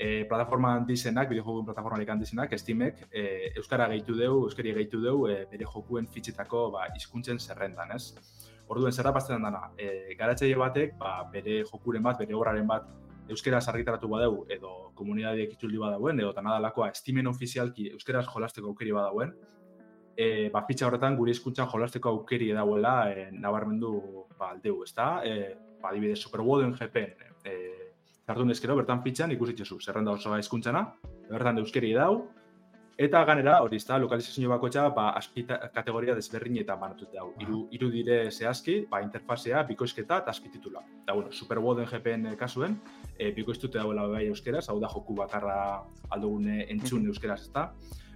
e, 0.03 0.25
plataforma 0.25 0.73
handizenak, 0.75 1.29
bideojokuen 1.29 1.65
plataforma 1.65 2.03
handizenak, 2.11 2.57
Steamek, 2.59 3.07
e, 3.09 3.53
Euskara 3.55 3.87
gehitu 3.87 4.17
deu, 4.17 4.43
Euskari 4.43 4.73
gehitu 4.75 4.99
deu, 4.99 5.29
e, 5.31 5.45
bere 5.51 5.63
jokuen 5.63 6.09
fitxetako 6.11 6.65
ba, 6.73 6.89
hizkuntzen 6.97 7.39
zerrendan, 7.39 7.93
ez? 7.95 8.11
Orduen 8.67 8.91
zerra 8.91 9.13
pasten 9.15 9.47
dana, 9.47 9.69
e, 9.77 10.15
garatzaile 10.19 10.57
batek, 10.59 10.97
ba, 10.99 11.13
bere 11.31 11.61
jokuren 11.69 12.03
bat, 12.03 12.19
bere 12.19 12.35
obraren 12.35 12.67
bat, 12.67 12.89
euskera 13.31 13.61
argitaratu 13.65 14.09
badeu, 14.11 14.43
edo 14.51 14.91
komunidadiek 14.99 15.55
itzuldi 15.55 15.79
badauen, 15.79 16.19
edo 16.19 16.33
tanadalakoa 16.35 16.91
Steamen 16.93 17.31
ofizialki 17.31 17.87
euskeraz 17.93 18.25
jolasteko 18.27 18.73
aukeri 18.73 18.91
badauen, 18.91 19.31
e, 20.17 20.49
ba, 20.51 20.65
fitxa 20.67 20.89
horretan 20.89 21.15
gure 21.15 21.31
hizkuntzan 21.31 21.71
jolasteko 21.71 22.11
aukeri 22.17 22.51
dauela 22.51 22.97
e, 23.13 23.29
nabarmendu 23.31 23.93
ba, 24.35 24.51
aldeu, 24.51 24.81
ezta? 24.83 25.13
E, 25.23 25.55
ba, 25.79 25.93
adibidez, 25.93 26.19
Superwoden 26.19 26.75
GPN, 26.75 27.31
e, 27.47 27.92
Zartun 28.23 28.53
ezkero, 28.53 28.77
bertan 28.79 29.01
fitxan 29.03 29.33
ikusitzezu, 29.35 29.81
zerrenda 29.83 30.13
osoa 30.15 30.37
hizkuntzana, 30.39 30.85
bertan 31.27 31.57
euskeri 31.59 31.89
dau, 31.95 32.29
eta 33.03 33.23
ganera, 33.27 33.57
hori 33.65 33.75
ezta, 33.81 33.97
lokalizazio 33.99 34.51
bakotxa, 34.51 34.85
ba, 34.95 35.09
azpi 35.19 35.43
kategoria 35.47 36.15
desberdinetan 36.15 36.79
banatut 36.79 37.11
dau. 37.11 37.33
Hiru 37.43 37.65
hiru 37.75 37.89
dire 37.91 38.19
zehazki, 38.31 38.77
ba, 38.91 39.01
interfazea, 39.03 39.65
bikoizketa 39.67 40.21
eta 40.23 40.31
azpititula. 40.31 40.85
Eta, 41.01 41.17
bueno, 41.17 41.33
Superwoden 41.35 41.89
GPN 41.89 42.37
kasuen, 42.39 42.77
e, 43.17 43.33
bikoiztute 43.35 43.81
dauela 43.81 44.07
bai 44.07 44.27
euskeraz, 44.29 44.69
hau 44.69 44.79
da 44.79 44.91
joku 44.93 45.17
bakarra 45.19 45.57
aldugune 46.09 46.63
entzun 46.69 47.09
euskeraz, 47.11 47.41
ezta? 47.49 47.71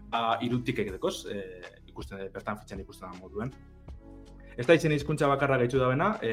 Ba, 0.08 0.38
irutik 0.46 0.80
egetekoz, 0.86 1.18
e, 1.34 1.42
ikusten, 1.92 2.30
bertan 2.32 2.62
fitxan 2.62 2.86
ikusten 2.86 3.12
da 3.12 3.20
moduen. 3.20 3.52
Ez 4.58 4.66
da 4.66 4.74
izen 4.74 4.92
hizkuntza 4.96 5.28
bakarra 5.30 5.58
gaitu 5.62 5.78
dabena, 5.78 6.16
e, 6.26 6.32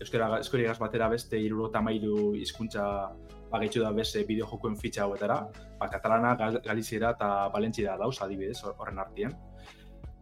euskera 0.00 0.30
eskorigaz 0.40 0.78
batera 0.80 1.08
beste 1.12 1.36
iruro 1.38 1.68
tamairu 1.74 2.30
hizkuntza 2.38 2.84
ba, 3.50 3.58
gaitu 3.58 3.82
da 3.84 3.90
beste 3.92 4.22
bideojokuen 4.24 4.76
fitxa 4.80 5.02
hauetara, 5.04 5.36
ba, 5.78 5.88
katalana, 5.92 6.34
gal, 6.40 6.60
galiziera 6.64 7.10
eta 7.18 7.28
balentziera 7.52 7.98
dauz, 8.00 8.16
adibidez, 8.24 8.62
hor- 8.64 8.76
horren 8.78 8.98
artien. 9.04 9.34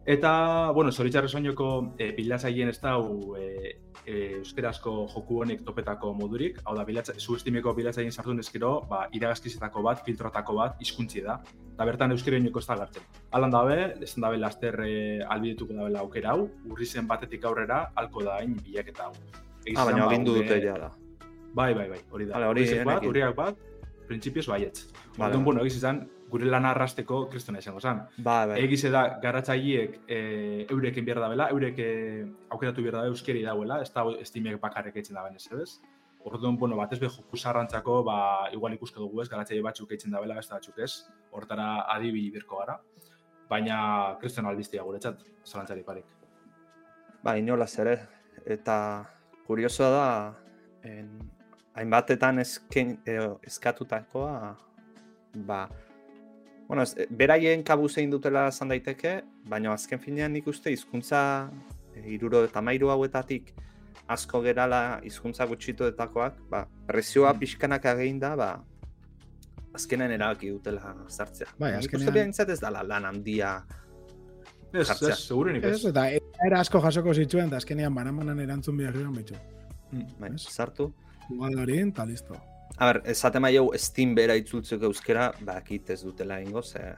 Eta, 0.09 0.71
bueno, 0.73 0.89
zoritxarre 0.91 1.27
soinoko 1.29 1.65
e, 2.01 2.07
bilatzaileen 2.17 2.71
ez 2.71 2.79
dau 2.81 3.35
e, 3.37 3.75
e, 4.01 4.13
euskerazko 4.39 4.93
joku 5.11 5.43
honek 5.43 5.61
topetako 5.67 6.15
modurik, 6.17 6.57
hau 6.65 6.73
da, 6.73 6.85
bilatza, 6.87 7.13
zu 7.21 7.35
estimeko 7.37 7.75
bilatzaileen 7.77 8.15
sartu 8.15 8.33
ezkero, 8.41 8.71
ba, 8.89 9.03
iragazkizetako 9.13 9.83
bat, 9.85 10.01
filtrotako 10.07 10.55
bat, 10.57 10.81
hizkuntzi 10.81 11.21
da. 11.27 11.37
Eta 11.75 11.85
bertan 11.91 12.17
euskera 12.17 12.41
inoko 12.41 12.57
ez 12.57 12.65
da 12.71 12.79
gartzen. 12.81 13.05
Alan 13.37 13.53
dabe, 13.53 13.77
ez 14.01 14.11
dabe 14.17 14.41
laster 14.41 14.81
e, 14.87 14.91
albidetuko 15.37 15.77
dabela 15.77 16.01
aukera 16.01 16.33
hau, 16.33 16.49
urri 16.73 16.89
zen 16.89 17.05
batetik 17.05 17.45
aurrera, 17.45 17.83
halko 17.93 18.25
da 18.25 18.41
hain 18.41 18.57
bilaketa 18.57 19.11
hau. 19.11 19.13
Ah, 19.75 19.85
baina 19.85 20.07
ba, 20.07 20.09
agindu 20.09 20.39
dute 20.39 20.57
ja 20.65 20.79
da. 20.87 20.93
Bai, 21.53 21.75
bai, 21.77 21.85
bai, 21.93 22.01
hori 22.09 22.31
da. 22.31 22.39
Hala, 22.39 22.49
hori 22.49 22.65
Urrizek 22.65 22.81
bat, 22.89 23.05
urriak 23.05 23.37
bat, 23.37 23.61
printzipioz 24.09 24.49
baietz. 24.49 24.87
Vale, 25.19 25.29
Orduan, 25.29 25.45
bueno, 25.45 25.61
egiz 25.61 25.77
izan, 25.77 26.07
gure 26.29 26.45
lana 26.45 26.71
arrasteko 26.75 27.23
kristona 27.31 27.59
izango 27.59 27.79
zen. 27.79 28.01
Bai, 28.17 28.47
bai. 28.51 28.57
Egize 28.63 28.91
da, 28.93 29.03
garatzaileek 29.23 29.95
e, 30.07 30.19
eureken 30.69 31.05
behar 31.05 31.21
dabela, 31.23 31.49
eurek 31.55 31.79
e, 31.81 31.93
aukeratu 32.53 32.85
behar 32.85 32.99
dabe 32.99 33.13
euskeri 33.13 33.41
dauela, 33.45 33.79
ez 33.81 33.89
da 33.95 34.05
estimek 34.21 34.59
bakarrek 34.61 34.99
eitzen 35.01 35.17
da 35.17 35.25
benez, 35.25 35.47
ez? 35.57 35.79
Orduan, 36.29 36.57
bueno, 36.59 36.75
batez 36.75 36.99
be 36.99 37.07
joku 37.09 37.37
zarrantzako, 37.37 38.01
ba, 38.03 38.19
igual 38.53 38.75
ikusko 38.75 39.01
dugu 39.05 39.23
ez, 39.23 39.29
garatzaile 39.31 39.63
batzuk 39.65 39.91
eitzen 39.95 40.13
dabela, 40.13 40.35
beste 40.37 40.53
batzuk 40.53 40.79
ez, 40.83 40.91
hortara 41.31 41.69
adibi 41.95 42.27
birko 42.33 42.59
gara. 42.59 42.77
Baina, 43.49 43.79
kriston 44.21 44.45
albiztia 44.45 44.83
guretzat, 44.85 45.23
zalantzari 45.47 45.85
parik. 45.87 46.05
Ba, 47.23 47.37
inolaz 47.39 47.71
ere. 47.81 47.95
Eta 48.45 48.75
kuriosoa 49.47 49.89
da, 49.95 50.09
en, 50.85 51.09
hainbatetan 51.79 52.43
esken, 52.43 52.97
eh, 53.07 53.21
eskatutakoa, 53.47 54.57
ba, 55.47 55.63
bueno, 56.69 56.83
ez, 56.85 56.93
beraien 57.09 57.63
kabuz 57.65 57.95
egin 57.97 58.11
dutela 58.13 58.47
esan 58.53 58.69
daiteke, 58.69 59.15
baina 59.49 59.73
azken 59.73 59.99
finean 59.99 60.31
nik 60.37 60.45
uste 60.47 60.69
hizkuntza 60.71 61.21
e, 61.95 62.03
iruro 62.13 62.43
eta 62.45 62.61
mairu 62.61 62.91
hauetatik 62.93 63.49
asko 64.07 64.41
gerala 64.45 64.99
hizkuntza 65.03 65.45
gutxituetakoak, 65.49 66.37
ba, 66.49 66.63
prezioa 66.87 67.33
Mm. 67.33 67.39
pixkanak 67.39 67.85
egin 67.95 68.19
da, 68.21 68.35
ba, 68.37 68.51
azkenen 69.73 70.11
erabaki 70.11 70.49
dutela 70.49 70.95
sartzea. 71.07 71.47
Bai, 71.59 71.71
Nik 71.73 71.79
uste 71.85 71.97
azkenean- 71.97 72.13
behintzat 72.13 72.49
ez 72.49 72.59
dela 72.59 72.83
lan 72.83 73.05
handia 73.05 73.65
Ez, 74.73 74.87
Jartzea. 74.87 75.09
ez, 75.13 75.19
segurenik 75.25 75.63
ez. 75.63 75.75
Ez, 75.79 75.85
eta 75.89 76.03
era 76.45 76.59
asko 76.59 76.79
jasoko 76.81 77.13
zituen, 77.13 77.47
eta 77.47 77.57
azkenean 77.57 77.93
banamanan 77.93 78.39
erantzun 78.39 78.77
behar 78.77 78.93
ziren 78.93 79.13
bitxu. 79.13 79.33
Mm. 79.91 80.05
bai, 80.19 80.29
sartu. 80.37 80.91
Jugadorin, 81.29 81.89
eta 81.89 82.05
listo. 82.05 82.35
A 82.77 82.85
ber, 82.85 83.01
esate 83.05 83.39
mai 83.39 83.57
Steam 83.75 84.15
bera 84.15 84.35
itzultzeko 84.35 84.85
euskera, 84.85 85.33
ba, 85.41 85.61
ez 85.69 86.01
dutela 86.03 86.39
ingo, 86.41 86.61
ze... 86.61 86.95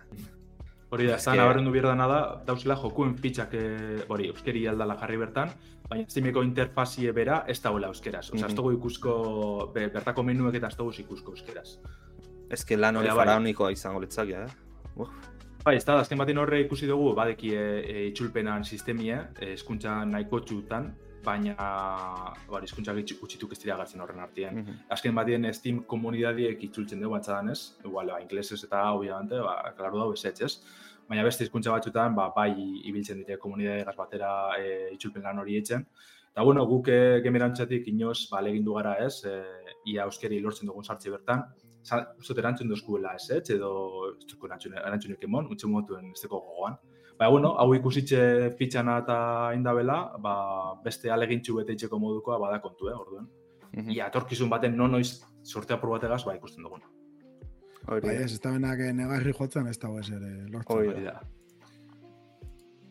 Hori 0.92 1.08
da, 1.08 1.18
zan, 1.18 1.40
abarren 1.40 1.64
du 1.64 1.72
bierda 1.72 1.96
nada, 1.96 2.42
dauzela 2.46 2.76
jokuen 2.76 3.16
fitxak, 3.16 3.54
eh, 3.54 4.04
hori, 4.10 4.28
euskeri 4.28 4.68
aldala 4.68 4.98
jarri 5.00 5.18
bertan, 5.18 5.54
baina 5.88 6.10
Steameko 6.10 6.44
interfazie 6.44 7.14
bera 7.16 7.46
ez 7.48 7.62
dagoela 7.64 7.88
euskeraz. 7.88 8.30
Osa, 8.34 8.48
mm 8.48 8.56
-hmm. 8.58 8.74
ikusko, 8.78 9.72
bertako 9.74 10.24
menuek 10.24 10.56
eta 10.56 10.68
ez 10.68 10.78
dugu 10.78 10.92
ikusko 11.00 11.32
euskeraz. 11.32 11.78
Ez 12.50 12.66
que 12.66 12.78
lan 12.78 12.96
hori 12.96 13.08
bai. 13.08 13.16
faraonikoa 13.16 13.72
izango 13.72 14.02
litzakia, 14.02 14.44
eh? 14.44 14.52
Uf. 14.96 15.10
Bai, 15.64 15.76
ez 15.78 15.86
da, 15.86 16.00
azken 16.00 16.18
baten 16.18 16.38
horre 16.38 16.62
ikusi 16.62 16.88
dugu, 16.88 17.14
badeki 17.16 17.54
e, 17.54 18.08
itxulpenan 18.08 18.64
sistemia, 18.64 19.30
eskuntza 19.40 20.06
nahiko 20.06 20.40
txutan, 20.40 20.94
baina 21.26 21.56
bar, 21.58 22.64
izkuntza 22.64 22.94
gutxituk 22.96 23.54
ez 23.56 23.60
dira 23.64 23.78
gartzen 23.80 24.02
horren 24.02 24.20
artien. 24.20 24.56
Mm 24.56 24.66
-hmm. 24.66 24.78
Azken 24.96 25.16
batien 25.16 25.54
Steam 25.54 25.84
komunidadiek 25.84 26.64
itzultzen 26.64 27.02
dugu 27.02 27.14
batzadan 27.16 27.50
ez, 27.50 27.76
igual, 27.86 28.08
ba, 28.08 28.22
inglesez 28.22 28.64
eta 28.64 28.94
obviamente, 28.94 29.40
ba, 29.40 29.74
klaru 29.78 29.98
dago 29.98 30.14
esetz 30.14 30.42
ez. 30.42 30.54
Baina 31.08 31.24
beste 31.24 31.44
hizkuntza 31.44 31.72
batzuetan, 31.72 32.16
ba, 32.16 32.32
bai 32.36 32.54
ibiltzen 32.84 33.18
dite 33.18 33.38
komunidade 33.38 33.84
gaz 33.84 33.96
batera 33.96 34.30
e, 34.58 34.94
itzulpen 34.94 35.24
lan 35.24 35.40
hori 35.40 35.58
etzen. 35.58 35.86
Eta 36.32 36.44
bueno, 36.44 36.66
guk 36.66 36.88
e, 36.88 37.22
gemerantzatik 37.24 37.88
inoz, 37.88 38.30
ba, 38.32 38.42
legin 38.42 38.66
gara 38.66 38.96
ez, 39.06 39.26
e, 39.26 39.44
ia 39.86 40.04
euskeri 40.04 40.40
lortzen 40.40 40.68
dugun 40.68 40.84
sartzi 40.84 41.10
bertan, 41.10 41.44
Zut 42.22 42.38
erantzun 42.38 42.70
dozkuela 42.70 43.16
ez, 43.18 43.30
ez, 43.32 43.50
edo 43.56 43.70
ez 44.12 44.26
dut 44.30 44.44
erantzunik 44.70 45.24
emon, 45.24 45.48
utxe 45.50 45.68
motuen 45.68 46.12
ez 46.12 46.28
gogoan. 46.30 46.78
Ba, 47.22 47.28
bueno, 47.30 47.52
hau 47.62 47.68
ikusitxe 47.78 48.20
fitxana 48.58 48.96
eta 49.04 49.16
indabela, 49.54 49.98
ba, 50.18 50.32
beste 50.82 51.12
alegintxu 51.14 51.60
bete 51.60 51.76
itxeko 51.76 52.00
modukoa 52.02 52.40
bada 52.42 52.58
kontu, 52.64 52.88
eh, 52.90 52.96
orduen. 52.98 53.28
Mm 53.74 53.84
-hmm. 53.84 53.94
Ia, 53.94 54.08
atorkizun 54.08 54.50
baten 54.50 54.74
non 54.76 54.92
noiz 54.92 55.22
sortea 55.44 55.78
probategaz, 55.78 56.26
ba, 56.26 56.34
ikusten 56.36 56.64
duguna. 56.64 56.90
Hori, 57.88 58.02
bai, 58.08 58.16
ez, 58.16 58.34
ez 58.34 58.42
da 58.42 58.52
benak 58.52 58.80
negarri 58.94 59.34
jotzen 59.34 59.68
ez 59.68 59.78
dago 59.78 60.00
ez 60.00 60.10
ere 60.10 60.32
lortzen. 60.50 60.78
Hori 60.78 61.04
da. 61.04 61.22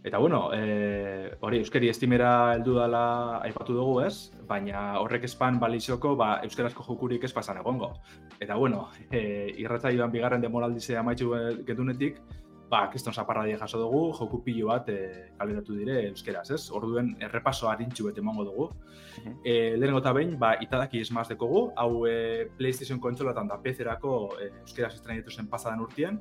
Eta 0.05 0.18
bueno, 0.18 0.53
e, 0.55 1.37
hori, 1.41 1.59
euskeri 1.59 1.89
estimera 1.89 2.55
heldu 2.55 2.74
dela 2.78 3.41
aipatu 3.43 3.74
dugu 3.74 4.01
ez, 4.01 4.33
baina 4.49 5.01
horrek 5.01 5.24
espan 5.24 5.59
balizoko 5.59 6.14
ba, 6.16 6.41
euskarazko 6.45 6.83
jokurik 6.83 7.24
ez 7.24 7.33
pasan 7.33 7.59
egongo. 7.59 7.93
Eta 8.39 8.55
bueno, 8.55 8.89
e, 9.11 9.53
irratzaioan 9.59 10.11
bigarren 10.11 10.41
demoraldizea 10.41 11.03
maitxu 11.03 11.35
getunetik, 11.66 12.22
ba, 12.70 12.84
kriston 12.90 13.12
zaparra 13.12 13.46
jaso 13.50 13.78
dugu, 13.78 14.12
joku 14.16 14.42
pilo 14.44 14.68
bat 14.68 14.88
e, 14.88 15.32
kaleratu 15.38 15.74
dire 15.74 15.96
euskeraz, 16.08 16.50
ez? 16.54 16.70
Orduen 16.70 17.16
errepaso 17.20 17.68
harintxu 17.68 18.06
bete 18.06 18.20
emango 18.20 18.44
dugu. 18.44 18.70
-huh. 18.70 19.34
e, 19.44 19.76
lehenengo 19.76 19.98
eta 19.98 20.12
behin, 20.12 20.38
ba, 20.38 20.54
itadaki 20.60 21.00
esmaz 21.00 21.28
dekogu, 21.28 21.72
hau 21.76 22.06
e, 22.06 22.46
PlayStation 22.56 23.00
kontsolatan 23.00 23.48
da 23.48 23.58
PC-erako 23.58 24.14
e, 24.38 24.50
euskeraz 24.62 24.94
estrenetu 24.94 25.30
zen 25.30 25.48
pasadan 25.48 25.80
urtien, 25.80 26.20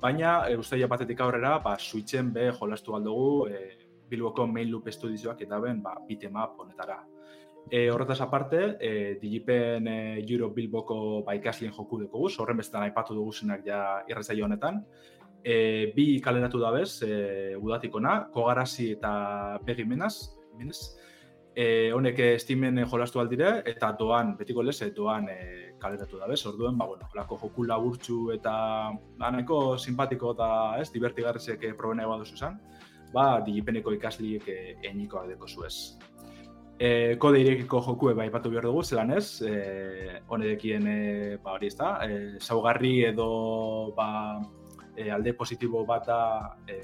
baina 0.00 0.48
e, 0.48 0.56
ustaia 0.56 0.88
batetik 0.88 1.20
aurrera, 1.20 1.58
ba, 1.58 1.76
switchen 1.78 2.32
be 2.32 2.50
jolastu 2.52 2.96
aldugu, 2.96 3.48
e, 3.48 3.88
Bilboko 4.10 4.46
Main 4.46 4.70
Loop 4.70 4.88
Studioak 4.90 5.40
eta 5.42 5.60
ben, 5.60 5.82
ba, 5.82 5.94
beatmap 6.08 6.58
honetara. 6.58 6.98
E, 7.70 7.88
horretaz 7.90 8.20
aparte, 8.24 8.76
e, 8.80 9.18
Digipen 9.20 9.86
e, 9.86 10.24
Euro 10.24 10.50
Bilboko 10.50 11.22
ba, 11.26 11.36
ikaslien 11.38 11.72
joku 11.76 12.00
dekogu, 12.00 12.30
horren 12.42 12.58
bestetan 12.58 12.88
aipatu 12.88 13.14
dugu 13.14 13.32
zenak 13.32 13.62
ja 13.66 14.02
irretzaio 14.08 14.48
honetan, 14.48 14.82
e, 15.44 15.92
bi 15.96 16.20
kaleratu 16.20 16.60
da 16.60 16.70
bez, 16.74 17.02
e, 17.02 17.56
udatikona, 17.56 18.30
Kogarazi 18.32 18.92
eta 18.96 19.60
Pegi 19.66 19.84
Menaz, 19.84 20.16
E, 21.50 21.90
honek 21.90 22.18
estimen 22.36 22.78
jolastu 22.86 23.18
aldire, 23.18 23.62
eta 23.66 23.90
doan, 23.98 24.36
betiko 24.38 24.62
lez, 24.62 24.76
doan 24.94 25.26
e, 25.28 25.38
kaleratu 25.82 26.20
da 26.20 26.28
bez, 26.30 26.44
orduen, 26.46 26.76
ba, 26.78 26.86
bueno, 26.86 27.08
lako 27.14 27.38
joku 27.42 27.64
laburtxu 27.66 28.30
eta 28.36 28.52
aneko 29.26 29.76
simpatiko 29.76 30.30
eta 30.36 30.50
ez, 30.78 30.86
divertigarrezek 30.94 31.66
probena 31.76 32.06
eba 32.06 32.20
duzu 32.20 32.36
zen, 32.36 32.60
ba, 33.12 33.40
digipeneko 33.46 33.96
ikasliek 33.96 34.46
e, 34.48 34.60
eniko 34.92 35.24
adeko 35.24 35.48
zuez. 35.48 35.98
E, 36.78 37.16
kode 37.20 37.42
irekiko 37.42 37.82
jokue 37.84 38.14
bai 38.16 38.30
batu 38.32 38.48
behar 38.48 38.70
dugu, 38.70 38.84
zelan 38.86 39.10
ez, 39.18 39.42
e, 39.42 40.22
honedekien, 40.30 40.86
e, 40.86 41.36
ba, 41.42 41.58
hori 41.58 41.66
ez 41.66 41.76
da, 41.76 41.96
e, 42.06 42.38
saugarri 42.40 42.94
edo, 43.10 43.26
ba, 43.98 44.08
e, 44.96 45.10
alde 45.10 45.34
positibo 45.34 45.84
bata 45.86 46.56
e, 46.66 46.80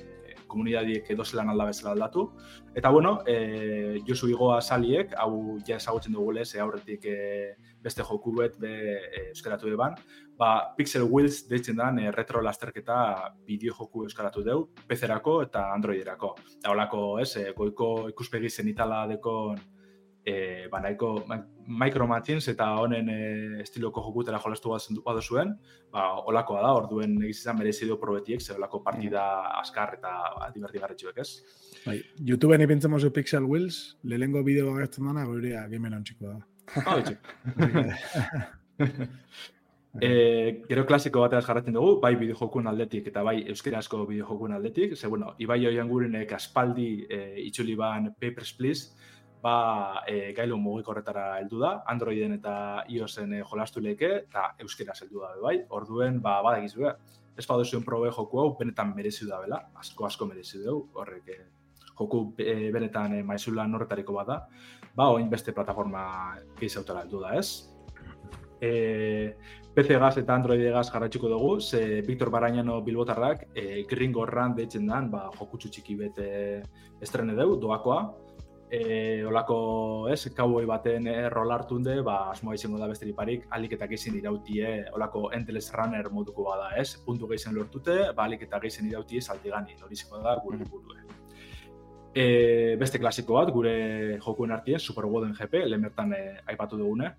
komunidadiek 0.46 1.09
edo 1.11 1.24
zelan 1.24 1.50
alda 1.50 1.66
bezala 1.68 1.92
aldatu. 1.92 2.26
Eta 2.74 2.90
bueno, 2.90 3.18
e, 3.26 4.00
Josu 4.07 4.28
Igoa 4.30 4.61
saliek, 4.62 5.14
hau 5.18 5.59
ja 5.66 5.76
ezagutzen 5.76 6.14
dugu 6.14 6.32
lez, 6.38 6.48
e, 6.54 6.61
aurretik 6.62 7.07
e, 7.11 7.18
beste 7.82 8.04
joku 8.07 8.34
bet, 8.38 8.59
be, 8.61 8.72
e, 8.96 9.24
euskaratu 9.30 9.70
eban, 9.72 9.96
ba, 10.38 10.50
Pixel 10.76 11.07
Wheels 11.11 11.44
deitzen 11.50 11.78
dan 11.80 11.98
e, 11.98 12.11
retro 12.14 12.42
lasterketa 12.42 12.98
bideo 13.46 13.74
joku 13.78 14.07
euskaratu 14.07 14.44
deu, 14.46 14.66
PC-erako 14.88 15.40
eta 15.46 15.70
Androiderako. 15.74 16.34
Eta 16.59 16.74
holako, 16.74 17.07
ez, 17.22 17.32
e, 17.40 17.50
goiko 17.57 18.09
ikuspegi 18.12 18.50
zen 18.50 18.70
itala 18.74 19.07
dekon 19.11 19.59
e, 20.27 20.66
ba, 20.68 20.81
nahiko 20.81 21.24
Micro 21.66 22.07
Machines 22.11 22.49
eta 22.51 22.66
honen 22.81 23.09
e, 23.12 23.18
estiloko 23.62 24.03
jokutera 24.03 24.41
jolastu 24.43 24.72
bat 24.72 24.83
zendu 24.83 25.03
zuen, 25.22 25.55
ba, 25.93 26.18
olakoa 26.27 26.62
da, 26.62 26.72
orduen 26.74 27.22
egizizan 27.22 27.59
merezi 27.59 27.87
du 27.87 27.99
probetiek, 28.01 28.41
ze 28.43 28.53
olako 28.55 28.83
partida 28.83 29.22
mm. 29.22 29.61
askar 29.62 29.95
eta 29.99 30.11
ba, 30.39 30.51
divertigarretxuek, 30.55 31.18
ez? 31.18 31.31
Bai, 31.87 32.01
YouTubeen 32.18 32.62
ipintzen 32.66 32.91
mozu 32.91 33.12
Pixel 33.12 33.45
Wheels, 33.47 33.99
lehenko 34.03 34.43
bideo 34.43 34.74
agertzen 34.74 35.07
dana, 35.07 35.24
goirea 35.24 35.66
gamen 35.68 35.95
antxiko 35.95 36.35
da. 36.35 36.39
Ah, 36.83 36.99
E, 39.97 40.09
gero 40.68 40.83
klasiko 40.85 41.22
bateaz 41.22 41.47
jarratzen 41.47 41.72
dugu, 41.72 41.95
bai 42.03 42.11
bideojokun 42.20 42.66
aldetik 42.68 43.07
eta 43.09 43.22
bai 43.24 43.39
euskerazko 43.49 44.03
bideojokun 44.05 44.53
aldetik. 44.53 44.93
Ze, 44.97 45.09
bueno, 45.09 45.33
Ibai 45.41 45.62
Oian 45.70 45.89
gurenek 45.89 46.35
aspaldi 46.37 47.07
e, 47.09 47.20
itxuli 47.47 47.77
ban 47.81 48.11
Papers, 48.20 48.53
Please, 48.59 48.93
ba, 49.47 50.03
e, 50.11 50.32
gailu 50.34 50.59
mugik 50.59 50.88
horretara 50.90 51.26
heldu 51.38 51.61
da, 51.62 51.72
Androiden 51.92 52.34
eta 52.36 52.55
iOSen 52.90 53.36
e, 53.36 53.42
jolastu 53.47 53.82
leke, 53.84 54.11
eta 54.24 54.49
euskera 54.64 54.97
heldu 54.99 55.22
da, 55.22 55.34
bai, 55.42 55.61
orduen, 55.78 56.18
ba, 56.24 56.40
badakizu, 56.47 56.82
be, 56.82 56.94
ez 57.36 57.47
badu 57.47 57.66
zuen 57.66 57.84
probe 57.86 58.11
joku 58.16 58.40
hau, 58.42 58.49
benetan 58.59 58.94
merezi 58.97 59.28
da, 59.28 59.38
bela, 59.44 59.61
asko 59.82 60.09
asko 60.09 60.26
merezi 60.26 60.64
du, 60.64 60.80
horrek, 60.99 61.30
e, 61.30 61.92
joku 61.92 62.24
e, 62.42 62.72
benetan 62.74 63.20
e, 63.20 63.22
maizula 63.26 63.68
norretariko 63.70 64.16
bada, 64.18 64.42
ba, 64.97 65.11
oin 65.14 65.30
beste 65.30 65.55
plataforma 65.55 66.03
gizautara 66.59 67.07
heldu 67.07 67.22
da, 67.22 67.36
ez? 67.38 67.70
E, 68.57 68.72
PC 69.76 69.99
gaz 70.01 70.14
eta 70.16 70.32
Android 70.34 70.62
gaz 70.72 70.88
jarraitzuko 70.90 71.28
dugu, 71.28 71.57
ze 71.61 72.01
Victor 72.03 72.32
Barañano 72.32 72.80
Bilbotarrak 72.82 73.51
e, 73.55 73.84
Gringo 73.86 74.24
Run 74.26 74.57
deitzen 74.57 74.86
dan, 74.88 75.11
ba, 75.12 75.26
jokutsu 75.38 75.70
txiki 75.70 75.99
bete 76.01 76.30
estrene 77.05 77.36
dugu, 77.36 77.61
doakoa, 77.61 78.01
e, 78.70 79.24
olako, 79.24 80.08
ez, 80.10 80.28
cowboy 80.34 80.66
baten 80.66 81.06
errol 81.10 81.52
hartu 81.54 81.76
hunde, 81.78 82.00
ba, 82.06 82.16
asmoa 82.32 82.56
izango 82.56 82.80
da 82.80 82.88
besterik 82.90 83.16
parik, 83.16 83.46
aliketak 83.54 83.92
izin 83.96 84.18
irautie, 84.18 84.70
olako 84.96 85.30
endless 85.36 85.72
runner 85.74 86.10
moduko 86.10 86.48
bada, 86.48 86.72
ez, 86.80 86.96
puntu 87.04 87.28
gehizen 87.30 87.54
lortute, 87.54 87.98
ba, 88.16 88.26
aliketak 88.26 88.66
izin 88.70 88.90
irautie 88.90 89.22
saltigani, 89.22 89.78
hori 89.82 89.98
izango 89.98 90.22
da 90.24 90.36
gure 90.42 90.58
mm. 90.58 90.70
burue. 90.70 91.04
E, 92.16 92.26
beste 92.80 92.98
klasiko 92.98 93.36
bat, 93.36 93.52
gure 93.52 93.76
jokuen 94.24 94.54
artien, 94.56 94.80
Super 94.80 95.06
Woden 95.06 95.34
GP, 95.36 95.66
lehen 95.68 95.84
bertan 95.86 96.14
e, 96.16 96.22
aipatu 96.48 96.78
dugune, 96.80 97.12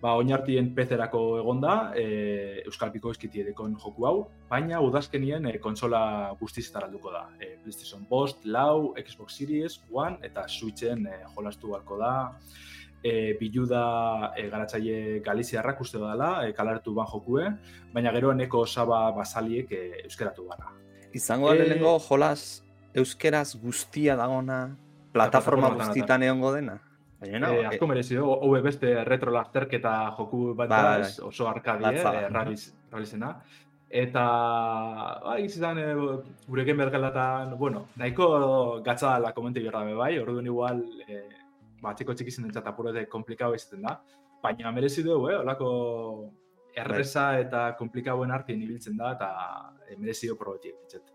ba, 0.00 0.14
oinartien 0.16 0.72
pezerako 0.74 1.20
egonda, 1.40 1.74
e, 1.96 2.62
Euskal 2.64 2.92
Piko 2.92 3.12
edekon 3.12 3.76
joku 3.76 4.06
hau, 4.06 4.28
baina 4.48 4.80
udazkenien 4.80 5.46
e, 5.46 5.58
konsola 5.58 6.34
guztiz 6.40 6.70
alduko 6.74 7.12
da. 7.12 7.28
E, 7.38 7.56
PlayStation 7.62 8.04
Post, 8.06 8.44
Lau, 8.44 8.94
Xbox 8.96 9.36
Series, 9.36 9.80
One 9.92 10.18
eta 10.22 10.48
Switchen 10.48 11.06
e, 11.06 11.20
jolastu 11.36 11.70
balko 11.70 11.98
da. 11.98 12.32
E, 13.02 13.34
bilu 13.40 13.66
da 13.66 14.32
e, 14.36 14.48
garatzaile 14.50 15.20
Galiziarrak 15.20 15.80
uste 15.80 15.98
dela, 15.98 16.46
e, 16.46 16.52
kalartu 16.52 16.94
ban 16.94 17.06
jokue, 17.06 17.46
baina 17.92 18.12
gero 18.12 18.32
eneko 18.32 18.64
osaba 18.66 19.10
basaliek 19.12 19.72
e, 19.72 20.04
euskeratu 20.04 20.48
gara. 20.48 20.72
Izango 21.12 21.52
e, 21.52 21.58
lehenengo 21.58 21.98
jolas 22.08 22.62
euskeraz 22.94 23.56
guztia 23.62 24.16
dagona 24.16 24.76
plataforma 25.12 25.74
guztitan 25.74 26.22
egongo 26.22 26.52
dena? 26.54 26.80
Baina, 27.20 27.50
eh, 27.52 27.66
asko 27.68 27.86
merezi 27.86 28.16
du, 28.16 28.24
hobe 28.24 28.62
beste 28.64 28.94
retro 29.04 29.32
lasterketa 29.34 29.94
joku 30.16 30.54
bat 30.56 30.70
ba, 30.70 30.78
da, 31.00 31.08
oso 31.26 31.48
arkadie, 31.48 32.00
eh, 32.00 32.28
realizena. 32.32 33.34
Eta, 33.90 34.24
ba, 35.24 35.34
izan, 35.42 35.78
eh, 35.78 35.94
gure 36.46 36.64
gen 36.64 36.78
bueno, 37.58 37.88
nahiko 37.96 38.80
gatza 38.82 39.18
la 39.18 39.32
komenti 39.32 39.60
berra 39.60 39.82
bai, 39.94 40.18
orduan 40.18 40.46
igual, 40.46 40.84
eh, 41.08 41.28
ba, 41.82 41.92
txiko 41.94 42.14
txiki 42.14 42.30
zen 42.30 42.44
entzat 42.46 42.66
apurete 42.66 43.06
komplikau 43.08 43.54
izaten 43.54 43.82
da. 43.82 44.00
Baina 44.42 44.70
merezi 44.70 45.02
du, 45.02 45.28
eh, 45.28 45.36
olako 45.36 46.30
erresa 46.74 47.32
bai. 47.32 47.40
eta 47.40 47.76
komplikauen 47.76 48.30
artien 48.30 48.62
ibiltzen 48.62 48.96
da, 48.96 49.12
eta 49.12 49.30
eh, 49.88 49.96
merezi 49.98 50.28
du 50.28 50.36
probetik, 50.36 50.76
etxet. 50.84 51.12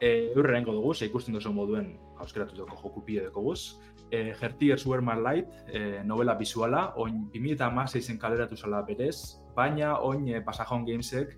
E, 0.00 0.32
Urrengo 0.36 0.72
dugu, 0.72 0.94
ze 0.94 1.06
ikusten 1.06 1.34
duzu 1.34 1.52
moduen 1.52 1.98
hauskeratu 2.18 2.56
dugu 2.56 2.76
joku 2.76 3.04
pide 3.04 3.26
dugu 3.26 3.42
guz 3.42 3.78
e, 4.12 4.34
Gertiers 4.38 4.86
Were 4.86 5.02
My 5.02 5.16
Light, 5.16 5.48
e, 5.72 6.04
novela 6.04 6.34
bizuala, 6.36 6.92
oin 7.00 7.24
2006 7.32 8.04
zen 8.06 8.18
kaleratu 8.20 8.56
zala 8.56 8.82
berez, 8.84 9.40
baina 9.56 9.96
oin 10.04 10.28
e, 10.28 10.42
Pasajón 10.44 10.84
Gamesek 10.84 11.32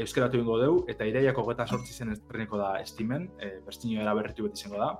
euskeratu 0.00 0.40
ingo 0.40 0.56
deu, 0.60 0.78
eta 0.88 1.04
iraiako 1.08 1.44
geta 1.50 1.66
sortzi 1.66 1.92
zen 1.92 2.14
estreneko 2.16 2.58
da 2.58 2.72
estimen, 2.80 3.28
e, 3.38 3.58
bertzinio 3.66 4.00
eraberritu 4.00 4.48
beti 4.48 4.64
izango 4.64 4.80
da. 4.80 4.90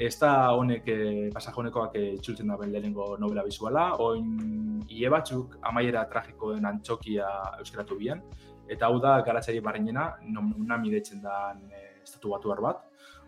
Ez 0.00 0.14
da 0.20 0.32
honek 0.56 0.88
e, 0.92 0.98
pasajonekoak 1.36 1.94
e, 1.96 2.06
itzultzen 2.16 2.48
da 2.52 2.56
lehenengo 2.64 3.14
novela 3.20 3.44
bizuala, 3.44 3.90
oin 4.04 4.82
ie 4.88 5.12
batzuk 5.12 5.58
amaiera 5.60 6.06
tragikoen 6.08 6.64
antxokia 6.72 7.28
euskeratu 7.60 8.00
bian, 8.00 8.24
eta 8.68 8.88
hau 8.88 8.98
da 9.00 9.20
garatzaile 9.28 9.60
barrinena, 9.60 10.14
nami 10.24 10.92
detzen 10.96 11.20
da 11.20 11.52
e, 11.52 11.84
estatu 12.02 12.32
batu 12.32 12.56
bat. 12.64 12.80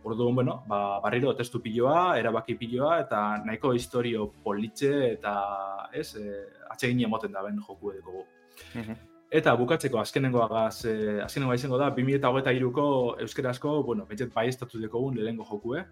Orduan, 0.04 0.34
bueno, 0.34 0.62
ba, 0.68 1.00
barriro 1.02 1.34
testu 1.36 1.60
piloa, 1.60 2.18
erabaki 2.18 2.54
piloa, 2.56 3.00
eta 3.02 3.20
nahiko 3.44 3.74
historio 3.74 4.30
politxe 4.44 4.92
eta 5.12 5.34
ez, 5.92 6.14
e, 6.16 6.44
atsegin 6.70 7.04
emoten 7.04 7.34
da 7.34 7.42
ben 7.42 7.58
joku 7.60 7.92
edeko 7.92 8.24
Eta 9.28 9.52
bukatzeko 9.60 9.98
azkenengoagaz, 10.00 10.84
eh, 10.88 11.18
azkenengoa 11.20 11.58
izango 11.58 11.76
da, 11.76 11.90
2008ko 11.92 12.84
euskerazko, 13.26 13.82
bueno, 13.84 14.06
betxet 14.08 14.32
bai 14.32 14.46
estatu 14.48 14.80
dekogun 14.80 15.18
lehenko 15.20 15.44
jokue, 15.44 15.82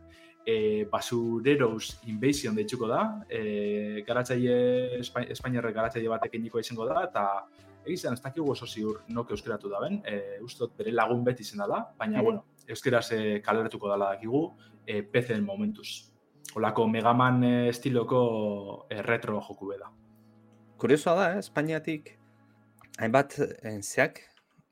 eh, 0.46 0.86
Basureros 0.90 1.98
Invasion 2.07 2.54
deitzuko 2.54 2.88
da, 2.88 3.02
eh, 3.28 4.02
garatzaile, 4.07 5.00
Espainiarre 5.02 5.72
garatzaile 5.72 6.09
batek 6.09 6.38
iniko 6.38 6.62
izango 6.62 6.86
da, 6.86 7.02
eta 7.11 7.26
egizan, 7.84 8.14
ez 8.14 8.22
dakigu 8.22 8.50
oso 8.54 8.66
ziur 8.66 9.02
nok 9.09 9.30
euskeratu 9.36 9.68
da 9.68 9.80
ben, 9.80 10.00
eh, 10.07 10.38
ustot 10.42 10.72
bere 10.78 10.92
lagun 10.92 11.24
beti 11.24 11.42
izan 11.42 11.66
da, 11.68 11.84
baina, 11.98 12.20
mm 12.20 12.24
bueno, 12.24 12.44
euskeraz 12.68 13.10
eh, 13.12 13.40
kaleratuko 13.42 13.88
dala 13.88 14.12
dakigu, 14.14 14.42
eh, 14.86 15.02
PC-en 15.02 15.44
momentuz. 15.44 16.12
Olako 16.56 16.86
Megaman 16.88 17.42
eh, 17.44 17.68
estiloko 17.68 18.86
eh, 18.90 19.02
retro 19.02 19.40
joku 19.40 19.72
da. 19.78 19.90
Kuriosoa 20.78 21.14
da, 21.14 21.26
eh? 21.34 21.38
Espainiatik 21.38 22.18
hainbat 22.98 23.36
enzeak 23.62 24.20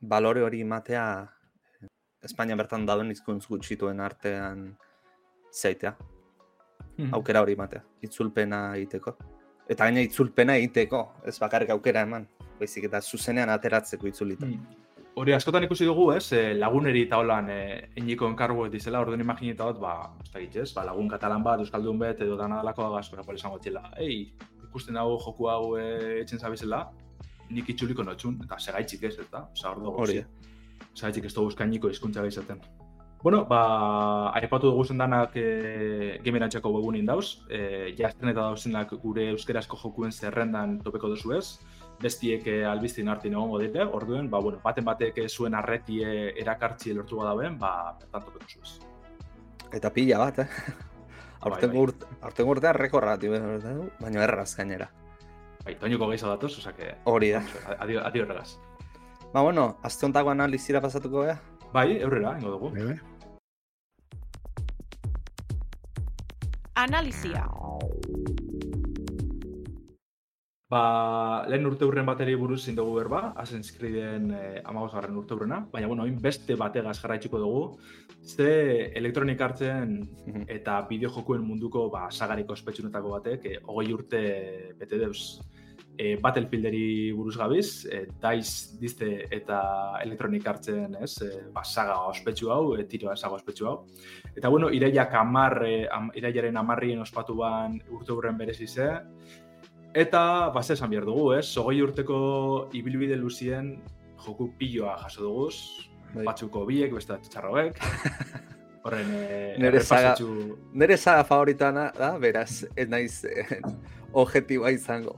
balore 0.01 0.43
hori 0.43 0.65
matea 0.65 1.07
eh, 1.83 1.89
Espainia 2.25 2.57
bertan 2.57 2.87
dauden 2.87 3.11
izkuntz 3.11 3.47
gutxituen 3.47 4.01
artean 4.01 4.77
zeitea. 5.53 5.95
Hmm. 6.97 7.11
Aukera 7.13 7.43
hori 7.43 7.57
matea, 7.57 7.83
itzulpena 8.07 8.77
egiteko. 8.79 9.17
Eta 9.69 9.85
gaina 9.85 10.01
itzulpena 10.05 10.57
egiteko, 10.61 11.03
ez 11.27 11.37
bakarrik 11.41 11.73
aukera 11.75 12.05
eman. 12.07 12.27
Baizik 12.59 12.87
eta 12.89 13.01
zuzenean 13.03 13.51
ateratzeko 13.51 14.09
itzulita. 14.09 14.47
Hmm. 14.47 14.84
Hori 15.15 15.31
askotan 15.31 15.63
ikusi 15.63 15.87
dugu, 15.87 16.09
ez, 16.11 16.33
eh, 16.35 16.55
laguneri 16.59 17.05
eta 17.07 17.21
holan 17.23 17.47
e, 17.53 17.59
eniko 18.01 18.27
enkargu 18.27 18.65
dizela, 18.71 18.99
orduan 19.05 19.21
imagineta 19.23 19.69
bat, 19.69 19.79
ba, 19.79 20.41
ez 20.43 20.73
ba, 20.75 20.83
lagun 20.89 21.09
katalan 21.09 21.43
bat, 21.43 21.61
euskaldun 21.63 22.01
bet, 22.01 22.23
edo 22.27 22.35
dana 22.37 22.57
dalako 22.57 22.89
agaz, 22.89 23.05
bera, 23.13 23.23
pole 23.23 23.39
esango 23.39 23.61
txela, 23.63 23.85
ei, 24.03 24.33
ikusten 24.65 24.99
dago 24.99 25.15
joku 25.23 25.47
hau 25.47 25.77
e, 25.79 25.85
etxen 26.23 26.43
zabizela, 26.43 26.89
nik 27.51 27.71
itxuliko 27.71 28.03
notxun, 28.03 28.41
eta 28.43 28.59
segaitxik 28.59 29.07
ez, 29.07 29.15
eta, 29.23 29.45
oza, 29.53 29.71
hor 29.71 29.85
dugu, 29.85 30.03
Hori. 30.03 30.19
Segaitxik 30.95 31.31
ez 31.31 31.35
dugu 31.37 31.55
eskainiko 31.55 31.95
izkuntza 31.95 32.25
gaizaten. 32.27 32.65
Bueno, 33.23 33.45
ba, 33.49 33.61
aipatu 34.35 34.73
dugu 34.73 34.83
zendanak 34.85 35.39
e, 35.39 36.19
gemerantxako 36.27 36.75
webunin 36.75 37.07
dauz, 37.07 37.39
e, 37.49 37.95
jazten 37.97 38.35
eta 38.35 38.51
dauzenak 38.51 38.99
gure 39.07 39.31
euskerazko 39.31 39.79
jokuen 39.79 40.11
zerrendan 40.13 40.81
topeko 40.83 41.15
duzu 41.15 41.39
ez, 41.39 41.47
bestiek 42.05 42.47
e, 42.51 42.57
albiztin 42.69 43.09
hartin 43.09 43.37
egongo 43.37 43.61
dite, 43.63 43.85
orduen, 43.99 44.29
ba, 44.31 44.41
bueno, 44.45 44.61
baten 44.65 44.85
batek 44.87 45.23
zuen 45.29 45.57
arretie 45.57 46.33
erakartzi 46.41 46.93
lortu 46.97 47.23
dauen, 47.25 47.57
ba, 47.61 47.95
bertan 48.01 48.27
topeko 48.27 48.43
duzu 48.45 48.61
ez. 48.65 48.75
Eta 49.75 49.91
pila 49.95 50.21
bat, 50.27 50.45
eh? 50.45 50.75
Aurten 51.41 51.73
bai, 51.75 51.87
bai. 52.21 52.47
urtean 52.53 52.79
rekorra, 52.79 53.17
baina 53.17 54.29
erraz 54.29 54.53
gainera. 54.59 54.91
Bai, 55.65 55.79
toñuko 55.81 56.11
gehiago 56.11 56.35
datoz, 56.35 56.53
oza 56.61 56.75
que... 56.77 56.93
Hori 57.09 57.31
da. 57.33 57.43
Adio, 57.81 58.05
adio 58.05 58.29
erregaz. 58.29 58.59
Ba, 59.33 59.41
bueno, 59.41 59.79
azte 59.83 60.07
ontako 60.07 60.31
analizira 60.31 60.81
pasatuko 60.85 61.25
gara? 61.25 61.41
Bai, 61.73 61.97
eurrera, 62.01 62.37
ingo 62.39 62.53
dugu. 62.59 62.71
Bai, 62.77 62.85
bai. 62.93 62.99
Analizia. 66.85 67.47
Ba, 70.75 71.45
lehen 71.47 71.69
urte 71.69 71.87
hurren 71.87 72.07
bateri 72.09 72.33
buruz 72.35 72.65
zin 72.67 72.75
dugu 72.75 72.97
berba, 72.97 73.21
Assassin's 73.39 73.71
Creeden 73.77 74.25
eh, 74.35 74.63
amagosgarren 74.67 75.21
urte 75.21 75.37
hurrena, 75.37 75.61
baina, 75.71 75.87
bueno, 75.87 76.03
oin 76.09 76.17
beste 76.25 76.57
bategaz 76.59 76.97
jarraitzuko 76.99 77.39
dugu, 77.39 77.61
ze 78.27 78.49
elektronik 78.99 79.45
hartzen 79.47 80.01
eta 80.57 80.81
bideo 80.89 81.13
jokuen 81.15 81.45
munduko 81.47 81.87
ba, 81.93 82.09
sagariko 82.11 82.57
ospetsunetako 82.59 83.15
batek, 83.19 83.47
eh, 83.53 83.61
hogei 83.69 83.93
urte 83.95 84.25
bete 84.81 84.99
deuz 85.05 85.21
eh, 85.97 86.17
Battlefielderi 86.21 87.13
buruz 87.15 87.37
gabiz, 87.39 87.87
eh, 87.87 88.07
DICE 88.21 88.79
dizte 88.81 89.11
eta 89.31 89.61
elektronik 90.03 90.47
hartzen, 90.47 90.97
ez, 91.01 91.13
eh, 91.23 91.45
ba, 91.53 91.63
saga 91.65 92.01
ospetsu 92.09 92.51
hau, 92.51 92.77
eh, 92.77 92.85
tiroa 92.85 93.17
saga 93.17 93.35
ospetsu 93.37 93.67
hau. 93.67 93.77
Eta, 94.35 94.49
bueno, 94.49 94.71
iraiak 94.71 95.15
amar, 95.15 95.63
eh, 95.67 95.87
am, 95.91 96.11
iraiaren 96.15 96.57
amarrien 96.57 97.01
ospatuan 97.01 97.81
urte 97.91 98.13
hurren 98.13 98.37
berezi 98.37 98.67
ze, 98.67 98.91
Eta, 99.95 100.51
base 100.51 100.75
esan 100.75 100.91
behar 100.91 101.05
dugu, 101.07 101.29
ez? 101.37 101.45
Sogoi 101.47 101.77
urteko 101.85 102.17
ibilbide 102.75 103.15
luzien 103.17 103.77
joku 104.25 104.49
piloa 104.59 104.97
jaso 105.05 105.23
dugu, 105.23 105.45
bai. 106.17 106.25
batzuko 106.27 106.65
biek, 106.67 106.95
beste 106.97 107.19
txarroek. 107.31 107.79
Horren, 108.85 109.13
e, 109.17 109.37
nere, 109.63 109.81
saga, 109.81 110.17
nere 110.75 110.97
saga 110.99 111.23
favoritoana 111.25 111.87
da, 111.97 112.11
beraz, 112.21 112.65
ez 112.77 112.89
naiz 112.91 113.23
eh, 113.25 113.61
objetiboa 114.13 114.75
izango. 114.75 115.15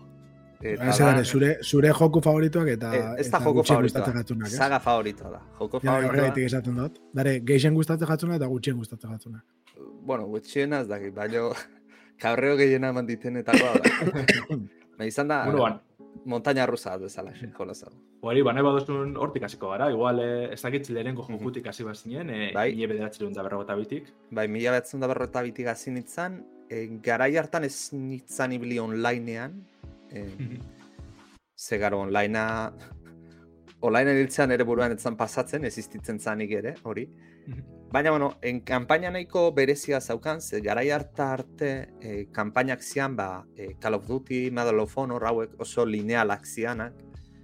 Eta 0.61 0.93
da, 0.93 1.25
zure, 1.25 1.57
zure 1.65 1.91
joku 1.97 2.21
favoritoak 2.25 2.69
eta 2.77 2.93
eh, 2.97 3.09
ez 3.25 3.27
da 3.33 3.41
joku 3.43 3.65
favoritoa, 3.67 4.53
saga 4.53 4.79
favoritoa 4.85 5.33
da. 5.33 5.41
Joko 5.59 5.81
ja, 5.81 5.89
favoritoa. 5.89 6.13
Horregatik 6.13 6.51
esaten 6.51 6.79
dut. 6.83 7.01
Dare, 7.17 7.39
geixen 7.49 7.75
gustatzen 7.75 8.13
jatzuna 8.13 8.39
eta 8.39 8.49
gutxien 8.53 8.77
gustatzen 8.77 9.17
jatzuna. 9.17 9.43
Bueno, 10.07 10.29
gutxien 10.31 10.77
az 10.77 10.87
daki, 10.89 11.11
baina 11.17 11.49
kabreo 12.21 12.57
gehiena 12.57 12.93
eman 12.95 13.07
diten 13.07 13.37
eta 13.43 13.53
da. 13.53 13.75
Ba, 14.97 15.05
izan 15.05 15.29
da, 15.29 15.43
bueno, 15.45 15.83
montaña 16.25 16.67
rusa 16.67 16.97
bezala, 16.97 17.33
xe, 17.37 17.51
jola 17.53 17.75
zau. 17.75 17.93
Hori, 18.27 18.43
baina 18.43 18.63
badozun 18.65 19.17
hortik 19.21 19.45
hasiko 19.45 19.71
gara, 19.75 19.91
igual 19.93 20.21
eh, 20.23 20.55
ez 20.55 20.61
dakit 20.63 20.89
lehenengo 20.91 21.27
jokutik 21.29 21.67
hasi 21.69 21.85
bazinen, 21.85 22.31
eh, 22.31 22.51
bai. 22.55 22.71
mila 22.75 22.89
bederatzen 22.95 23.33
da 23.37 23.45
berrogota 23.45 23.77
bitik. 23.77 24.09
Bai, 24.31 24.49
mila 24.49 24.73
bederatzen 24.73 25.05
da 25.05 25.11
berrogota 25.13 25.43
bitik 25.45 25.69
hasi 25.69 25.93
nintzen, 25.93 26.41
eh, 26.71 26.89
garai 27.03 27.37
hartan 27.37 27.65
ez 27.65 27.93
nintzen 27.93 28.57
ibili 28.57 28.79
onlinean, 28.79 29.61
eh, 30.11 30.59
ze 31.55 31.79
garo 31.79 32.01
onlinea, 32.01 32.73
online 33.87 34.27
ere 34.55 34.65
buruan 34.65 34.93
etzan 34.93 35.17
pasatzen, 35.17 35.65
ez 35.65 35.77
iztitzen 35.79 36.19
zanik 36.19 36.51
ere, 36.51 36.75
hori. 36.83 37.09
Baina, 37.93 38.11
bueno, 38.11 38.37
en 38.43 38.61
kampaina 38.61 39.11
nahiko 39.11 39.53
berezia 39.53 40.01
zaukan, 40.01 40.41
ze 40.41 40.61
garai 40.61 40.91
harta 40.91 41.33
arte 41.33 41.95
e, 42.01 42.27
kampainak 42.33 42.83
zian, 42.83 43.15
ba, 43.17 43.47
e, 43.55 43.77
Call 43.81 43.95
of 43.95 44.07
Duty, 44.09 44.51
Medal 44.51 44.81
of 44.81 44.99
Honor, 44.99 45.25
hauek 45.25 45.55
oso 45.61 45.87
linealak 45.87 46.45
zianak. 46.47 46.95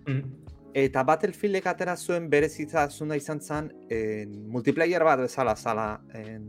Mm. 0.07 0.43
Eta 0.75 1.05
Battlefieldek 1.05 1.67
atera 1.71 1.97
zuen 1.97 2.29
berezitza 2.31 2.89
zunda 2.91 3.17
izan 3.17 3.41
zen, 3.41 3.71
en, 3.89 4.35
multiplayer 4.51 5.05
bat 5.05 5.21
bezala 5.21 5.55
zala 5.55 6.01
en, 6.13 6.49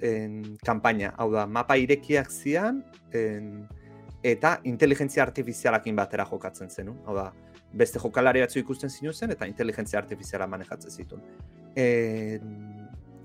en 0.00 0.42
kampaina. 0.64 1.14
Hau 1.18 1.30
da, 1.32 1.46
mapa 1.46 1.78
irekiak 1.78 2.32
zian, 2.34 2.82
en, 3.12 3.68
eta 4.26 4.58
inteligentzia 4.64 5.22
artifizialakin 5.22 5.96
batera 5.96 6.26
jokatzen 6.26 6.68
zenun. 6.68 6.98
Hau 7.06 7.14
da, 7.14 7.30
beste 7.72 8.02
jokalari 8.02 8.42
batzu 8.42 8.58
ikusten 8.58 8.90
zinu 8.90 9.12
zen, 9.14 9.36
eta 9.36 9.46
inteligentzia 9.46 10.02
artifiziala 10.02 10.50
manejatzen 10.50 10.90
zituen. 10.90 11.22
E, 11.76 12.40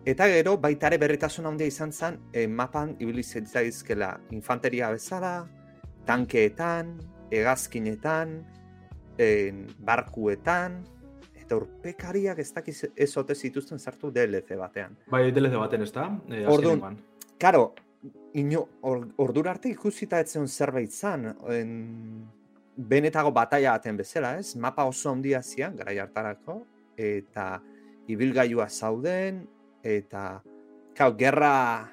eta 0.06 0.28
gero, 0.30 0.58
baita 0.62 0.90
ere 0.92 1.00
berritasun 1.02 1.48
handia 1.50 1.68
izan 1.68 1.92
zen, 1.92 2.20
e, 2.34 2.48
mapan 2.48 2.96
ibili 3.00 3.24
zaizkela 3.24 4.16
infanteria 4.32 4.92
bezala, 4.94 5.48
tankeetan, 6.06 6.96
egazkinetan, 7.32 8.36
e, 9.18 9.30
barkuetan, 9.80 10.84
eta 11.36 11.58
urpekariak 11.58 12.40
ez 12.42 12.52
dakiz 12.54 12.78
ezote 12.96 13.36
zituzten 13.36 13.80
sartu 13.80 14.12
DLC 14.12 14.58
batean. 14.58 14.96
Bai, 15.12 15.32
DLC 15.32 15.58
batean 15.62 15.86
ez 15.86 15.92
da? 15.94 16.08
E, 16.30 16.46
Orduan, 16.50 16.98
karo, 17.42 17.74
ino, 18.34 18.66
or, 18.82 19.08
ordura 19.22 19.54
arte 19.56 19.70
ikusita 19.70 20.20
etzen 20.22 20.48
zerbait 20.48 20.92
zan, 20.92 21.32
en, 21.54 21.76
benetago 22.76 23.32
bataia 23.32 23.72
baten 23.78 23.98
bezala, 23.98 24.36
ez? 24.40 24.56
Mapa 24.60 24.86
oso 24.86 25.12
handia 25.12 25.42
zian, 25.42 25.76
gara 25.80 25.96
hartarako, 26.04 26.60
eta 26.98 27.62
ibilgailua 28.08 28.68
zauden 28.70 29.46
eta 29.84 30.42
kau, 30.96 31.12
gerra 31.18 31.90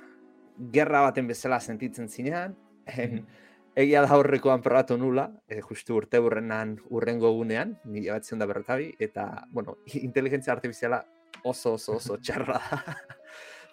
gerra 0.73 1.01
baten 1.09 1.27
bezala 1.31 1.61
sentitzen 1.61 2.09
zinean. 2.09 2.59
Mm 2.87 3.41
Egia 3.73 4.03
da 4.05 4.19
horrekoan 4.21 4.61
probatu 4.61 4.99
nula, 5.01 5.23
e, 5.49 5.63
justu 5.65 5.95
urte 5.97 6.19
urrenan 6.21 6.75
urrengo 6.93 7.31
gunean, 7.33 7.71
mila 7.89 8.19
bat 8.19 8.29
da 8.37 8.49
berretabi, 8.51 8.91
eta, 9.01 9.47
bueno, 9.49 9.79
inteligentzia 10.09 10.53
artifiziala 10.53 10.99
oso 11.45 11.73
oso 11.79 11.97
oso 11.97 12.19
txarra 12.23 12.61
da. 12.61 12.97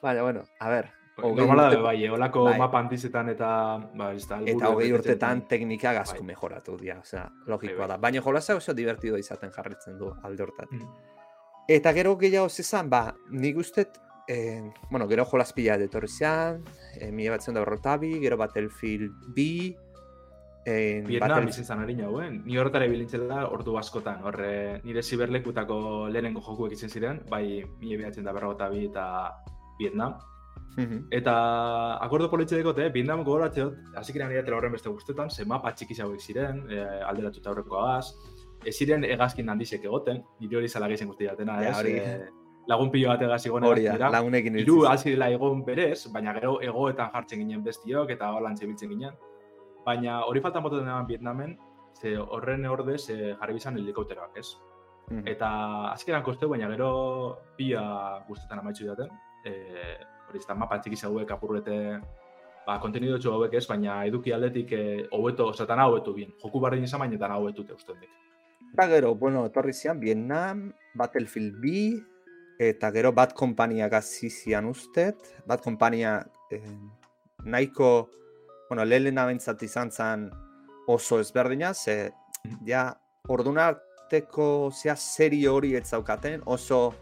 Baina, 0.01 0.21
bueno, 0.23 0.45
a 0.59 0.69
ber, 0.69 0.87
Normala 1.19 1.69
da, 1.69 1.81
bai, 1.83 2.05
eolako 2.05 2.45
bai. 2.45 2.57
mapa 2.57 2.79
handizetan 2.79 3.27
eta... 3.33 3.49
Ba, 3.93 4.13
ez 4.15 4.23
da, 4.23 4.39
eta 4.47 4.69
hogei 4.71 4.93
urtetan 4.95 5.41
teknika 5.51 5.91
gazko 5.97 6.21
bai. 6.21 6.29
mejoratu 6.31 6.77
dira, 6.79 7.01
osea, 7.03 7.25
logikoa 7.45 7.75
bai, 7.75 7.79
bai. 7.81 7.87
da. 7.91 7.97
Baina 8.07 8.21
jolasa 8.23 8.55
oso 8.55 8.73
divertido 8.73 9.19
izaten 9.19 9.51
jarritzen 9.51 9.97
du 9.99 10.13
alde 10.23 10.47
hortatik. 10.47 10.79
Mm. 10.79 11.18
Eta 11.70 11.93
gero 11.93 12.15
gehiago 12.17 12.49
zezan, 12.49 12.89
ba, 12.89 13.13
nik 13.30 13.57
ustet, 13.61 13.99
eh, 14.28 14.72
bueno, 14.89 15.07
gero 15.07 15.26
jolas 15.26 15.53
pila 15.53 15.78
detorri 15.78 16.07
zean, 16.09 16.63
eh, 16.97 17.11
mila 17.11 17.36
batzen 17.38 17.53
da 17.53 17.61
horretabi, 17.61 18.15
gero 18.24 18.38
Battlefield 18.38 19.13
B, 19.36 19.78
Eh, 20.70 21.01
Vietnam 21.07 21.47
izan 21.47 21.65
zan 21.65 21.80
harin 21.82 22.01
jauen. 22.03 22.41
Ni 22.45 22.57
horretara 22.59 22.88
bilintzen 22.91 23.28
da 23.30 23.45
ordu 23.49 23.78
askotan. 23.80 24.20
Horre, 24.28 24.82
nire 24.84 25.01
ziberlekutako 25.01 26.09
lehenengo 26.11 26.43
jokuek 26.45 26.76
izan 26.76 26.91
ziren, 26.91 27.22
bai 27.32 27.63
mila 27.80 28.01
behatzen 28.03 28.28
da 28.28 28.34
berrogota 28.36 28.67
bi 28.70 28.84
eta 28.89 29.05
Vietnam. 29.80 30.20
Eta 31.11 31.34
akordo 31.99 32.30
politxe 32.32 32.55
dekote, 32.55 32.86
eh? 32.86 32.91
Vietnam 32.93 33.26
gogoratze 33.28 33.65
dut, 33.65 33.80
hasi 33.99 34.13
kira 34.15 34.30
nire 34.30 34.53
horren 34.55 34.72
beste 34.72 34.88
guztetan, 34.88 35.30
ze 35.30 35.43
mapa 35.45 35.74
txiki 35.76 35.95
zauek 35.95 36.22
ziren, 36.22 36.61
e, 36.72 36.80
alderatuta 37.03 37.51
horreko 37.51 37.82
agaz. 37.82 38.13
Ez 38.66 38.76
ziren 38.76 39.05
egazkin 39.07 39.49
handizek 39.49 39.86
egoten, 39.88 40.22
nire 40.39 40.60
hori 40.60 40.68
zala 40.68 40.88
gehizen 40.91 41.07
guzti 41.07 41.28
jatena, 41.30 41.62
ez? 41.64 41.76
Hori. 41.78 41.95
E, 41.95 42.30
lagun 42.70 42.91
pilo 42.93 43.10
bat 43.10 43.24
egaz 43.26 43.41
egon 43.47 43.66
Hori, 43.66 43.88
lagunekin 43.88 44.60
Iru 44.62 44.84
hasi 44.89 45.14
dela 45.14 45.30
egon 45.34 45.64
berez, 45.66 46.05
baina 46.14 46.36
gero 46.38 46.60
egoetan 46.62 47.10
jartzen 47.14 47.41
ginen 47.43 47.64
bestiok 47.66 48.12
eta 48.16 48.34
holan 48.36 48.60
biltzen 48.60 48.91
ginen. 48.91 49.16
Baina 49.86 50.20
hori 50.28 50.41
faltan 50.43 50.64
botaten 50.64 50.88
eman 50.88 51.07
Vietnamen, 51.07 51.57
ze 51.99 52.18
horren 52.20 52.66
ordez 52.70 53.10
e, 53.10 53.34
jarri 53.39 53.57
bizan 53.57 53.80
helikopteroak, 53.80 54.38
ez? 54.38 54.53
Mm. 55.10 55.26
Eta 55.28 55.49
azkeran 55.95 56.24
koste, 56.24 56.45
baina 56.45 56.70
gero 56.70 56.91
pia 57.57 57.82
guztetan 58.28 58.62
amaitzu 58.62 58.91
daten. 58.91 59.10
E, 59.45 59.53
hori 60.30 60.43
izan 60.43 60.60
mapa 60.60 60.78
txiki 60.78 60.99
zauek 60.99 61.32
apurrete 61.32 61.78
ba, 62.68 62.78
kontenido 62.80 63.18
hauek 63.34 63.55
ez, 63.57 63.66
baina 63.68 64.03
eduki 64.05 64.36
aldetik 64.36 64.72
e, 64.78 64.84
hobeto, 65.16 65.53
zatan 65.53 65.80
hau 65.80 65.93
hobetu 65.93 66.14
bien. 66.14 66.36
Joku 66.43 66.62
barri 66.62 66.84
izan 66.84 67.01
baina 67.01 67.18
eta 67.18 67.36
hobetu 67.36 67.66
te 67.66 67.74
Eta 68.74 68.88
gero, 68.88 69.15
bueno, 69.15 69.45
etorri 69.49 69.74
zian, 69.74 69.99
Vietnam, 69.99 70.70
Battlefield 70.93 71.59
B, 71.59 71.74
eta 72.59 72.91
gero 72.91 73.13
bat 73.15 73.34
kompania 73.34 73.88
gazizian 73.89 74.67
ustet, 74.67 75.17
bat 75.47 75.63
kompania 75.63 76.20
eh, 76.51 76.78
nahiko 77.47 78.09
bueno, 78.70 78.86
lehen 78.86 79.17
abentzat 79.17 79.63
izan 79.63 79.91
zen 79.91 80.30
oso 80.88 81.20
ezberdina, 81.20 81.74
ze 81.74 82.11
mm. 82.43 82.67
ja 82.67 82.84
ordunarteko 83.28 84.72
zea 84.72 84.95
serio 84.95 85.55
hori 85.55 85.76
ez 85.76 85.88
zaukaten, 85.88 86.43
oso, 86.45 86.93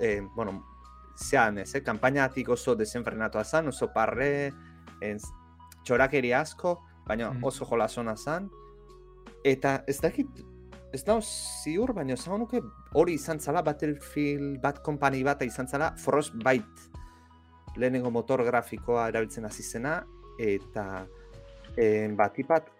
eh, 0.00 0.22
bueno, 0.36 0.62
zean 1.16 1.58
ez, 1.58 1.74
eh? 1.74 1.82
kampainatik 1.84 2.48
oso 2.48 2.74
desenfrenatua 2.74 3.44
zen, 3.44 3.68
oso 3.68 3.90
parre, 3.92 4.52
ez, 5.00 5.20
txorakeri 5.84 6.32
asko, 6.32 6.78
baina 7.06 7.30
mm. 7.32 7.44
oso 7.44 7.66
jolasona 7.68 8.16
zen, 8.16 8.48
eta 9.44 9.82
ez 9.88 9.98
dakit, 10.00 10.44
ez 10.92 11.02
da 11.06 11.18
ziur, 11.22 11.92
baina 11.94 12.16
zan 12.16 12.40
nuke 12.42 12.60
hori 12.98 13.14
izan 13.14 13.40
zala 13.40 13.62
Battlefield 13.62 14.58
bat 14.62 14.80
kompani 14.82 15.22
bat 15.26 15.42
izan 15.46 15.68
zala 15.68 15.92
Frostbite 15.96 16.90
lehenengo 17.76 18.10
motor 18.10 18.42
grafikoa 18.44 19.08
erabiltzen 19.12 19.46
hasi 19.46 19.62
zena, 19.62 20.00
eta 20.38 21.06
en, 21.78 22.16
batipat 22.18 22.70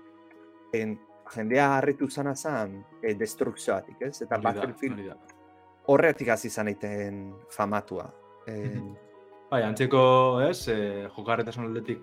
en, 0.74 0.96
jendea 1.30 1.68
harritu 1.76 2.08
zana 2.10 2.34
zan 2.34 2.80
e, 3.02 3.14
destrukzioatik, 3.14 4.00
ez? 4.02 4.16
Eta 4.26 4.38
Battlefield 4.42 5.12
horretik 5.90 6.32
hasi 6.34 6.50
zan 6.50 6.68
egiten 6.72 7.20
famatua. 7.54 8.08
En... 8.50 8.94
bai, 9.50 9.62
antzeko, 9.66 10.02
ez, 10.46 10.66
e, 10.68 11.06
jokarretasun 11.14 11.68
aldetik 11.68 12.02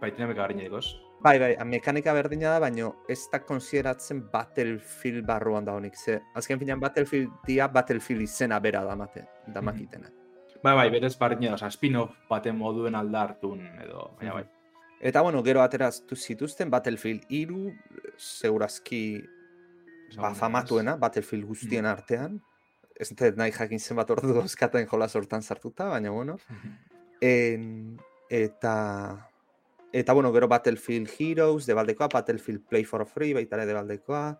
baitina 0.00 0.30
mekagarina 0.30 0.66
dikoz. 0.66 0.86
Bai, 1.22 1.38
bai, 1.38 1.52
mekanika 1.70 2.10
berdina 2.16 2.50
da, 2.50 2.58
baina 2.64 2.88
ez 3.10 3.20
da 3.30 3.38
konsideratzen 3.46 4.24
Battlefield 4.32 5.22
barruan 5.26 5.64
da 5.64 5.76
honik. 5.78 5.94
Ze, 5.94 6.16
azken 6.34 6.58
finean 6.58 6.80
Battlefield 6.82 7.30
dia 7.46 7.68
Battlefield 7.70 8.24
izena 8.24 8.58
bera 8.60 8.82
da 8.82 8.96
mate, 8.98 9.22
da 9.46 9.62
makitena. 9.62 10.10
Bai, 10.62 10.74
bai, 10.80 10.88
berez 10.90 11.14
berdina 11.18 11.54
da, 11.54 11.70
spin-off 11.70 12.18
baten 12.30 12.58
moduen 12.58 12.98
aldartun, 12.98 13.62
edo, 13.84 14.08
baina 14.18 14.34
bai. 14.40 14.44
Eta 15.02 15.22
bueno, 15.22 15.44
gero 15.46 15.62
ateraztu 15.62 16.18
zituzten 16.18 16.70
Battlefield 16.70 17.30
iru, 17.30 17.70
zeurazki 18.18 19.04
ba, 20.16 20.34
famatuena, 20.34 20.96
Battlefield 20.98 21.46
guztien 21.46 21.86
mm. 21.86 21.92
artean. 21.94 22.38
Ez 22.98 23.12
dut 23.14 23.38
nahi 23.38 23.54
jakin 23.54 23.78
zen 23.78 23.98
bat 23.98 24.10
ordu 24.10 24.34
dozkaten 24.42 24.90
jola 24.90 25.06
sortan 25.08 25.42
sartuta, 25.42 25.86
baina 25.94 26.10
bueno. 26.10 26.40
en, 27.22 27.68
eta, 28.30 28.74
eta 29.92 30.12
bueno, 30.12 30.32
gero 30.32 30.48
Battlefield 30.48 31.10
Heroes, 31.18 31.66
de 31.66 31.74
baldekoa, 31.74 32.08
Battlefield 32.08 32.66
Play 32.68 32.84
for 32.84 33.06
Free, 33.06 33.34
baita 33.34 33.56
ere 33.56 33.66
de 33.66 33.74
baldekoa. 33.74 34.38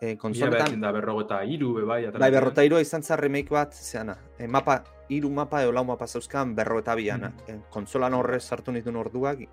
Eh, 0.00 0.16
konsoletan... 0.20 0.80
da 0.80 0.92
berrogeta 0.92 1.40
iru, 1.44 1.72
bai. 1.88 2.02
Bai, 2.12 2.30
berrogeta 2.30 2.64
iru 2.64 2.78
izan 2.80 3.02
zan 3.02 3.18
remake 3.18 3.50
bat, 3.50 3.72
zeana. 3.74 4.16
Eh, 4.38 4.46
mapa, 4.46 4.82
iru 5.08 5.30
mapa 5.32 5.62
eo 5.64 5.72
lau 5.72 5.84
mapa 5.88 6.06
zauzkan 6.06 6.54
berrogeta 6.54 6.94
biana. 6.94 7.30
Mm. 7.32 7.48
Eh, 7.48 7.58
konsolan 7.70 8.14
horrez 8.14 8.44
sartu 8.44 8.72
nituen 8.72 8.96
orduak, 8.96 9.46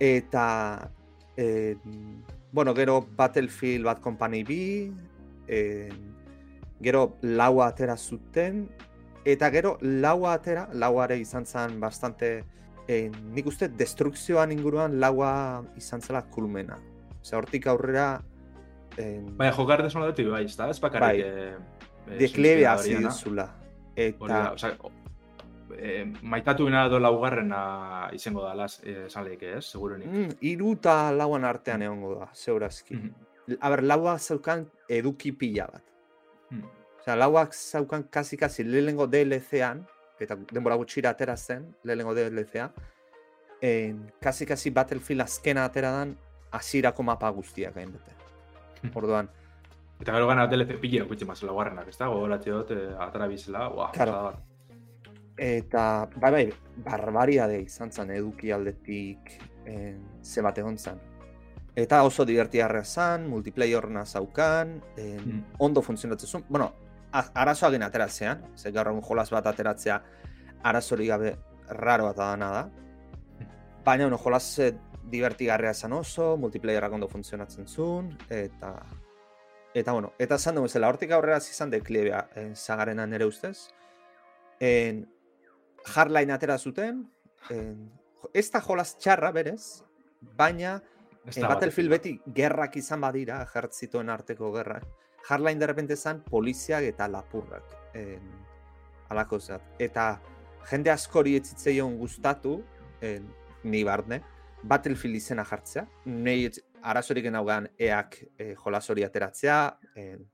Eta, 0.00 0.90
e, 1.36 1.76
bueno, 2.50 2.74
gero 2.74 3.06
Battlefield 3.16 3.84
Bad 3.84 4.00
Company 4.00 4.42
B, 4.42 4.92
e, 5.46 5.88
gero 6.82 7.18
laua 7.22 7.68
atera 7.68 7.96
zuten, 7.96 8.68
eta 9.24 9.50
gero 9.50 9.76
laua 9.80 10.34
atera, 10.34 10.68
lauare 10.72 11.18
izan 11.18 11.46
zen 11.46 11.78
bastante, 11.80 12.44
e, 12.88 13.10
nik 13.34 13.46
uste 13.46 13.68
destrukzioan 13.68 14.52
inguruan 14.52 14.98
laua 15.00 15.64
izan 15.76 16.00
zela 16.00 16.22
kulmena. 16.30 16.78
Ose, 17.20 17.36
hortik 17.36 17.66
aurrera... 17.66 18.22
E, 18.96 19.20
Baina, 19.38 19.52
jokar 19.56 19.82
desun 19.82 20.02
bai, 20.02 20.44
ez 20.44 20.56
da? 20.56 20.68
Ez 20.70 20.80
bakarrik... 20.80 21.22
Bai, 21.22 21.52
e, 22.08 22.16
deklebe 22.18 22.66
hazi 22.66 22.94
duzula. 22.94 23.48
Eta... 23.96 24.52
o 24.52 24.58
sea, 24.58 24.76
eh, 25.78 26.04
maitatu 26.22 26.66
bina 26.66 26.88
do 26.88 26.98
laugarrena 26.98 28.10
izango 28.12 28.44
da, 28.44 28.54
las, 28.54 28.80
eh, 28.84 29.06
esan 29.06 29.24
lehike, 29.24 29.56
ez, 29.58 29.64
segurunik. 29.64 30.08
Mm, 30.08 30.38
iru 30.40 30.74
eta 30.78 31.12
lauan 31.12 31.44
artean 31.44 31.82
egongo 31.82 32.14
da, 32.20 32.30
zeurazki. 32.34 32.94
Mm 32.94 33.02
-hmm. 33.02 33.58
A 33.60 33.70
ber, 33.70 33.82
lauak 33.82 34.20
zaukan 34.20 34.66
eduki 34.88 35.32
pila 35.32 35.66
bat. 35.72 35.84
Mm. 36.50 36.64
Osea, 37.00 37.16
lauak 37.16 37.54
zaukan 37.54 38.04
kasi-kasi 38.04 38.64
lehenengo 38.64 39.06
DLC-an, 39.06 39.86
eta 40.22 40.36
denbora 40.52 40.78
gutxira 40.80 41.10
atera 41.10 41.36
zen, 41.36 41.68
lehenengo 41.84 42.14
DLC-a, 42.14 42.70
kasi-kasi 44.20 44.70
Battlefield 44.74 45.22
azkena 45.22 45.64
atera 45.64 45.92
dan, 45.98 46.16
asirako 46.52 47.02
mapa 47.02 47.30
guztiak 47.30 47.74
gain 47.74 47.92
bete. 47.92 48.14
Hmm. 48.82 48.90
Orduan. 48.98 49.28
Eta 50.02 50.16
gero 50.16 50.26
gana 50.26 50.48
DLC 50.50 50.80
pila 50.82 51.04
gutxi 51.06 51.26
maz 51.28 51.40
laugarrenak, 51.46 51.88
ez 51.88 51.98
da? 51.98 52.08
Gogoratxe 52.10 52.50
dut, 52.50 52.72
eh, 52.74 52.88
atara 52.98 53.28
bizela, 53.30 53.68
guau, 53.70 53.92
claro. 53.94 54.32
Eta, 55.38 56.08
bai, 56.16 56.30
bai, 56.34 56.44
barbaria 56.84 57.46
de 57.48 57.62
izan 57.62 57.92
zen 57.92 58.10
eduki 58.12 58.50
aldetik 58.52 59.32
eh, 59.64 59.96
ze 60.22 60.42
bat 60.42 60.58
egon 60.58 60.76
zen. 60.78 60.98
Eta 61.78 62.02
oso 62.04 62.26
divertiarra 62.28 62.82
zen, 62.84 63.28
multiplayer 63.30 63.86
zaukan, 64.04 64.82
eh, 64.96 65.20
mm. 65.24 65.44
ondo 65.58 65.80
funtzionatzen 65.82 66.28
zuen. 66.28 66.44
Bueno, 66.48 66.72
arazoa 67.12 67.70
gen 67.70 67.82
ateratzean, 67.82 68.44
ze 68.56 68.72
gaur 68.72 68.92
jolas 69.02 69.30
bat 69.30 69.46
ateratzea 69.46 70.02
arazori 70.62 71.06
gabe 71.06 71.36
raro 71.68 72.04
bat 72.04 72.16
da 72.16 72.36
da. 72.36 72.70
Baina, 73.84 74.04
bueno, 74.04 74.18
jolas 74.18 74.60
divertigarria 75.10 75.74
zen 75.74 75.92
oso, 75.92 76.36
multiplayerak 76.36 76.92
ondo 76.92 77.08
funtzionatzen 77.08 77.66
zuen, 77.66 78.12
eta... 78.30 78.74
Eta, 79.74 79.92
bueno, 79.92 80.12
eta 80.20 80.36
zan 80.38 80.58
dugu 80.58 80.68
zela, 80.68 80.88
hortik 80.92 81.10
aurrera 81.16 81.40
zizan 81.40 81.70
deklebea, 81.70 82.26
eh, 82.36 82.50
zagarena 82.54 83.06
nere 83.06 83.24
ustez. 83.24 83.70
En, 84.60 85.06
hardline 85.94 86.34
atera 86.34 86.58
zuten, 86.58 87.06
en, 87.50 87.86
ez 88.34 88.50
da 88.52 88.60
jolaz 88.60 88.90
txarra 89.00 89.30
berez, 89.32 89.82
baina 90.36 90.74
en 91.24 91.46
Battlefield 91.46 91.90
beti 91.90 92.12
gerrak 92.34 92.76
izan 92.76 93.00
badira, 93.00 93.40
jertzituen 93.52 94.10
arteko 94.12 94.52
gerra. 94.54 94.80
Hardline 95.28 95.60
derrepente 95.60 95.96
zen 95.96 96.22
poliziak 96.26 96.84
eta 96.84 97.08
lapurrak. 97.08 97.76
En, 97.94 98.28
alako 99.12 99.38
zat. 99.40 99.62
Eta 99.78 100.06
jende 100.70 100.90
askori 100.90 101.36
etzitzeion 101.36 101.98
gustatu, 101.98 102.60
en, 103.00 103.28
ni 103.64 103.84
barne, 103.84 104.22
Battlefield 104.62 105.18
izena 105.18 105.44
jartzea. 105.44 105.86
Nei 106.06 106.50
arazorik 106.82 107.26
genaugan 107.26 107.68
eak 107.78 108.18
e, 108.38 108.54
jolas 108.58 108.88
hori 108.90 109.04
ateratzea, 109.06 109.62
en, 109.96 110.28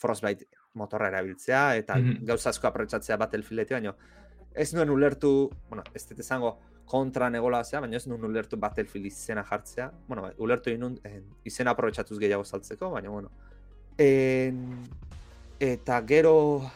Frostbite 0.00 0.46
motorra 0.80 1.10
erabiltzea, 1.10 1.76
eta 1.76 1.96
mm 1.96 2.04
-hmm. 2.04 2.26
gauza 2.26 2.50
asko 2.50 2.66
aprotsatzea 2.66 3.16
Battlefieldetik, 3.16 3.76
baina 3.76 3.94
ez 4.54 4.72
nuen 4.74 4.90
ulertu, 4.90 5.50
bueno, 5.68 5.82
ez 5.94 6.06
dut 6.08 6.18
esango 6.18 6.58
kontra 6.84 7.30
negola 7.30 7.62
zea, 7.64 7.80
baina 7.80 7.96
ez 7.96 8.06
nuen 8.06 8.24
ulertu 8.24 8.56
Battlefield 8.56 9.06
izena 9.06 9.44
jartzea. 9.44 9.90
Bueno, 10.08 10.30
ulertu 10.38 10.70
inun 10.70 10.98
en, 11.04 11.24
izena 11.44 11.70
aprobetsatuz 11.70 12.18
gehiago 12.18 12.44
saltzeko, 12.44 12.90
baina 12.90 13.10
bueno. 13.10 13.30
En, 14.00 14.62
eta 15.60 15.98
gero 16.08 16.70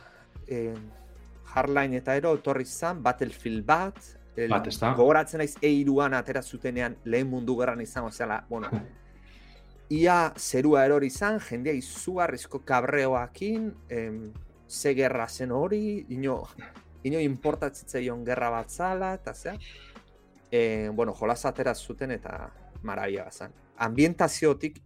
en, 0.46 0.76
Hardline 1.54 2.02
eta 2.02 2.16
ero, 2.18 2.34
etorri 2.36 2.66
zan, 2.66 3.00
Battlefield 3.02 3.64
bat, 3.64 4.00
el, 4.36 4.50
bat, 4.50 4.66
ez 4.68 4.76
da? 4.80 4.90
Gogoratzen 4.98 5.40
naiz 5.40 5.54
eiruan 5.62 6.16
atera 6.18 6.42
zutenean 6.42 6.98
lehen 7.08 7.30
mundu 7.30 7.56
gerran 7.60 7.80
izan, 7.80 8.10
ozela, 8.10 8.42
bueno, 8.50 8.68
ia 10.00 10.18
zerua 10.36 10.84
erori 10.84 11.08
izan, 11.12 11.38
jendea 11.40 11.72
izugarrizko 11.78 12.60
kabreoakin, 12.66 13.70
em, 13.88 14.20
ze 14.68 14.94
gerra 14.98 15.28
zen 15.28 15.52
hori, 15.52 16.04
ino, 16.12 16.40
ino 17.06 17.20
importatzitzeion 17.22 18.24
gerra 18.26 18.50
bat 18.50 18.68
zala, 18.70 19.14
eta 19.14 19.34
zea. 19.34 19.56
E, 20.50 20.90
bueno, 20.92 21.14
jolaz 21.14 21.44
atera 21.46 21.74
zuten 21.74 22.12
eta 22.14 22.50
marabia 22.82 23.24
bazan. 23.30 23.54
Ambientaziotik 23.76 24.82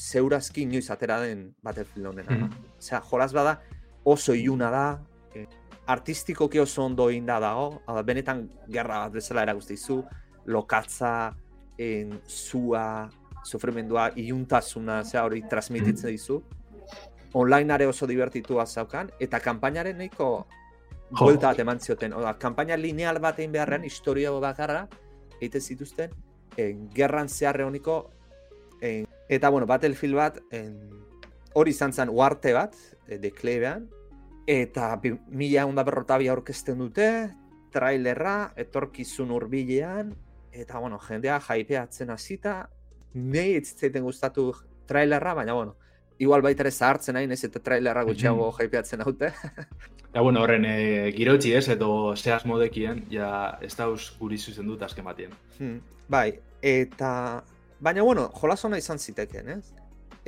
zeurazki 0.00 0.64
inoiz 0.64 0.88
atera 0.90 1.20
den 1.20 1.54
Battlefield 1.62 2.06
honena. 2.06 2.36
Mm 2.36 2.48
-hmm. 2.48 3.10
jolaz 3.10 3.32
bada 3.32 3.60
oso 4.04 4.34
iluna 4.34 4.70
da, 4.70 5.00
e, 5.34 5.46
artistikoki 5.86 6.58
oso 6.58 6.84
ondo 6.84 7.10
inda 7.10 7.40
dago, 7.40 7.82
benetan 8.04 8.48
gerra 8.68 8.98
bat 9.04 9.12
bezala 9.12 9.42
erakustizu, 9.42 10.02
lokatza, 10.46 11.36
en, 11.78 12.20
zua, 12.28 13.10
sufrimendua, 13.44 14.10
iuntasuna, 14.16 15.04
zea 15.04 15.24
hori 15.24 15.42
transmititzen 15.48 16.10
mm 16.10 16.12
dizu. 16.12 16.42
Online 17.32 17.72
are 17.72 17.86
oso 17.86 18.06
divertitua 18.06 18.66
zaukan, 18.66 19.10
eta 19.20 19.40
kanpainaren 19.40 19.98
nahiko 19.98 20.46
buelta 21.10 21.48
bat 21.48 21.58
eman 21.58 21.80
zioten. 21.80 22.12
Oda, 22.12 22.34
kanpaina 22.38 22.76
lineal 22.76 23.20
bat 23.20 23.38
egin 23.38 23.52
beharrean, 23.52 23.84
historia 23.84 24.30
bakarra, 24.30 24.88
egiten 25.40 25.60
zituzten, 25.60 26.10
en, 26.56 26.88
gerran 26.94 27.28
zeharre 27.28 27.64
honiko, 27.64 28.10
en, 28.80 29.06
eta 29.30 29.48
bueno, 29.48 29.66
Battlefield 29.66 30.16
bat, 30.18 30.38
en, 30.50 30.74
hori 31.54 31.70
izan 31.70 31.92
zen 31.94 32.10
uarte 32.10 32.52
bat, 32.56 32.74
e, 33.06 33.18
deklebean, 33.22 33.86
eta 34.50 34.90
mila 35.30 35.66
honda 35.68 35.84
berrotabia 35.86 36.34
orkesten 36.34 36.80
dute, 36.82 37.06
trailerra, 37.70 38.50
etorkizun 38.58 39.30
urbilean, 39.30 40.10
eta 40.50 40.80
bueno, 40.82 40.98
jendea 40.98 41.38
jaipeatzen 41.46 42.10
hasita, 42.10 42.56
nahi 43.14 43.54
ez 43.60 43.68
zaiten 43.76 44.02
gustatu 44.02 44.48
trailerra, 44.90 45.36
baina 45.38 45.54
bueno, 45.54 45.76
igual 46.18 46.42
baita 46.42 46.66
ere 46.66 46.74
zahartzen 46.74 47.14
nahi, 47.14 47.30
ez 47.30 47.44
eta 47.46 47.62
trailerra 47.62 48.02
gutxiago 48.08 48.50
mm 48.50 48.58
jaipeatzen 48.58 49.06
haute. 49.06 49.32
Ja, 50.10 50.24
bueno, 50.26 50.40
horren, 50.42 50.64
e, 50.66 51.12
girotxi 51.14 51.52
ez, 51.54 51.68
edo 51.70 52.16
zehaz 52.16 52.42
modekien, 52.42 53.04
ja, 53.12 53.28
ez 53.62 53.76
dauz 53.78 54.08
guri 54.18 54.40
zuzen 54.42 54.66
dut 54.66 54.82
azken 54.82 55.06
batien. 55.06 55.36
Hmm, 55.60 55.76
bai, 56.10 56.32
eta... 56.66 57.12
Baina, 57.80 58.02
bueno, 58.02 58.28
jolas 58.36 58.64
hona 58.64 58.78
izan 58.78 58.98
ziteken, 58.98 59.48
ez? 59.48 59.72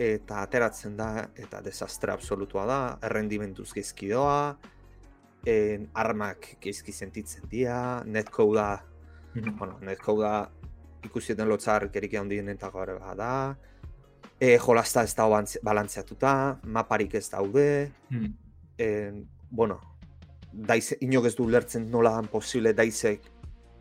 Eta 0.01 0.41
ateratzen 0.41 0.97
da, 0.97 1.27
eta 1.37 1.61
desastre 1.61 2.13
absolutua 2.13 2.65
da, 2.67 2.79
errendimentuz 3.05 3.69
geizki 3.77 4.09
doa, 4.09 4.57
en, 5.45 5.91
armak 5.93 6.55
geizki 6.63 6.95
sentitzen 6.97 7.45
dira, 7.51 8.03
netcode 8.07 8.57
da, 8.57 8.85
mm 9.35 9.41
-hmm. 9.43 9.59
bueno, 9.59 9.79
netcode 9.81 10.23
da 10.23 10.51
ikusieten 11.05 11.49
lotzar 11.49 11.91
gerik 11.93 12.15
handien 12.15 12.49
eta 12.49 12.71
gaur 12.71 12.99
da, 13.17 13.57
e, 14.41 14.59
jolazta 14.59 15.03
ez 15.03 15.15
da 15.15 15.29
balantzeatuta, 15.63 16.59
maparik 16.65 17.15
ez 17.15 17.29
daude, 17.31 17.93
mm. 18.11 18.33
en, 18.79 19.29
bueno, 19.51 19.81
daize, 20.53 20.97
inok 21.01 21.27
ez 21.27 21.37
du 21.37 21.49
lertzen 21.49 21.91
nola 21.91 22.11
dan 22.11 22.29
posible 22.29 22.73
daizek 22.73 23.21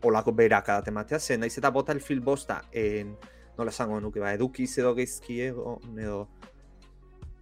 olako 0.04 0.32
berak 0.32 0.70
adatematea, 0.70 1.20
zen 1.20 1.40
naiz 1.40 1.58
eta 1.58 1.72
fil 2.00 2.22
bosta, 2.22 2.64
en, 2.72 3.16
nola 3.58 3.72
esango 3.72 3.99
nuke, 4.02 4.20
ba, 4.20 4.34
edukiz 4.34 4.72
edo 4.80 4.93
geizki 4.95 5.41
edo, 5.47 5.80
edo, 5.97 6.28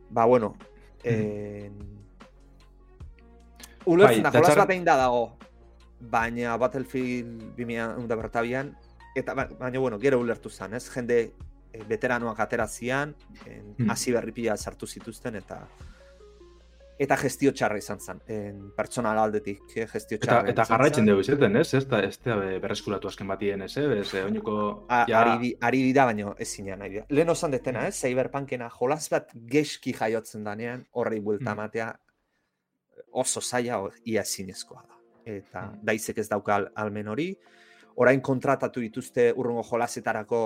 ba, 0.10 0.26
bueno, 0.26 0.56
en, 1.04 1.78
ulertzen 3.86 4.24
bai, 4.24 4.32
da, 4.32 4.34
jolaz 4.38 4.58
bat 4.58 4.74
egin 4.76 4.88
da 4.88 4.98
dago, 5.00 5.26
baina 6.00 6.56
Battlefield 6.58 7.56
2000 7.58 8.18
bertabian, 8.22 8.74
eta 9.16 9.36
ba, 9.36 9.48
baina, 9.60 9.80
bueno, 9.80 10.00
gero 10.00 10.20
ulertu 10.20 10.50
zen, 10.50 10.76
ez? 10.78 10.88
Jende 10.94 11.20
e, 11.74 11.84
veteranoak 11.88 12.40
atera 12.40 12.68
zian, 12.68 13.16
hmm. 13.46 13.90
hasi 13.90 14.16
berri 14.16 14.36
pila 14.36 14.58
sartu 14.58 14.88
zituzten, 14.88 15.40
eta 15.40 15.64
eta 17.00 17.16
gestio 17.16 17.54
txarra 17.56 17.80
izan 17.80 18.02
zen, 18.04 18.20
en, 18.28 18.60
pertsonal 18.76 19.18
aldetik 19.22 19.76
eh, 19.78 19.86
gestio 19.88 20.20
txarra. 20.20 20.42
Eta, 20.44 20.52
eta 20.52 20.66
jarraitzen 20.68 21.08
dugu 21.08 21.24
izeten, 21.24 21.56
ez? 21.56 21.70
Ez 21.78 21.86
da, 21.88 22.02
ez 22.04 22.18
da 22.26 22.36
berreskuratu 22.60 23.08
azken 23.08 23.30
batien, 23.32 23.64
ez? 23.64 23.72
Ez, 23.80 24.10
eh, 24.18 24.26
oinuko... 24.28 24.56
Ja... 25.08 25.22
Ari, 25.22 25.54
ari 25.64 25.82
dira, 25.88 26.04
baino 26.10 26.34
ez 26.36 26.50
zinean, 26.50 26.82
nahi 26.84 26.98
dira. 26.98 27.06
Lehen 27.16 27.32
osan 27.32 27.56
detena, 27.56 27.86
ez? 27.88 27.96
Cyberpunkena 28.02 28.68
jolaz 28.74 29.06
bat 29.14 29.32
geski 29.54 29.94
jaiotzen 29.96 30.44
danean, 30.44 30.84
horri 30.92 31.22
buelta 31.24 31.54
mm. 31.54 31.62
matea, 31.64 31.94
oso 33.22 33.42
zaila 33.42 33.86
ia 34.06 34.26
zinezkoa 34.26 34.84
da. 34.84 35.00
Eta 35.24 35.62
mm. 35.62 35.86
daizek 35.88 36.20
ez 36.20 36.28
dauka 36.32 36.60
almen 36.84 37.08
hori. 37.08 37.30
Orain 38.00 38.20
kontratatu 38.24 38.84
dituzte 38.84 39.30
urrungo 39.36 39.64
jolazetarako, 39.70 40.42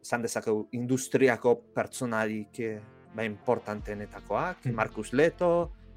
zan 0.00 0.24
dezakegu, 0.24 0.64
industriako 0.80 1.54
pertsonarik 1.76 2.62
eh, 2.64 2.80
ba, 3.12 3.28
importantenetakoak, 3.28 4.64
mm. 4.64 4.74
Marcus 4.80 5.12
Leto, 5.12 5.52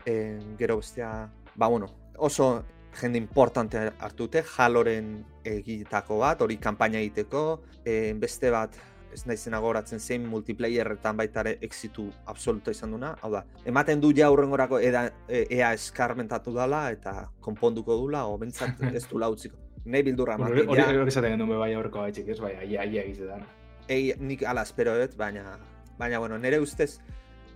en, 0.06 0.56
gero 0.58 0.78
bestea, 0.78 1.30
ba, 1.56 1.68
bueno, 1.68 1.88
oso 2.18 2.64
jende 2.94 3.18
importante 3.18 3.92
hartute, 4.00 4.44
jaloren 4.44 5.24
egitako 5.44 6.20
bat, 6.22 6.42
hori 6.42 6.58
kanpaina 6.58 7.00
egiteko, 7.00 7.62
en, 7.86 8.20
beste 8.20 8.52
bat, 8.54 8.78
ez 9.14 9.26
naizena 9.30 9.60
goratzen 9.62 10.02
zein 10.02 10.26
multiplayerretan 10.30 11.18
baita 11.18 11.44
ere 11.44 11.58
exitu 11.66 12.08
absoluta 12.30 12.74
izan 12.74 12.96
duna, 12.96 13.14
hau 13.22 13.32
da, 13.34 13.44
ematen 13.70 14.02
du 14.02 14.12
ja 14.16 14.30
urrengorako 14.34 14.80
eda, 14.82 15.06
e, 15.28 15.46
ea 15.60 15.74
eskarmentatu 15.78 16.54
dela 16.56 16.86
eta 16.94 17.30
konponduko 17.42 17.98
dula, 18.02 18.26
o 18.26 18.38
bentsat 18.42 18.82
ez 18.98 19.06
du 19.10 19.22
lautziko. 19.22 19.60
Nei 19.86 20.04
bildurra 20.06 20.38
ematen, 20.40 20.70
Hori 20.72 20.84
hori 20.86 21.12
esaten 21.12 21.36
gendu 21.36 21.48
me 21.50 21.60
bai 21.60 21.74
aurreko 21.76 22.06
baitxik 22.06 22.32
ez, 22.34 22.40
bai, 22.42 22.56
aia, 22.62 22.86
aia 22.86 23.04
egizetan. 23.04 23.44
Ei, 23.92 24.14
nik 24.20 24.46
ala 24.48 24.64
espero 24.64 24.96
dut, 25.00 25.18
baina, 25.20 25.58
baina, 26.00 26.22
bueno, 26.24 26.38
nire 26.40 26.62
ustez, 26.64 26.96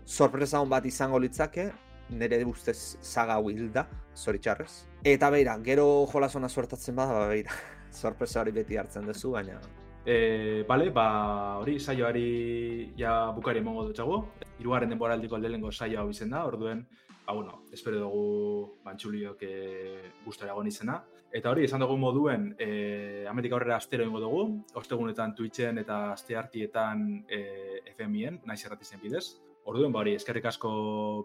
sorpresa 0.05 0.59
hon 0.59 0.69
bat 0.69 0.85
izango 0.85 1.19
litzake, 1.23 1.69
nire 2.09 2.43
ustez 2.45 2.97
zaga 3.01 3.37
da, 3.73 3.87
zoritxarrez. 4.15 4.87
Eta 5.03 5.29
beira, 5.29 5.57
gero 5.63 6.07
jolasona 6.11 6.49
suertatzen 6.49 6.95
bada, 6.95 7.13
ba, 7.13 7.27
beira, 7.27 7.51
sorpresa 7.91 8.41
hori 8.41 8.51
beti 8.51 8.77
hartzen 8.77 9.05
duzu, 9.05 9.31
baina... 9.31 9.59
E, 10.07 10.63
bale, 10.67 10.89
ba, 10.89 11.57
hori, 11.59 11.79
saioari 11.79 12.93
ja 12.97 13.31
bukari 13.35 13.59
emongo 13.59 13.83
dutxago. 13.89 14.21
Irugarren 14.59 14.89
denboraldiko 14.89 15.35
aldelengo 15.35 15.71
saio 15.71 15.99
hau 15.99 16.09
izen 16.09 16.29
da, 16.31 16.45
orduen, 16.47 16.85
ba, 17.25 17.33
bueno, 17.33 17.63
espero 17.73 17.99
dugu 17.99 18.77
bantxuliok 18.85 19.43
e, 19.43 20.11
guztara 20.25 20.55
izena. 20.65 21.03
Eta 21.29 21.51
hori, 21.51 21.65
esan 21.65 21.81
dugu 21.83 21.97
moduen, 21.97 22.55
e, 22.57 23.25
Amerika 23.27 23.55
horrela 23.57 23.75
astero 23.75 24.05
ingo 24.05 24.19
dugu, 24.19 24.63
ostegunetan 24.75 25.35
Twitchen 25.35 25.77
eta 25.77 26.13
asteartietan 26.13 27.25
e, 27.27 27.81
FMien, 27.97 28.39
naiz 28.45 28.63
erratizen 28.65 29.01
bidez. 29.01 29.41
Orduen 29.67 29.91
bari, 29.91 30.13
eskerrik 30.15 30.45
asko 30.47 30.69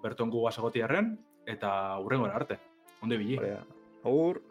berton 0.03 0.31
gu 0.31 0.43
eta 1.47 1.99
urrengora 2.03 2.35
arte. 2.35 2.59
Onde 3.03 3.19
bili. 3.19 3.39
Agur. 4.03 4.43